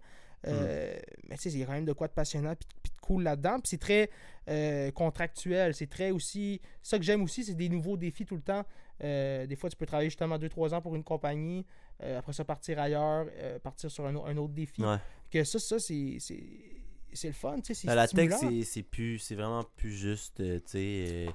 [0.47, 0.97] Euh,
[1.29, 3.55] Mais tu sais, a quand même de quoi de passionnant puis, puis de cool là-dedans.
[3.61, 4.11] Puis c'est très
[4.49, 5.75] euh, contractuel.
[5.75, 6.61] C'est très aussi.
[6.83, 8.65] Ça que j'aime aussi, c'est des nouveaux défis tout le temps.
[9.05, 11.67] Euh, des fois, tu peux travailler justement 2-3 ans pour une compagnie.
[12.01, 13.27] après ça, partir ailleurs,
[13.63, 14.83] partir sur un, au- un autre défi.
[14.83, 14.97] Ouais.
[15.31, 16.17] Que ça, ça, c'est.
[16.21, 16.43] c'est-
[17.13, 17.75] C'est le fun, tu sais.
[17.75, 21.27] c'est Ben, la tech, c'est c'est plus, c'est vraiment plus juste, tu sais,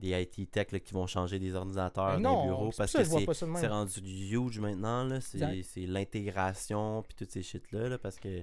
[0.00, 3.08] des IT tech là, qui vont changer des ordinateurs non, les bureaux parce ça que
[3.56, 5.20] c'est rendu huge maintenant là.
[5.20, 8.42] C'est l'intégration puis toutes ces shit là, là, parce que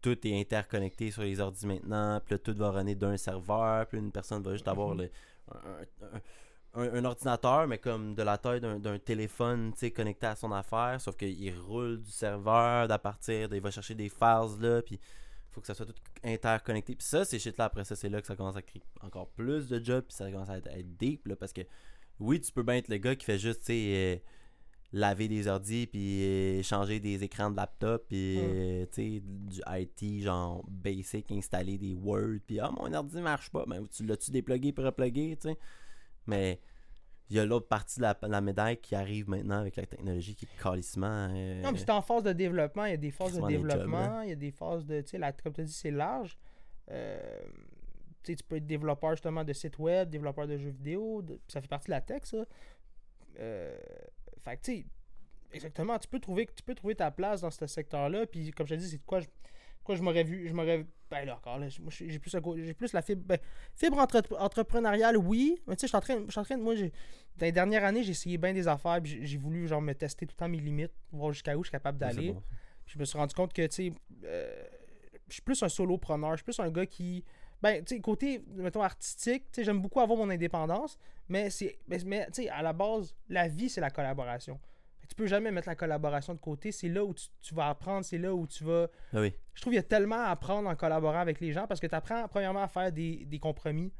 [0.00, 3.98] tout est interconnecté sur les ordi maintenant, puis là, tout va runner d'un serveur, puis
[3.98, 4.98] une personne va juste avoir Mhm.
[5.02, 5.10] le,
[6.74, 10.36] un, un- ordinateur, mais comme de la taille d'un d'un téléphone, tu sais, connecté à
[10.36, 14.60] son affaire, sauf qu'il roule du serveur d'à partir, de- il va chercher des files
[14.60, 15.00] là, puis
[15.50, 16.94] faut que ça soit tout interconnecté.
[16.94, 19.28] Puis ça, ces shit là, après ça, c'est là que ça commence à créer encore
[19.30, 21.62] plus de jobs, puis ça commence à être, à être deep, là, parce que
[22.20, 24.16] oui, tu peux bien être le gars qui fait juste, tu sais, euh,
[24.92, 29.60] laver des ordis, puis euh, changer des écrans de laptop, puis, euh, tu sais, du
[29.66, 34.30] IT, genre basic, installer des Word, puis ah, mon ordi marche pas, ben tu l'as-tu
[34.30, 35.58] déplugué pour repluguer, tu sais?
[36.26, 36.60] Mais
[37.30, 40.34] il y a l'autre partie de la, la médaille qui arrive maintenant avec la technologie
[40.34, 41.28] qui est calissement.
[41.30, 42.84] euh, Non, mais c'est en phase de développement.
[42.86, 44.22] Il y a des phases de développement.
[44.22, 45.00] Il y a des phases de.
[45.02, 46.38] Tu sais, la- comme tu as dit, c'est large.
[46.90, 47.20] Euh,
[48.22, 51.22] tu sais, tu peux être développeur justement de sites web, développeur de jeux vidéo.
[51.22, 52.44] de- ça fait partie de la tech, ça.
[53.40, 53.76] Euh,
[54.42, 54.86] fait que, tu sais,
[55.52, 58.26] exactement, tu peux, trouver, tu peux trouver ta place dans ce secteur-là.
[58.26, 59.26] Puis, comme je te dis, c'est de quoi je,
[59.84, 60.48] quoi je m'aurais vu.
[60.48, 60.86] Je m'aurais.
[61.10, 63.22] Ben là, encore, là, moi, j'ai plus, j'ai plus la fibre.
[63.24, 63.38] ben,
[63.74, 65.58] fibre entre- entrepreneuriale, oui.
[65.66, 66.22] Mais tu sais, je suis en train.
[66.26, 66.62] Je suis en train de.
[66.62, 66.92] Moi, j'ai.
[67.36, 69.00] Dans les dernières années, j'ai essayé bien des affaires.
[69.04, 71.68] J'ai- j'ai voulu, genre, me tester tout le temps mes limites, voir jusqu'à où je
[71.68, 72.32] suis capable d'aller.
[72.32, 72.42] bon.
[72.86, 73.92] Je me suis rendu compte que, tu sais,
[74.24, 74.64] euh,
[75.28, 76.32] je suis plus un solopreneur.
[76.32, 77.24] Je suis plus un gars qui.
[77.62, 80.96] Ben, tu sais, côté, mettons, artistique, tu sais, j'aime beaucoup avoir mon indépendance,
[81.28, 81.78] mais c'est.
[81.88, 84.60] Mais, mais, tu sais, à la base, la vie, c'est la collaboration.
[85.08, 86.70] Tu peux jamais mettre la collaboration de côté.
[86.70, 88.88] C'est là où tu, tu vas apprendre, c'est là où tu vas.
[89.14, 89.32] Ah oui.
[89.54, 91.86] Je trouve qu'il y a tellement à apprendre en collaborant avec les gens parce que
[91.86, 93.92] tu apprends, premièrement, à faire des, des compromis.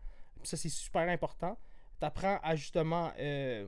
[0.43, 1.59] Ça, c'est super important.
[2.01, 3.67] Tu apprends à justement euh,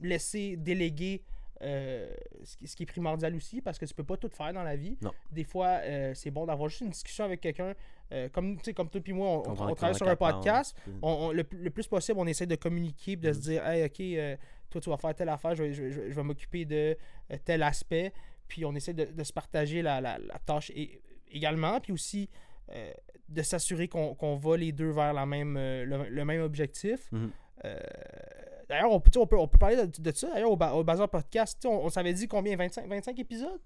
[0.00, 1.22] laisser déléguer
[1.62, 2.12] euh,
[2.44, 4.62] ce, qui, ce qui est primordial aussi parce que tu peux pas tout faire dans
[4.62, 4.98] la vie.
[5.00, 5.12] Non.
[5.30, 7.74] Des fois, euh, c'est bon d'avoir juste une discussion avec quelqu'un.
[8.12, 10.16] euh, comme, tu sais, comme toi et moi, on, on- Comprendre on travaille sur un
[10.16, 10.76] podcast.
[11.00, 13.42] On- le, le plus possible, on essaie de communiquer de se Mhm.
[13.44, 14.36] dire Hey, ok, euh,
[14.70, 16.96] toi, tu vas faire telle affaire, je vais, je vais- je vais- m'occuper de
[17.32, 18.12] euh, tel aspect.
[18.48, 21.00] Puis on essaie de, de se partager la, la- la tâche et-
[21.30, 21.80] également.
[21.80, 22.28] Puis aussi
[22.72, 22.90] euh,
[23.28, 27.10] de s'assurer qu'on va les deux vers la même, euh, le, le même objectif.
[27.12, 27.30] Mhm.
[27.64, 27.78] Euh,
[28.68, 30.28] D'ailleurs, on, peut- on peut, on peut parler de, de ça.
[30.32, 32.56] D'ailleurs, au, Ba- au Bazar Podcast, on, on s'avait dit combien?
[32.56, 33.60] 25, 25 épisodes?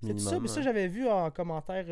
[0.00, 1.86] C'est ça, Minimum, mais ça j'avais vu en commentaire,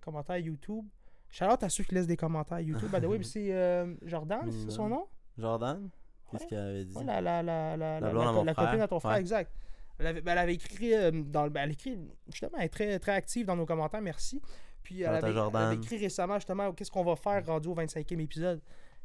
[0.00, 0.84] commentaire YouTube.
[1.30, 2.88] Shout-out à ceux qui laissent des commentaires YouTube.
[2.92, 5.06] By the way, c'est Jordan, c'est ça son nom?
[5.38, 5.88] Jordan?
[6.32, 6.94] Qu'est-ce qu'il avait dit?
[7.04, 9.52] La, copine à ton frère, exact.
[9.98, 12.98] Elle avait, ben, elle avait écrit euh, dans ben, elle écrit justement, elle est très,
[12.98, 14.40] très active dans nos commentaires, merci.
[14.82, 15.62] Puis elle avait, elle Jordan.
[15.62, 18.60] avait écrit récemment justement qu'est-ce qu'on va faire rendu au 25e épisode.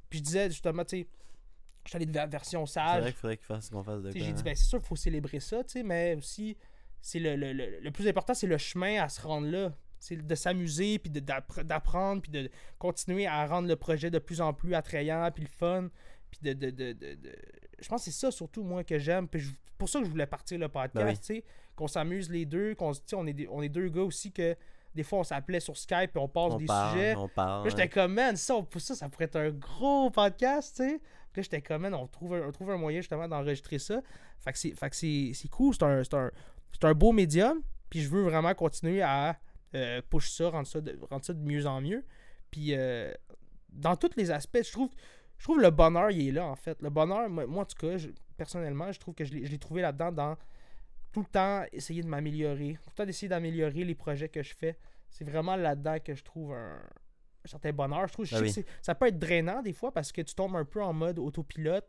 [0.09, 1.07] Puis je disais justement, tu sais,
[1.83, 3.01] je suis allé de ver- version C'est sage.
[3.01, 4.11] vrai qu'il faudrait qu'il fasse qu'on fasse de.
[4.11, 4.43] J'ai dit, hein.
[4.43, 6.57] ben, c'est sûr qu'il faut célébrer ça, tu sais, mais aussi,
[7.01, 9.73] c'est le, le, le, le plus important, c'est le chemin à se rendre là.
[9.99, 14.53] C'est de s'amuser, puis d'apprendre, puis de continuer à rendre le projet de plus en
[14.53, 15.89] plus attrayant, puis le fun.
[16.31, 17.35] Puis de, de, de, de-
[17.79, 19.27] Je pense que c'est ça surtout, moi, que j'aime.
[19.27, 21.17] Puis je- pour ça que je voulais partir le podcast, Ben oui.
[21.17, 21.43] tu sais,
[21.75, 24.55] qu'on s'amuse les deux, qu'on on est, des, on est deux gars aussi que
[24.95, 27.15] des fois on s'appelait sur Skype et on passe on des parle, sujets.
[27.15, 27.63] on parle.
[27.65, 30.93] Là, j'étais comme, man, ça, on- ça, ça pourrait être un gros podcast, tu sais.
[30.93, 34.01] Là, j'étais comme, man, on trouve un, on trouve un moyen justement d'enregistrer ça.
[34.39, 36.31] Fait que c'est, fait que c'est, c'est cool, c'est un, c'est, un,
[36.71, 37.61] c'est un beau médium.
[37.91, 39.37] Puis je veux vraiment continuer à
[39.75, 42.03] euh, push ça, rendre ça, de, rendre ça de mieux en mieux.
[42.49, 43.13] Puis euh,
[43.69, 44.89] dans tous les aspects, je trouve,
[45.37, 46.81] je trouve le bonheur, il est là, en fait.
[46.81, 49.81] Le bonheur, moi, moi, en tout cas, je- personnellement, je trouve que je l'ai, trouvé
[49.81, 50.37] là-dedans dans
[51.11, 52.73] tout le temps essayer de m'améliorer.
[52.83, 54.77] Tout le temps d'essayer d'améliorer les projets que je fais.
[55.09, 58.07] C'est vraiment là-dedans que je trouve un, un certain bonheur.
[58.07, 58.53] Je trouve je Ah oui.
[58.53, 61.17] que ça peut être drainant des fois parce que tu tombes un peu en mode
[61.19, 61.87] autopilote.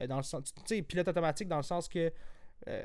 [0.00, 2.12] euh, dans le sens, tu sais, pilote automatique dans le sens que
[2.68, 2.82] euh,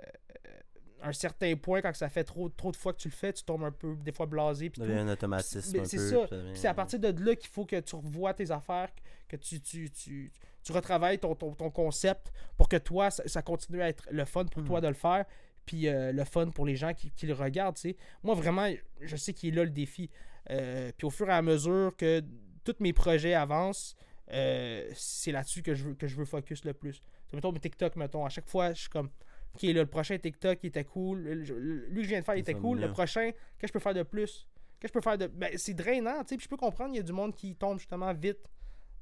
[1.01, 3.43] un certain point, quand ça fait trop, trop de fois que tu le fais, tu
[3.43, 4.69] tombes un peu, des fois, blasé.
[4.69, 4.91] Puis Ça tout.
[4.91, 6.27] devient un automatisme c'est ça.
[6.53, 8.89] c'est à partir de là qu'il faut que tu revoies tes affaires,
[9.29, 10.31] que tu, tu, tu,
[10.63, 14.25] tu retravailles ton, ton, ton concept pour que toi, ça, ça continue à être le
[14.25, 15.25] fun pour toi de le faire,
[15.65, 17.77] puis euh, le fun pour les gens qui, qui le regardent.
[18.23, 18.67] Moi, vraiment,
[18.99, 20.09] je sais qu'il est là le défi.
[20.49, 22.23] Euh, puis au fur et à mesure que
[22.63, 23.95] tous mes projets avancent,
[24.31, 27.01] euh, c'est là-dessus que je veux que je veux focus le plus.
[27.33, 29.09] Mettons mes TikTok, mettons, à chaque fois, je suis comme
[29.53, 31.19] OK, là, le prochain TikTok, il était cool.
[31.21, 32.79] Lui que je viens de faire, il était cool.
[32.79, 34.47] Le prochain, qu'est-ce que je peux faire de plus?
[34.79, 35.27] Qu'est-ce que je peux faire de.
[35.27, 36.37] Ben, c'est drainant, tu sais.
[36.37, 38.49] Puis je peux comprendre, il y a du monde qui tombe justement vite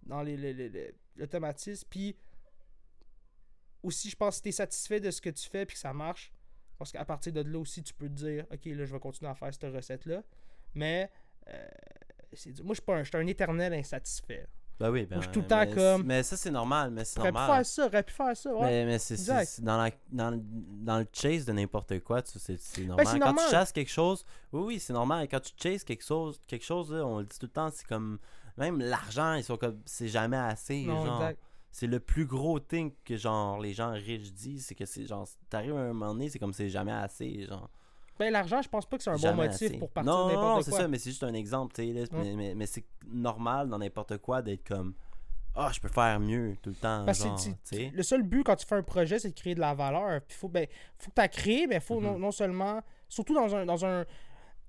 [0.07, 1.87] dans les, les- les- les- l'automatisme.
[1.89, 2.15] Puis
[3.83, 5.79] aussi, je pense que si tu es satisfait de ce que tu fais puis que
[5.79, 6.31] ça marche,
[6.77, 9.31] parce qu'à partir de là aussi, tu peux te dire, OK, là, je vais continuer
[9.31, 10.21] à faire cette recette-là.
[10.75, 11.09] Mais,
[11.49, 11.67] euh,
[12.33, 14.47] c'est moi, je suis pas un, je suis un éternel insatisfait.
[14.79, 16.91] Ben oui, ben, Moi, je suis tout le temps mais comme- Mais ça, c'est normal.
[16.91, 17.55] Mais c'est J'aurais pu normal.
[17.55, 18.53] faire ça, j'aurais pu faire ça.
[18.53, 18.61] Ouais.
[18.61, 22.37] Mais, mais c'est, c'est- dans, la, dans, le- dans le chase de n'importe quoi, tu-
[22.37, 23.03] c'est, c'est normal.
[23.05, 23.45] Ben, c'est Quand normal.
[23.45, 25.23] tu chasses quelque chose, oui, oui, c'est normal.
[25.25, 27.71] Et quand tu chases quelque chose, quelque chose là, on le dit tout le temps,
[27.71, 28.19] c'est comme.
[28.57, 29.81] Même l'argent, ils sont comme.
[29.85, 30.83] C'est jamais assez.
[30.85, 31.31] non, genre.
[31.71, 35.27] C'est le plus gros thing que genre les gens riches disent, c'est que c'est genre.
[35.49, 37.45] T'arrives à un moment donné, c'est comme c'est jamais assez.
[37.45, 37.69] Genre.
[38.17, 39.77] Ben, l'argent, je pense pas que c'est un bon motif assez.
[39.77, 40.79] pour partir non, de non, non, n'importe c'est quoi.
[40.79, 42.07] ça, mais c'est juste un exemple, tu sais.
[42.13, 44.95] Mais, mais, mais c'est normal dans n'importe quoi d'être comme.
[45.53, 47.03] Ah, je peux faire mieux tout le temps.
[47.05, 47.39] Parce genre,
[47.69, 47.89] tu.
[47.91, 50.21] Le seul but quand tu fais un projet, c'est de créer de la valeur.
[50.27, 50.65] Puis faut, ben,
[50.97, 52.21] faut que tu as créé, mais faut non, Mhm.
[52.21, 52.81] non seulement.
[53.09, 54.03] Surtout dans, un, dans un,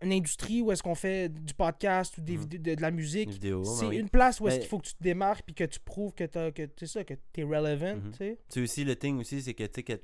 [0.03, 3.31] une industrie où est-ce qu'on fait du podcast ou des vidéos, de, de la musique.
[3.33, 3.97] C'est ben oui.
[3.97, 6.13] une place où est-ce Mais- qu'il faut que tu te démarques puis que tu prouves
[6.15, 8.39] que t'as- que tu ça, que es relevant, tu sais.
[8.49, 10.01] C'est aussi le thing aussi, c'est que tu sais que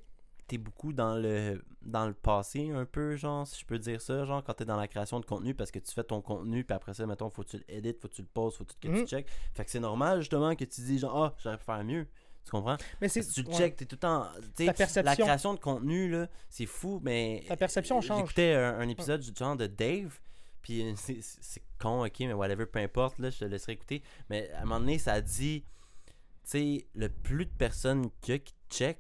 [0.47, 4.25] t'es beaucoup dans le dans le passé un peu, genre, si je peux dire ça,
[4.25, 6.75] genre quand t'es dans la création de contenu parce que tu fais ton contenu puis
[6.75, 8.89] après ça, mettons, faut que tu l'édites, faut que tu le poses, faut que tu
[8.89, 9.07] Mhm.
[9.07, 9.27] check.
[9.55, 12.07] Fait que c'est normal justement que tu dis genre ah j'aurais pu faire mieux.
[12.45, 12.77] Tu comprends?
[13.01, 13.57] Mais c'est tu le ouais.
[13.57, 14.27] check, t'es tout le temps.
[14.57, 15.03] Ta perception.
[15.03, 17.43] La création de contenu, là, c'est fou, mais.
[17.49, 18.21] Ta perception change.
[18.21, 20.19] J'écoutais un, un épisode du genre de Dave,
[20.63, 24.03] puis euh, c'est- con, ok, mais whatever, peu importe, là, je te laisserai écouter.
[24.31, 25.65] Mais à un moment donné, ça a dit,
[26.07, 26.13] tu
[26.45, 28.99] sais, le plus de personnes a qui check,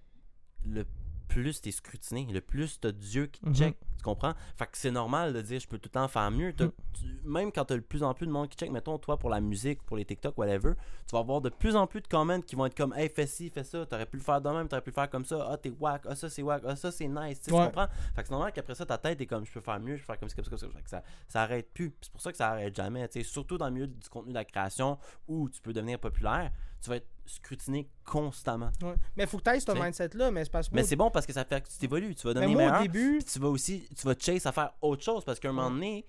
[0.67, 0.87] le
[1.29, 3.55] plus t'es scrutiné, le plus t'as Dieu qui te Mhm.
[3.55, 3.77] check.
[3.99, 4.35] Tu comprends?
[4.57, 6.53] Fait que c'est normal de dire je peux tout le temps faire mieux.
[6.59, 6.71] Mhm.
[6.93, 9.31] tu- même quand t'as de plus en plus de monde qui check, mettons toi pour
[9.31, 10.75] la musique, pour les TikTok, whatever,
[11.09, 13.27] tu vas avoir de plus en plus de comments qui vont être comme Hey, fais
[13.27, 15.49] ci, fais ça, t'aurais pu le faire de même, t'aurais pu le faire comme ça,
[15.51, 17.87] ah, t'es whack, ah, ça c'est whack, ah, ça c'est nice, tu comprends?
[18.15, 20.03] Fait que c'est normal qu'après ça, ta tête est comme je peux faire mieux, je
[20.03, 20.69] peux faire comme ça, comme ça, comme ça.
[20.69, 21.93] Fait que ça, ça arrête plus.
[22.03, 24.31] C'est pour ça que ça arrête jamais, tu sais, surtout dans le milieu du contenu
[24.31, 26.53] de la création où tu peux devenir populaire,
[26.83, 28.71] tu vas être scrutiné constamment.
[28.83, 28.95] Ouais.
[29.17, 30.75] Mais faut que tu aies ce mindset-là, mais c'est parce que.
[30.75, 32.61] Mais c'est bon parce que ça fait que tu t'évolues, tu vas mais devenir au
[32.61, 32.83] meilleur.
[32.83, 33.19] début.
[33.19, 35.53] Puis tu vas aussi, tu vas te chase à faire autre chose parce qu'à un
[35.53, 36.07] moment donné,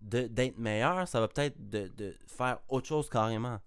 [0.00, 3.58] d'être meilleur, ça va peut-être de, de faire autre chose carrément.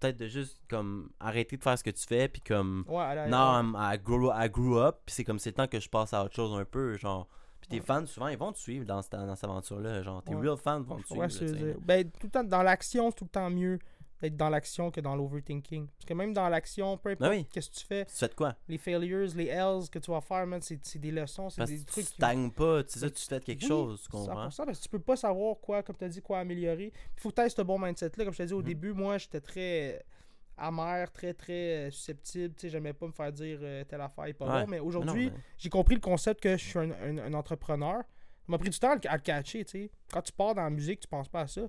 [0.00, 3.72] Peut-être de juste comme arrêter de faire ce que tu fais, puis comme Ouais, non,
[3.76, 6.24] I, grew, I grew up, puis c'est comme c'est le temps que je passe à
[6.24, 7.28] autre chose un peu, genre.
[7.60, 7.82] Puis tes Ouais.
[7.86, 10.20] fans, souvent, ils vont te suivre dans cette, dans cette aventure-là, genre.
[10.24, 10.48] Tes Ouais.
[10.48, 11.54] real fans vont te suivre.
[11.66, 13.78] Là, ben, tout le temps, dans l'action, c'est tout le temps mieux
[14.22, 15.86] d'être dans l'action que dans l'overthinking.
[15.88, 17.46] Parce que même dans l'action, peu importe Ben oui.
[17.52, 18.54] qu'est-ce que tu fais, Tu fais de quoi?
[18.68, 21.80] les failures, les L's que tu vas faire, man, c'est des leçons, c'est des que
[21.80, 22.12] tu trucs qui.
[22.14, 24.48] stagnes pas, tu sais Mais tu fais de quelque Oui, chose, tu comprends?
[24.48, 26.92] 100%, parce que tu peux pas savoir quoi, comme tu as dit, quoi améliorer.
[27.16, 28.24] Il faut que tu aies ce bon mindset-là.
[28.24, 28.64] Comme je t'ai dit au Mhm.
[28.64, 30.04] début, moi, j'étais très
[30.56, 31.52] amer, très, très
[31.88, 32.54] euh, susceptible.
[32.54, 34.64] Tu sais, j'aimais pas me faire dire euh, telle affaire est pas Ouais.
[34.64, 34.70] bon.
[34.70, 37.98] Mais aujourd'hui, mais- j'ai compris le concept que je suis un, un- un entrepreneur.
[37.98, 39.90] Ça m'a pris du temps à le, à le catcher, tu sais.
[40.12, 41.62] Quand tu pars dans la musique, tu penses pas à ça.
[41.62, 41.68] Mais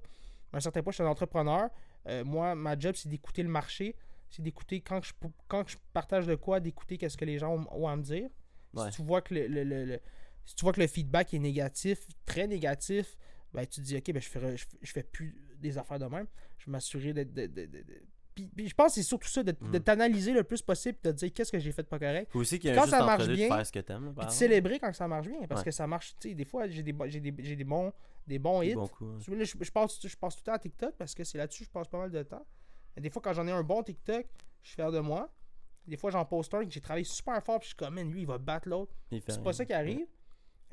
[0.54, 1.70] à un certain point, je suis un entrepreneur.
[2.08, 3.96] Euh, moi, ma job, c'est d'écouter le marché.
[4.30, 5.14] C'est d'écouter, quand je,
[5.48, 8.30] quand je partage de quoi, d'écouter qu'est-ce que les gens ont, ont à me dire.
[8.74, 8.90] Ouais.
[8.92, 10.00] Si tu vois que le, le- le- le-
[10.46, 13.16] si tu vois que le feedback est négatif, très négatif,
[13.54, 16.06] ben tu te dis, OK, ben je, ferai, je, je fais plus des affaires de
[16.06, 16.26] même.
[16.58, 17.34] Je vais m'assurer d'être...
[17.34, 18.02] de- de- de- de-
[18.36, 19.80] Puis, puis je pense que c'est surtout ça, de, de Mhm.
[19.84, 22.32] t'analyser le plus possible, de te dire qu'est-ce que j'ai fait de pas correct.
[22.32, 24.14] Faut aussi qu'il y ait Quand juste ça marche de bien, faire ce que t'aimes,
[24.18, 25.66] Puis de célébrer quand ça marche bien, parce Ouais.
[25.66, 27.92] que ça marche, tu sais, des fois, j'ai des, j'ai des, j'ai des bons,
[28.28, 28.76] des bons Des hits.
[28.76, 29.24] bons coups.
[29.26, 31.38] Je, là, je, je passe, je passe tout le temps à TikTok parce que c'est
[31.38, 32.46] là-dessus que je passe pas mal de temps.
[32.98, 34.26] Et des fois, quand j'en ai un bon TikTok,
[34.62, 35.32] je suis fier de moi.
[35.86, 38.10] Des fois, j'en poste un que j'ai travaillé super fort, puis je suis comme, Man,
[38.10, 38.96] lui, il va battre l'autre.
[39.12, 39.42] C'est rien.
[39.44, 40.08] pas ça qui arrive.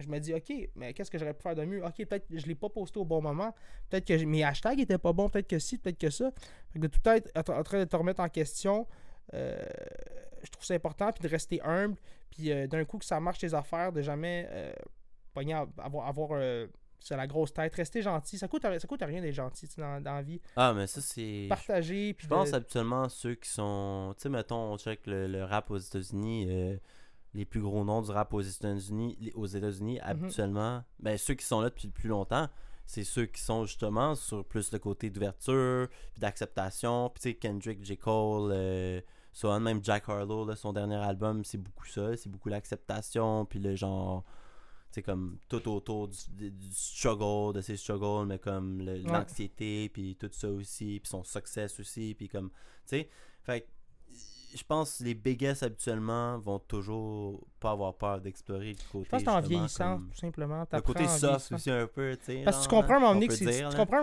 [0.01, 1.85] Je me dis, OK, mais qu'est-ce que j'aurais pu faire de mieux?
[1.85, 3.55] OK, peut-être que je l'ai pas posté au bon moment.
[3.89, 5.29] Peut-être que mes hashtags étaient pas bons.
[5.29, 6.31] Peut-être que si, peut-être que ça.
[6.73, 8.87] Fait que de tout être en train de te remettre en question,
[9.35, 9.63] euh,
[10.43, 11.13] je trouve ça important.
[11.13, 11.97] Puis de rester humble.
[12.31, 14.73] Puis euh, d'un coup, que ça marche tes affaires, de jamais euh,
[15.35, 16.41] pogner à- avoir, avoir
[17.03, 17.75] c'est la grosse tête.
[17.75, 18.37] Rester gentil.
[18.39, 20.41] Ça coûte, ça coûte rien d'être gentil dans, dans la vie.
[20.57, 21.47] Ah, mais ça, c'est.
[21.49, 22.15] Partager.
[22.15, 24.15] Puis Je pense habituellement ceux qui sont.
[24.17, 26.79] Tu sais, mettons, on check le, le rap aux États-Unis.
[27.35, 30.01] Les plus gros noms du rap aux États-Unis, aux États-Unis Mhm.
[30.03, 32.49] habituellement, ben, ceux qui sont là depuis le plus longtemps,
[32.87, 37.09] c'est ceux qui sont justement sur plus le côté d'ouverture, puis d'acceptation.
[37.11, 37.97] Puis tu sais, Kendrick, J.
[37.97, 39.01] Cole, euh,
[39.61, 42.17] même Jack Harlow, là, son dernier album, c'est beaucoup ça.
[42.17, 44.25] C'est beaucoup l'acceptation, puis le genre.
[44.93, 50.17] c'est comme tout autour du, du- du struggle, de ses struggles, mais comme l'anxiété, puis
[50.17, 52.57] tout ça aussi, puis son success aussi, puis comme, tu
[52.99, 53.09] sais,
[53.45, 53.67] fait que,
[54.55, 59.05] je pense que les biggest habituellement vont toujours pas avoir peur d'explorer le côté.
[59.05, 60.65] Je pense que en vieillissant, comme- tout simplement.
[60.73, 62.43] Le côté soft aussi un peu, tu sais.
[62.45, 64.01] Parce que tu comprends à un moment on donné que peut c'est- tu comprends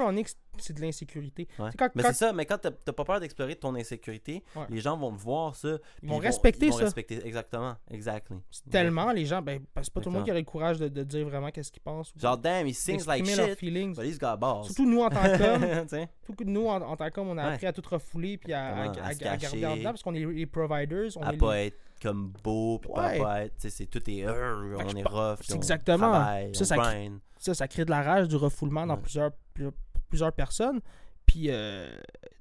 [0.60, 1.48] c'est de l'insécurité.
[1.60, 1.70] Ouais.
[1.78, 4.64] Quand- mais quand- c'est ça, mais quand t'as pas peur d'explorer ton insécurité, Ouais.
[4.70, 5.78] les gens vont le voir ça.
[6.00, 6.86] puis vont respecter ils vont ça.
[6.86, 8.38] respecter, exactement, exactly.
[8.72, 10.80] Tellement, les gens, ben, parce que c'est pas tout le monde qui aurait le courage
[10.80, 12.12] de, de dire vraiment qu'est-ce qu'ils pensent.
[12.16, 13.96] Genre, damn, he sings like shit, feelings.
[13.96, 14.64] but he's got balls.
[14.66, 15.88] Surtout nous en tant qu'hommes,
[16.26, 17.54] surtout que nous en, en tant qu'hommes, on a Ouais.
[17.54, 21.10] appris à tout refouler puis à, à, garder en dedans parce qu'on est les providers.
[21.18, 23.20] On à est pas les- être comme beau, puis Ouais.
[23.20, 26.10] pas, être, tu sais, c'est tout est, euh, on est rough, c'est on exactement.
[26.12, 29.32] travaille, Ça, on ça crée- ça, ça crée de la rage, du refoulement dans plusieurs,
[29.54, 29.72] pour
[30.10, 30.80] plusieurs personnes.
[31.26, 31.94] Puis euh,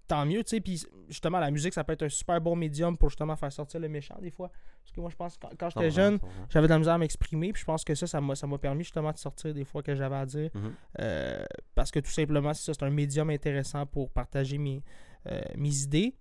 [0.07, 0.61] tant mieux, tu sais.
[0.61, 3.81] Puis justement, la musique, ça peut être un super bon médium pour justement faire sortir
[3.81, 4.49] le méchant des fois.
[4.85, 6.99] Parce que moi, je pense que quand, quand j'étais jeune, j'avais de la misère à
[6.99, 7.53] m'exprimer.
[7.53, 9.83] Puis je pense que ça, ça m'a ça m'a permis justement de sortir des fois
[9.83, 10.51] que j'avais à dire.
[10.55, 10.73] Mhm.
[11.01, 14.85] Euh, parce que tout simplement, c'est ça, c'est un médium intéressant pour partager mes,
[15.27, 16.15] euh, mes idées.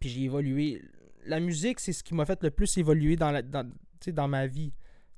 [0.00, 0.82] Puis j'ai évolué.
[1.24, 3.68] La musique, c'est ce qui m'a fait le plus évoluer dans, la, dans,
[4.08, 4.72] dans ma vie.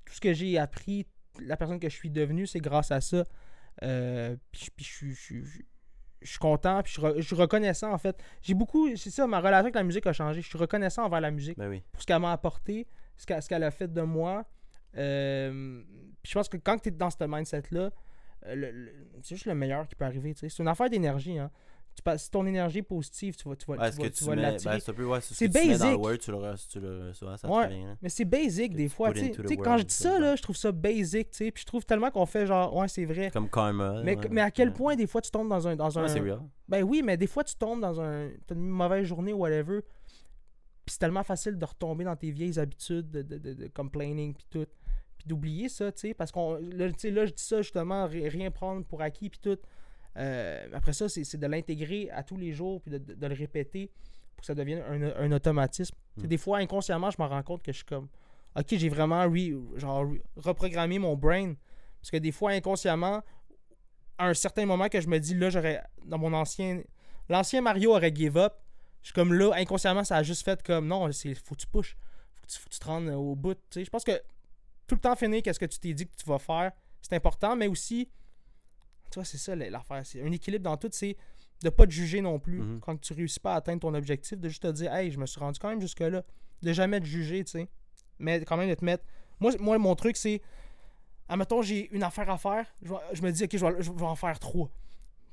[0.05, 1.07] Tout ce que j'ai appris,
[1.41, 3.25] la personne que je suis devenue, c'est grâce à ça.
[3.83, 5.61] Euh, puis puis je suis- je je-
[6.23, 8.17] je suis content, puis je, re- suis reconnaissant en fait.
[8.43, 10.41] J'ai beaucoup, c'est ça, ma relation avec la musique a changé.
[10.43, 11.83] Je suis reconnaissant envers la musique Ben oui.
[11.93, 14.45] pour ce qu'elle m'a apporté, ce qu'elle a fait de moi.
[14.97, 15.83] Euh,
[16.23, 17.91] puis je pense que quand tu es dans ce mindset-là,
[18.47, 18.89] euh,
[19.23, 20.33] c'est juste le meilleur qui peut arriver.
[20.37, 21.39] C'est une affaire d'énergie.
[21.39, 21.51] Hein.
[21.97, 24.15] Tu passes- si ton énergie est positive, tu vas, tu vas, Ouais, tu vas, que
[24.15, 24.75] tu vas l'attirer.
[24.75, 25.99] ben, c'est ouais, ce que mets dans le basic.
[26.05, 27.69] word, tu le, tu le ça Ouais.
[27.71, 27.95] là.
[28.03, 29.13] Mais c'est basic Que des fois.
[29.15, 31.31] quand je dis ça, là, je trouve ça basic.
[31.31, 31.51] tu sais.
[31.51, 33.31] Puis je trouve tellement qu'on fait genre, ouais, c'est vrai.
[33.31, 34.03] Comme karma.
[34.05, 35.75] Mais, à quel point, des fois, tu tombes dans un.
[35.75, 36.41] Dans Ouais, un real.
[36.69, 38.29] Ben oui, mais des fois, tu tombes dans un.
[38.47, 39.81] T'as une mauvaise journée ou whatever.
[40.85, 44.35] Puis c'est tellement facile de retomber dans tes vieilles habitudes de, de, de, de complaining
[44.35, 44.67] puis tout.
[45.19, 46.15] Puis d'oublier ça, tu sais.
[46.15, 46.55] Parce qu'on.
[46.61, 49.57] Là, tu sais, là, je dis ça justement, ri- rien prendre pour acquis puis tout.
[50.17, 53.35] Euh, après ça, c'est de l'intégrer à tous les jours puis de, de- de le
[53.35, 53.91] répéter
[54.35, 55.95] pour que ça devienne un, un automatisme.
[56.15, 56.29] Tu sais, Mm.
[56.31, 58.09] Des fois, inconsciemment, je me rends compte que je suis comme.
[58.59, 61.55] Ok, j'ai vraiment re- genre, re- reprogrammé mon brain.
[62.01, 63.23] Parce que des fois, inconsciemment,
[64.19, 65.83] à un certain moment que je me dis, là, j'aurais.
[66.07, 66.83] Dans mon ancien.
[67.29, 68.55] L'ancien Mario aurait give up.
[69.03, 71.67] Je suis comme là, inconsciemment, ça a juste fait comme non, c'est faut que tu
[71.67, 71.97] pushes.
[72.37, 73.59] Faut que tu, faut que tu te rendes au bout.
[73.75, 74.13] Je pense que
[74.87, 76.73] tout le temps finir qu'est-ce que tu t'es dit que tu vas faire,
[77.03, 78.09] c'est important, mais aussi.
[79.11, 80.05] Tu vois, c'est ça l'affaire.
[80.05, 81.17] C'est un équilibre dans tout, c'est
[81.63, 82.59] de pas te juger non plus.
[82.61, 82.81] Mhm.
[82.81, 85.27] Quand tu réussis pas à atteindre ton objectif, de juste te dire, hey, je me
[85.27, 86.23] suis rendu quand même jusque-là.
[86.63, 87.69] De jamais te juger, tu sais.
[88.19, 89.05] Mais quand même de te mettre.
[89.41, 90.41] Moi, moi mon truc, c'est.
[91.29, 92.67] Admettons, j'ai une affaire à faire.
[92.83, 94.71] Je, vais- je me dis, ok, je vais, je vais en faire trois.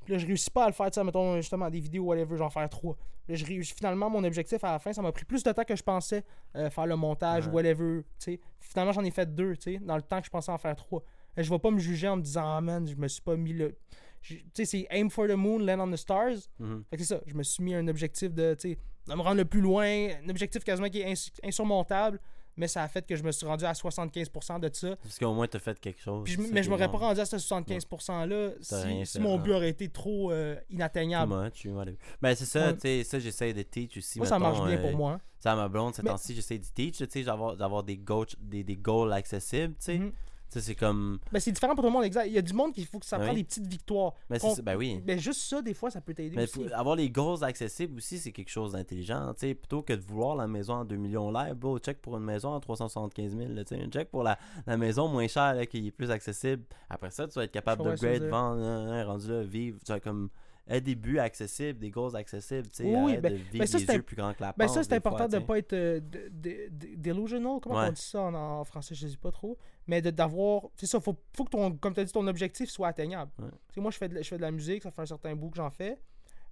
[0.08, 2.34] Là, je réussis pas à le faire, tu sais, mettons, justement, des vidéos, whatever, je
[2.40, 2.94] vais en faire trois.
[3.26, 5.64] Là, je réussis, finalement, mon objectif à la fin, ça m'a pris plus de temps
[5.64, 6.22] que je pensais
[6.56, 7.52] euh, faire le montage, Ouais.
[7.54, 8.40] whatever, tu sais.
[8.60, 10.76] Finalement, j'en ai fait deux, tu sais, dans le temps que je pensais en faire
[10.76, 11.02] trois.
[11.36, 13.52] Je vais pas me juger en me disant, ah man, je me suis pas mis
[13.52, 13.76] le.
[14.22, 16.36] Tu sais, c'est aim for the moon, land on the stars.
[16.58, 16.84] Mhm.
[16.90, 19.20] Fait que c'est ça, je me suis mis un objectif de, tu sais, de me
[19.20, 22.18] rendre le plus loin, un objectif quasiment qui est ins- insurmontable,
[22.56, 24.96] mais ça a fait que je me suis rendu à 75% de ça.
[24.96, 26.24] Parce qu'au moins, t'as fait quelque chose.
[26.24, 29.52] Puis je- ça mais je m'aurais pas rendu à ce 75%-là T'as si, mon but
[29.52, 31.32] aurait été trop euh, inatteignable.
[31.34, 31.96] whatever.
[32.22, 32.74] Ben, c'est ça, Ouais.
[32.74, 34.18] tu sais, ça, j'essaie de teach aussi.
[34.18, 35.20] Moi, ça marche bien euh, pour moi.
[35.40, 38.26] Ça, à ma blonde, ces Mais- temps-ci, j'essaie de teach, tu sais, d'avoir des goals,
[38.40, 39.98] des, des goals accessibles, tu sais.
[39.98, 40.10] Mhm.
[40.10, 40.16] Tu sais,
[40.48, 41.18] c'est comme.
[41.32, 42.26] Ben, c'est différent pour tout le monde, exact.
[42.26, 43.42] Il y a du monde qu'il faut que ça Ah prenne oui.
[43.42, 44.12] des petites victoires.
[44.30, 45.00] Mais ça, ben oui.
[45.04, 46.72] Ben, juste ça, des fois, ça peut t'aider Mais aussi.
[46.72, 49.32] avoir les goals accessibles aussi, c'est quelque chose d'intelligent.
[49.34, 52.16] tu sais, Plutôt que de vouloir la maison en 2 millions live, bro, check pour
[52.16, 53.52] une maison à 375 000.
[53.52, 56.62] là, tu sais, check pour la, la maison moins chère là, qui est plus accessible.
[56.88, 59.78] Après ça, tu vas être capable de grade, vendre, hein, hein, rendu là, vivre.
[59.84, 60.28] Tu as comme
[60.66, 62.68] un début accessible, des goals accessibles.
[62.68, 64.54] tu sais, Oui, oui, ben- de vivre ben ça, c'est yeux plus grands que la
[64.56, 65.40] Ben, ça, c'est des important fois, de sais.
[65.44, 67.58] pas être euh, de- de- de- delusional.
[67.62, 67.88] Comment Ouais.
[67.88, 69.58] on dit ça en, en français Je sais pas trop.
[69.86, 70.62] Mais de- d'avoir.
[70.76, 73.30] C'est ça, faut, faut que ton, comme tu as dit, ton objectif soit atteignable.
[73.38, 73.48] Ouais.
[73.68, 75.06] Tu sais, moi, je fais, de, la- je fais de la musique, ça fait un
[75.06, 75.98] certain bout que j'en fais.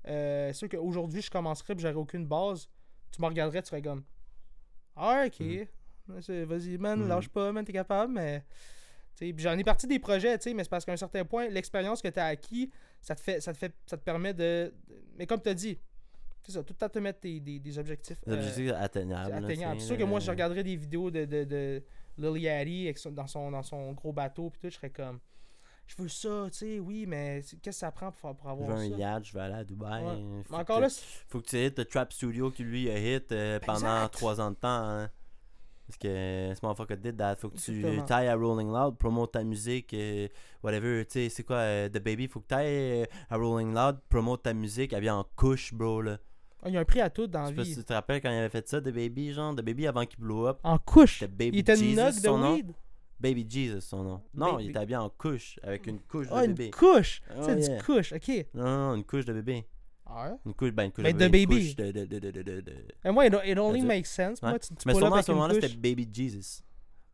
[0.09, 2.69] Euh, c'est sûr qu'aujourd'hui, je commencerais et j'aurais aucune base.
[3.11, 4.05] Tu me regarderais, tu serais comme.
[4.97, 5.47] Ah, ok.
[6.21, 7.09] C'est- Vas-y, man, Mhm.
[7.09, 8.45] lâche pas, man, t'es capable, mais.
[9.37, 12.19] J'en ai parti des projets, mais c'est parce qu'à un certain point, l'expérience que tu
[12.19, 14.75] as acquis, ça te fait, ça te fait, ça te permet de.
[15.17, 15.79] Mais comme tu as dit,
[16.43, 18.21] c'est ça, tout le temps te mettre des, des, des objectifs.
[18.27, 19.81] Des euh, objectifs atteignables.
[19.81, 21.83] c'est sûr que moi, je regarderais des vidéos de, de, de
[22.19, 25.19] Lil Yachty avec son- dans, son, dans son gros bateau, puis tout, je serais comme,
[25.87, 28.53] je veux ça, tu sais, oui, mais c'est- qu'est-ce que ça prend pour, pour Je
[28.53, 28.97] avoir veux un ça?
[28.97, 30.05] yacht, je veux aller à Dubaï.
[30.05, 30.43] Ouais.
[30.51, 32.99] Mais encore que- là, c'est- Faut que tu hit le Trap Studio qui lui a
[32.99, 34.09] hit euh, pendant.
[34.09, 34.69] 3 ans de temps.
[34.69, 35.11] hein.
[35.89, 37.37] Parce que ce motherfucker did that.
[37.37, 40.27] Faut que tu tailles à Rolling Loud, promote ta musique, euh,
[40.63, 41.05] whatever.
[41.05, 44.45] Tu sais, c'est quoi, euh, The Baby, faut que t'ailles euh, à Rolling Loud, promote
[44.45, 46.01] ta musique, elle vient en couche, bro.
[46.01, 46.19] Là.
[46.63, 47.75] Ah, il y a un prix à tout dans la vie.
[47.75, 50.21] tu te rappelles quand il avait fait ça, The Baby, genre, The Baby avant qu'il
[50.21, 50.59] blow up?
[50.63, 51.25] En couche.
[51.25, 52.55] Baby Il était Jesus, nog de son nom?
[52.55, 52.73] weed.
[53.19, 54.21] Baby Jesus, son nom.
[54.35, 56.71] Non, Baby- il était habillé en couche, avec une couche Ah, de une bébé.
[56.71, 57.21] couche!
[57.31, 57.77] Oh, c'est yeah.
[57.79, 58.29] du couche, ok.
[58.55, 59.65] Non, non, non, une couche de bébé.
[60.07, 60.37] Ah ouais?
[60.45, 61.43] Une couche, ben, une couche Mais de bébé.
[61.43, 61.67] une baby.
[61.67, 62.75] couche de, de, de, de, de,
[63.05, 64.43] Et moi, it, it only makes sense.
[64.43, 65.63] Moi, tu, tu Mais son nom à ce une moment-là, couche.
[65.71, 66.63] c'était Baby Jesus.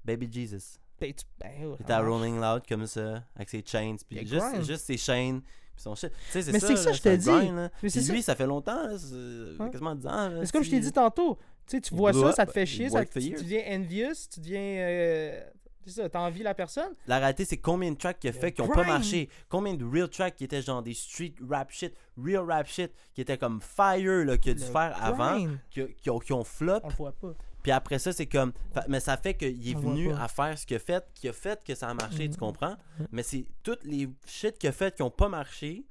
[0.04, 0.78] Baby Jesus.
[1.00, 2.00] Ben, tu- ben, oh, Il était à.
[2.02, 6.10] Rolling Loud comme ça, avec ses chains, puis juste, juste ses chaînes, puis son shit.
[6.10, 6.66] Tu sais, c'est Mais ça.
[6.68, 7.50] c'est ça, là, je te dis.
[7.82, 8.12] Mais c'est ça.
[8.12, 10.30] lui, ça fait longtemps, là, quasiment 10 ans.
[10.44, 11.38] c'est comme je t'ai dit tantôt.
[11.66, 14.14] Tu sais, tu vois ça, up, ça te fait chier, ça, tu, tu deviens envious,
[14.32, 14.60] tu deviens.
[14.60, 15.40] euh,
[15.84, 16.92] c'est ça, t'envies la personne.
[17.06, 19.28] La réalité, c'est combien de tracks qu'il a fait qui ont pas marché?
[19.48, 23.20] Combien de real tracks qui étaient genre des street rap shit, real rap shit, qui
[23.22, 26.44] étaient comme fire, là, qu'il a dû Le faire avant, qui, qui ont, qui ont
[26.44, 26.80] flop?
[26.84, 27.34] On le voit pas.
[27.68, 28.54] Puis après ça, c'est comme.
[28.88, 31.34] Mais ça fait qu'il est On venu à faire ce qu'il a fait, qui a
[31.34, 32.76] fait que ça a marché, tu comprends?
[32.98, 33.06] Mhm.
[33.12, 35.84] Mais c'est toutes les shit qu'il a fait qui ont pas marché,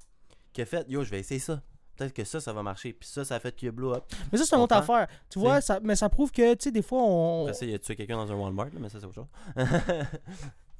[0.52, 1.62] qu'il a fait, yo, je vais essayer ça.
[1.94, 2.92] Peut-être que ça, ça va marcher.
[2.92, 4.06] Puis ça, ça a fait qu'il a blow up.
[4.32, 4.94] Mais ça, c'est une autre Comprends?
[4.94, 5.08] affaire.
[5.30, 7.42] Tu vois, ça, mais ça prouve que, tu sais, des fois, on.
[7.42, 9.28] Après ça, il a tué quelqu'un dans un Walmart, là, mais ça, c'est autre chose.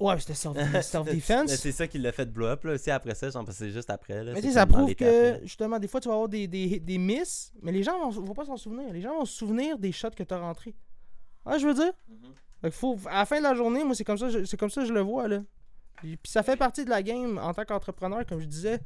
[0.01, 1.55] Ouais, c'était self-defense.
[1.57, 4.23] c'est ça qui l'a fait blow up, là, aussi après ça, que c'est juste après,
[4.23, 4.33] là.
[4.33, 7.53] Mais tu ça prouve que, justement, des fois, tu vas avoir des, des, des miss,
[7.63, 8.93] mais les gens vont, vont pas s'en souvenir.
[8.93, 10.75] Les gens vont se souvenir des shots que t'as rentrés.
[11.49, 11.93] Ouais, je veux dire?
[12.09, 12.71] Mhm.
[12.71, 14.87] Faut, à la fin de la journée, moi, c'est comme ça, c'est comme ça que
[14.89, 15.43] je le vois, là.
[15.97, 18.81] Puis puis ça fait partie de la game en tant qu'entrepreneur, comme je disais,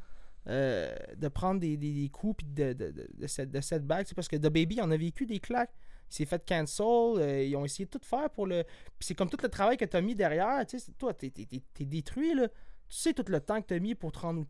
[0.48, 4.08] euh, de prendre des, des, des coups puis de, de, de, de, set- de setbacks.
[4.08, 5.72] C'est parce que The Baby en a vécu des claques.
[6.10, 6.84] Il s'est fait cancel.
[6.86, 8.64] euh, ils ont essayé de tout faire pour le.
[8.98, 10.64] Puis c'est comme tout le travail que tu as mis derrière.
[10.66, 12.48] Tu sais, toi, t'es, t'es, détruit, là.
[12.48, 14.44] Tu sais tout le temps que tu as mis pour te rendre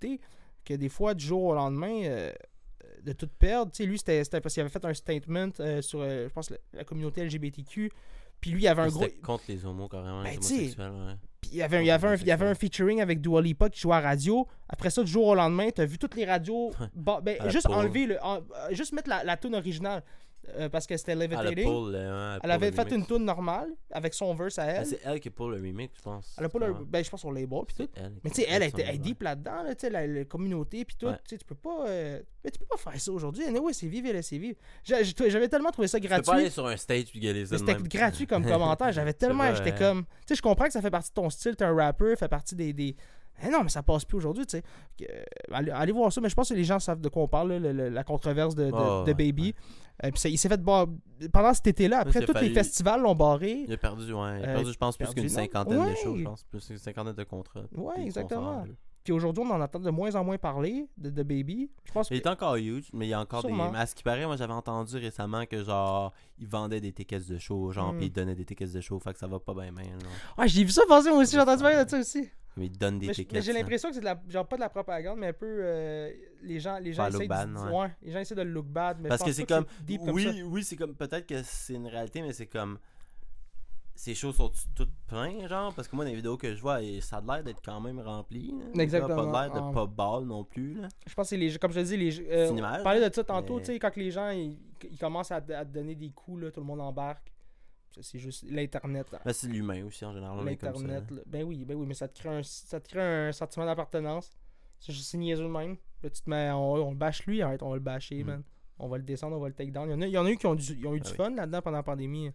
[0.65, 2.33] que des fois, du jour au lendemain, euh,
[3.05, 3.71] de tout perdre.
[3.73, 6.51] Tu sais, lui, c'était, parce qu'il avait fait un statement euh, sur, euh, je pense,
[6.51, 7.91] la, la communauté LGBTQ.
[8.41, 9.07] Puis lui, il avait un gros.
[9.23, 10.37] Contre les homos, carrément, Ben, les
[10.77, 11.17] ouais.
[11.41, 13.81] Puis il y avait, il avait un, il avait un featuring avec Dua Lipa qui
[13.81, 14.47] jouait à radio.
[14.69, 16.73] Après ça, du jour au lendemain, t'as vu toutes les radios.
[16.95, 18.19] bah, ben, juste enlever le.
[18.25, 18.41] en- euh,
[18.73, 20.03] juste mettre la, la tune originale.
[20.57, 21.65] Euh, parce que c'était le Levitating.
[21.65, 24.87] pull, euh, ouais, elle avait fait une tune normale avec son verse à Ben, elle.
[24.87, 26.35] C'est elle qui pull le remix, je pense.
[26.39, 26.73] elle a pas le.
[26.73, 26.79] Ouais.
[26.87, 27.89] Ben, je pense sur le label puis tout.
[27.95, 30.25] C'est elle Mais tu sais, elle était elle deep là-dedans, là, tu sais, la, la
[30.25, 31.07] communauté puis tout.
[31.07, 31.17] Ouais.
[31.29, 31.87] Tu peux pas.
[31.89, 33.45] euh, Mais tu peux pas faire ça aujourd'hui.
[33.45, 34.21] Anyway, c'est vivre et.
[34.23, 36.51] J'ai- j'ai- J'avais tellement trouvé ça Tu peux pas aller gratuit.
[36.51, 38.93] sur un stage puis gueuler ça C'était gratuit comme commentaire.
[38.93, 39.55] J'avais tellement.
[39.55, 40.05] J'étais comme.
[40.05, 41.55] Tu sais, je comprends que ça fait partie de ton style.
[41.57, 42.73] T'es un rapper, fait partie des.
[42.73, 42.97] des...
[43.45, 44.63] Eh non, mais ça passe plus aujourd'hui, tu sais.
[45.03, 45.23] Euh,
[45.53, 47.53] allez, allez voir ça, mais je pense que les gens savent de quoi on parle,
[47.53, 49.55] là, le- le- la controverse de, de, Oh, de ouais, Baby.
[50.05, 50.87] Euh, puis ça- il s'est fait bar...
[51.33, 53.65] Pendant cet été-là, après, tous les festivals l'ont barré.
[53.67, 54.41] Il a perdu, ouais.
[54.41, 56.45] Il a Euh, perdu, je pense, plus qu'une cinquantaine de shows, je pense.
[56.45, 57.63] Plus qu'une cinquantaine de contrats.
[57.77, 58.65] Ouais, exactement.
[59.05, 61.69] Puis aujourd'hui, on en entend de moins en moins parler de, de Baby.
[61.85, 62.15] Je pense que.
[62.15, 63.73] Il est encore huge, mais il y a encore Sûrement.
[63.73, 63.77] des.
[63.79, 67.37] À ce qui paraît, moi j'avais entendu récemment que genre, il vendait des tickets de
[67.37, 67.97] show, genre, Mm.
[67.97, 69.83] puis il donnait des tickets de show, fait que ça va pas bien, bien.
[69.83, 70.09] là.
[70.39, 72.31] Ah, j'ai vu ça passer moi aussi, j'ai entendu parler de ça aussi.
[72.57, 73.43] Mais il donne des Mais, tickets.
[73.43, 76.11] j'ai l'impression que c'est de la, genre pas de la propagande, mais un peu euh,
[76.43, 77.91] les gens, les gens bad, de, ouais.
[78.03, 79.65] les gens essaient de le look bad, mais Parce que c'est comme.
[79.83, 80.95] deep comme oui, oui, c'est comme.
[80.95, 82.79] Peut-être que c'est une réalité, mais c'est comme.
[83.95, 86.79] Ces shows sont toutes pleins, genre, parce que moi, dans les vidéos que je vois,
[87.03, 88.53] ça a l'air d'être quand même rempli.
[88.75, 88.83] là.
[88.83, 89.23] Exactement.
[89.23, 89.71] Ça a pas l'air de Ah.
[89.73, 90.89] pas ball non plus, là.
[91.07, 93.23] Je pense que c'est les comme je te dis, les euh, on parlait de ça
[93.23, 94.59] tantôt, mais- tu sais, quand les gens ils,
[94.91, 97.31] ils commencent à, te- à donner des coups, là, tout le monde embarque.
[98.01, 99.07] C'est juste l'internet.
[99.25, 100.45] Ben, c'est l'humain aussi, en général.
[100.45, 101.21] L'internet, là.
[101.27, 104.31] ben oui, ben oui, mais ça te crée un, ça te crée un sentiment d'appartenance.
[104.81, 105.77] C'est juste niaiseux de même.
[106.03, 108.27] Là, tu te mets, on, on le bâche lui, arrête, on va le bâcher, Mm.
[108.27, 108.43] man.
[108.79, 109.89] On va le descendre, on va le take down.
[109.89, 111.01] Il y en a, il y en a eu qui ont, du- ils ont eu
[111.01, 111.17] du Ah oui.
[111.17, 112.31] fun là-dedans pendant la pandémie.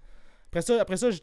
[0.47, 1.19] Après ça, après ça je-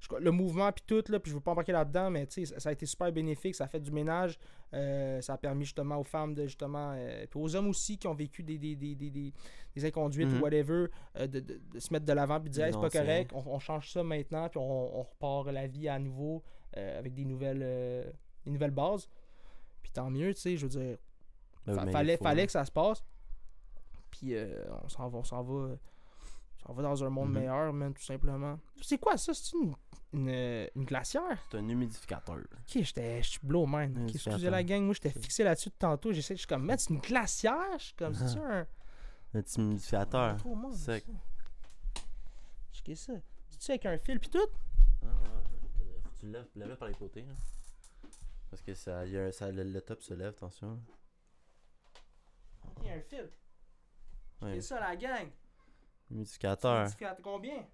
[0.00, 2.54] je- le mouvement puis tout, là, puis je veux pas embarquer là-dedans, mais tu sais,
[2.54, 4.38] ça, ça a été super bénéfique, ça a fait du ménage,
[4.74, 8.06] euh, ça a permis justement aux femmes de justement, euh, puis aux hommes aussi qui
[8.08, 9.32] ont vécu des, des, des, des, des,
[9.74, 10.38] des inconduites Mhm.
[10.38, 10.86] ou whatever,
[11.16, 13.30] euh, de, de- de se mettre de l'avant puis de dire Hey, c'est pas correct,
[13.34, 17.24] on, on change ça maintenant, puis on, on repart la vie à nouveau avec des
[17.24, 18.14] nouvelles,
[18.44, 19.08] des nouvelles bases.
[19.82, 20.96] Puis tant mieux, tu sais, je veux dire,
[21.66, 22.46] Ben, fallait, fallait là.
[22.46, 23.04] que ça se passe.
[24.10, 24.34] Puis
[24.84, 25.76] on s'en va, on s'en va,
[26.70, 27.34] on va dans un monde Mhm.
[27.34, 28.58] meilleur, man, tout simplement.
[28.80, 29.34] C'est quoi ça?
[29.34, 29.74] C'est une,
[30.12, 30.28] une,
[30.76, 31.36] une glacière?
[31.50, 32.36] C'est un humidificateur.
[32.38, 34.06] Ok, j'étais, je suis blow, man.
[34.08, 36.12] Excusez la gang, moi j'étais fixé là-dessus de tantôt.
[36.12, 37.78] J'essaie, je suis comme, mettre c'est une glacière?
[37.78, 38.66] Je suis comme, c'est un.
[39.34, 40.36] Un petit humidificateur.
[40.38, 41.04] Trop monde, sec.
[41.04, 42.00] ça.
[42.72, 43.12] Checker ça.
[43.48, 44.38] C'est-tu avec un fil pis tout?
[45.02, 47.22] Ah, ouais, faut que tu le lèves, lève-le par les côtés.
[47.22, 47.34] là.
[48.48, 50.80] Parce que ça, y a un- ça, le, le top se lève, attention.
[52.82, 53.28] Il y a un fil.
[54.42, 55.28] Ouais, C'est ça la gang.
[56.10, 56.86] Humidificateur.
[57.02, 57.64] À combien?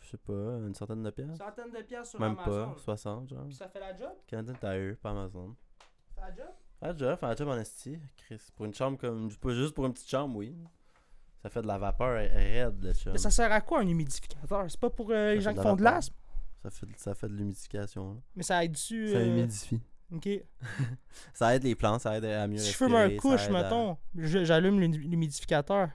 [0.00, 1.38] Je sais pas, une centaine de pièces.
[1.38, 2.72] Centaines de pièces sur Même Amazon.
[2.72, 3.44] pas, 60 genre.
[3.46, 4.12] Puis ça fait la job?
[4.26, 5.56] Canadian Tire, pas Amazon.
[5.78, 6.54] Ça fait la job?
[6.82, 7.98] Ah, déjà, fait un job en esti.
[8.16, 9.32] Chris, pour une chambre comme.
[9.34, 10.54] Pas juste pour une petite chambre, oui.
[11.42, 13.12] Ça fait de la vapeur raide, le chum.
[13.12, 14.70] Mais ça sert à quoi un humidificateur?
[14.70, 16.14] C'est pas pour euh, les gens fait qui la font de l'asthme?
[16.62, 18.14] Ça fait, ça fait de l'humidification.
[18.14, 18.20] là.
[18.36, 19.08] Mais ça aide dessus.
[19.08, 19.80] Ça euh, humidifie.
[20.12, 20.28] Ok.
[21.32, 23.96] Ça aide les plantes, ça aide à mieux Si je fume un couche, à- mettons,
[24.14, 25.88] j'allume l'humi- l'humidificateur.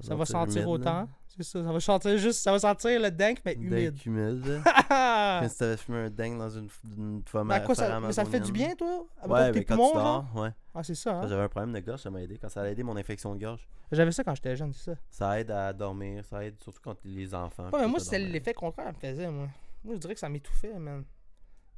[0.00, 1.08] Ça va sentir humide, autant.
[1.26, 3.94] C'est ça, ça va sentir juste, ça va sentir le dank, mais humide.
[3.94, 4.60] Dank humide.
[4.64, 8.12] Quand tu t'avais fumé un dingue dans une, une femme Mais à quoi ça, mais
[8.12, 9.06] ça te fait du bien, toi?
[9.20, 10.50] À Ouais, mais quand poumons, tu dors, ouais.
[10.74, 11.26] Ah, c'est ça, hein?
[11.28, 12.38] J'avais un problème de gorge, ça m'a aidé.
[12.38, 14.98] Quand ça a aidé mon infection de gorge, J'avais ça quand j'étais jeune, c'est ça.
[15.10, 17.70] ça aide à dormir, ça aide surtout quand les enfants.
[17.70, 18.28] Ouais, mais moi, dormir.
[18.30, 19.48] l'effet contraire, me faisait, moi.
[19.84, 21.04] Moi, je dirais que ça m'étouffait, man.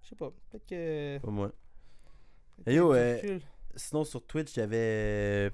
[0.02, 1.18] Je sais pas, peut-être que.
[1.18, 1.52] Pas moi.
[2.66, 3.38] Et yo, euh.
[3.76, 5.50] Sinon, sur Twitch, j'avais euh,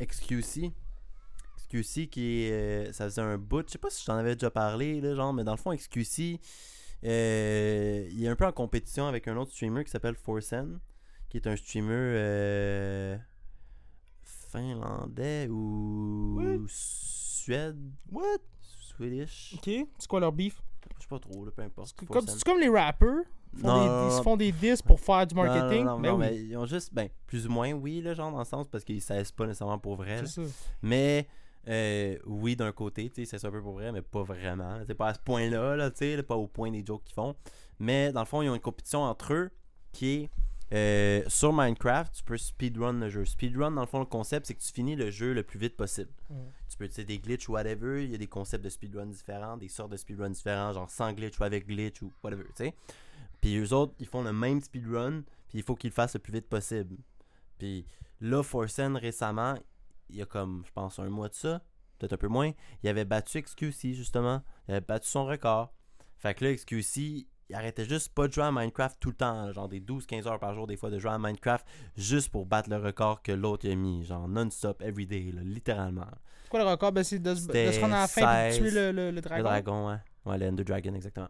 [0.00, 0.72] XQC.
[1.68, 2.52] XQC qui est.
[2.52, 3.64] euh, ça faisait un bout.
[3.66, 5.74] Je sais pas si je t'en avais déjà parlé, là, genre, mais dans le fond,
[5.74, 6.40] XQC,
[7.04, 10.78] euh, il est un peu en compétition avec un autre streamer qui s'appelle Forsen,
[11.28, 13.16] qui est un streamer euh,
[14.50, 16.66] finlandais ou What?
[16.68, 17.78] Suède,
[18.10, 18.38] What?
[18.60, 19.54] Swedish.
[19.56, 20.60] Ok, c'est quoi leur beef?
[20.96, 21.94] Je sais pas trop, là, peu importe.
[21.98, 23.22] C'est comme, les rappers.
[23.54, 25.84] Ils font, Non, des, non, ils se font des disques pour faire du marketing.
[25.84, 28.12] Non, non, mais non, oui, mais ils ont juste, ben, plus ou moins, oui, là,
[28.14, 30.18] genre, dans le sens, parce qu'ils savent pas nécessairement pour vrai.
[30.26, 30.50] c'est ça.
[30.82, 31.26] Mais
[31.68, 34.80] euh, oui, d'un côté, tu c'est un peu pour vrai, mais pas vraiment.
[34.86, 37.14] C'est pas à ce point-là, là, tu sais, là, pas au point des jokes qu'ils
[37.14, 37.34] font.
[37.78, 39.50] Mais dans le fond, ils ont une compétition entre eux
[39.92, 40.30] qui est
[40.74, 43.24] euh, sur Minecraft, tu peux speedrun le jeu.
[43.24, 45.76] Speedrun, dans le fond, le concept, c'est que tu finis le jeu le plus vite
[45.76, 46.10] possible.
[46.28, 46.36] Ouais.
[46.68, 48.04] Tu peux utiliser des glitches ou whatever.
[48.04, 51.12] Il y a des concepts de speedrun différents, des sortes de speedrun différents, genre sans
[51.12, 52.74] glitch ou avec glitch ou whatever, tu sais.
[53.40, 56.20] Puis eux autres, ils font le même speedrun, puis il faut qu'ils le fassent le
[56.20, 56.96] plus vite possible.
[57.58, 57.86] Puis
[58.20, 59.54] là, Forsen récemment,
[60.10, 61.62] il y a comme, je pense, un mois de ça,
[61.98, 62.52] peut-être un peu moins,
[62.82, 64.42] il avait battu XQC justement.
[64.68, 65.72] Il avait battu son record.
[66.16, 69.46] Fait que là, XQC, il arrêtait juste pas de jouer à Minecraft tout le temps,
[69.46, 71.66] là, genre des 12-15 heures par jour, des fois, de jouer à Minecraft
[71.96, 76.06] juste pour battre le record que l'autre a mis, genre non-stop, everyday, là, littéralement.
[76.44, 76.92] C'est quoi le record?
[76.92, 78.62] Ben, c'est de, de se rendre à la fin et de 16.
[78.62, 79.36] tuer le, le, le dragon.
[79.36, 79.96] Le dragon, ouais.
[80.26, 81.28] Ouais, le Ender Dragon, exactement.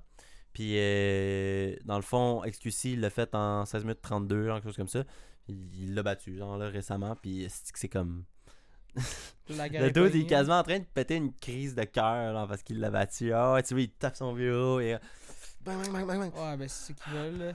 [0.53, 4.77] Puis, euh, dans le fond, XQC il l'a fait en 16 minutes 32, quelque chose
[4.77, 5.05] comme ça.
[5.47, 7.15] Il l'a battu, genre, là, récemment.
[7.15, 8.25] Puis, c'est comme.
[9.51, 12.47] La Le dude, il est quasiment en train de péter une crise de cœur, là,
[12.47, 13.32] parce qu'il l'a battu.
[13.32, 14.97] Ah tu vois, il tape son bureau et.
[15.65, 16.35] Bang, bang, bang, bang, bang.
[16.35, 17.52] Ouais, ben, c'est ce qu'ils veulent, là.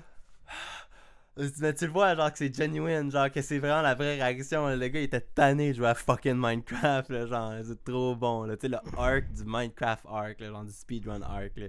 [1.35, 4.67] Mais tu le vois, genre, que c'est genuine, genre, que c'est vraiment la vraie réaction.
[4.67, 8.43] Le gars, il était tanné de jouer à fucking Minecraft, là, genre, c'est trop bon,
[8.43, 8.55] là.
[8.55, 11.67] Tu sais, le arc du Minecraft arc, là, genre, du speedrun arc, là.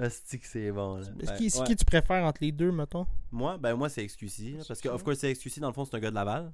[0.00, 1.06] Hostie que c'est bon, là.
[1.14, 1.66] Ben, qui, c'est ouais.
[1.66, 3.06] qui tu préfères entre les deux, mettons?
[3.32, 5.96] Moi, ben, moi, c'est XQC, parce que, of course, c'est XQC, dans le fond, c'est
[5.96, 6.52] un gars de Laval.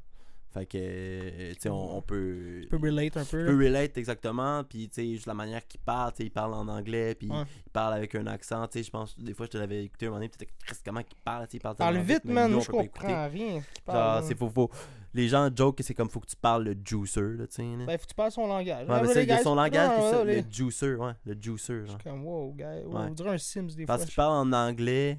[0.54, 2.60] Fait que, euh, tu sais, on, on peut.
[2.62, 3.50] Tu peux relate un peu, là.
[3.50, 6.54] peux relate exactement, puis tu sais, juste la manière qu'il parle, tu sais, il parle
[6.54, 7.42] en anglais, puis Ouais.
[7.66, 10.06] il parle avec un accent, tu sais, je pense, des fois je te l'avais écouté
[10.06, 10.46] un moment donné, puis
[10.84, 12.50] comment qu'il parle, tu sais, il parle Parle vite, man.
[12.52, 13.62] nous, je comprends rien.
[13.86, 14.36] Genre, c'est là.
[14.38, 14.70] faut, faut,
[15.12, 17.62] les gens joke que c'est comme faut que tu parles le juicer, là, tu sais.
[17.84, 18.88] Ben, faut que tu parles son langage.
[18.88, 22.24] ouais, c'est, il son langage, non, non, le juicer, ouais, le juicer, Je suis comme,
[22.24, 22.76] wow, gars.
[22.84, 23.06] wow, Ouais.
[23.08, 24.06] On dirait un Sims des Parce fois.
[24.06, 25.18] qu'il parle en anglais,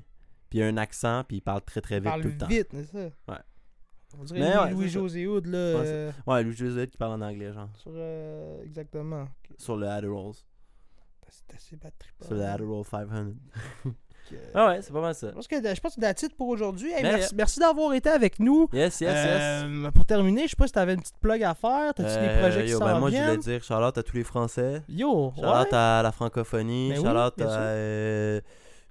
[0.50, 2.48] puis il a un accent, puis il parle très très Il vite tout le temps.
[2.48, 3.00] vite, c'est ça.
[3.28, 3.40] Ouais.
[4.20, 5.58] On dirait Mais Louis- c'est Louis-José Hood, là.
[5.80, 7.92] Ouais, c'est- euh, Ouais, Louis Joseph qui parle en anglais, genre, sur.
[7.96, 9.28] euh, exactement.
[9.58, 10.34] Sur le Adderalls,
[11.30, 12.14] C'est assez bad trip.
[12.24, 13.28] sur le Adderall 500.
[13.86, 13.92] Ok.
[14.56, 15.28] Ah ouais, c'est pas mal ça.
[15.30, 16.92] Je pense que je pense que that's it pour aujourd'hui.
[16.92, 17.38] Hey, Ben, merci, yeah.
[17.38, 18.68] merci d'avoir été avec nous.
[18.74, 19.64] Yes, yes, yes.
[19.66, 21.94] Euh, Pour terminer, je sais pas si t'avais une petite plug à faire.
[21.94, 24.16] T'as-tu des Euh, projets qui yo, s'en ben, moi, je voulais dire Charlotte à tous
[24.18, 24.82] les Français.
[24.90, 25.78] Yo, Charlotte ouais.
[25.78, 26.90] à la francophonie.
[26.90, 27.46] Ben oui, bien à sûr.
[27.52, 28.42] euh,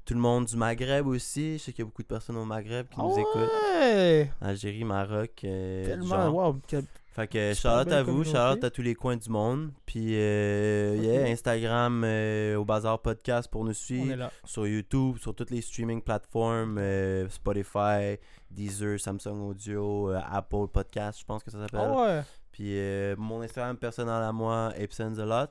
[0.05, 1.55] tout le monde du Maghreb aussi.
[1.59, 4.31] Je sais qu'il y a beaucoup de personnes au Maghreb qui Ah nous écoutent.
[4.41, 5.31] Algérie, Maroc.
[5.45, 6.35] euh, Tellement, genre.
[6.35, 6.57] wow.
[6.67, 8.25] quel- Fait que belle à vous.
[8.25, 9.71] Charlotte à tous les coins du monde.
[9.87, 14.17] Puis, euh, yeah, Instagram euh, au Bazar Podcast pour nous On est suivre.
[14.17, 14.31] là.
[14.45, 18.19] Sur YouTube, sur toutes les streaming plateformes, euh, Spotify,
[18.51, 21.81] Deezer, Samsung Audio, Apple Podcast, je pense que ça s'appelle.
[21.83, 22.23] Ah ouais.
[22.51, 25.51] Puis euh, mon Instagram personnel à moi, Apesens a lot.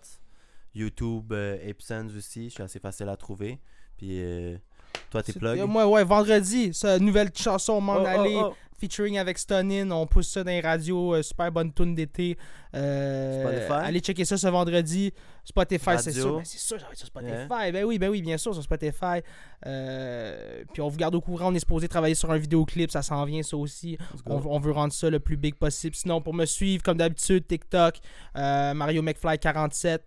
[0.76, 3.60] YouTube, Apesens aussi, je suis assez facile à trouver.
[4.04, 4.58] Puis euh,
[5.10, 5.60] toi, tes plugs.
[5.62, 8.36] euh, Moi, ouais, vendredi, ça, nouvelle chanson, m'en Oh, oh, aller.
[8.36, 8.54] oh.
[8.78, 9.90] featuring avec Stonin.
[9.92, 11.14] On pousse ça dans les radios.
[11.16, 12.38] euh, super bonne tune d'été.
[12.76, 13.88] Euh, Spotify?
[13.88, 15.14] Allez checker ça ce vendredi.
[15.46, 16.36] Spotify, c'est sûr.
[16.40, 17.72] Ben, c'est sûr, ça va être sur Spotify.
[17.72, 19.22] Ben oui, ben oui, bien sûr, sur Spotify.
[19.66, 21.48] Euh, puis on vous garde au courant.
[21.52, 22.92] On est supposé travailler sur un vidéoclip.
[22.92, 23.98] Ça s'en vient, ça aussi.
[24.26, 25.96] On, on veut rendre ça le plus big possible.
[25.96, 28.00] Sinon, pour me suivre, comme d'habitude, TikTok,
[28.36, 30.00] euh, Mario McFly47.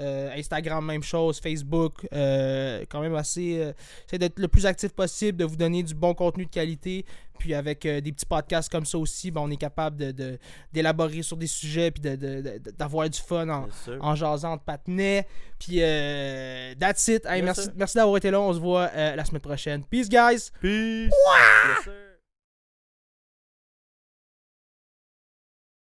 [0.00, 3.58] Euh, Instagram, même chose, Facebook, euh, quand même assez.
[3.60, 3.72] euh,
[4.06, 7.04] J'essaie d'être le plus actif possible, de vous donner du bon contenu de qualité.
[7.38, 10.38] Puis avec euh, des petits podcasts comme ça aussi, ben, on est capable de- de-
[10.72, 13.68] d'élaborer sur des sujets puis de- d'avoir du fun en,
[14.00, 15.24] en jasant de patinets.
[15.58, 17.24] Puis euh, that's it.
[17.26, 18.40] Hey, merci merci d'avoir été là.
[18.40, 19.84] On se voit euh, la semaine prochaine.
[19.84, 20.50] Peace, guys!
[20.60, 21.10] Peace.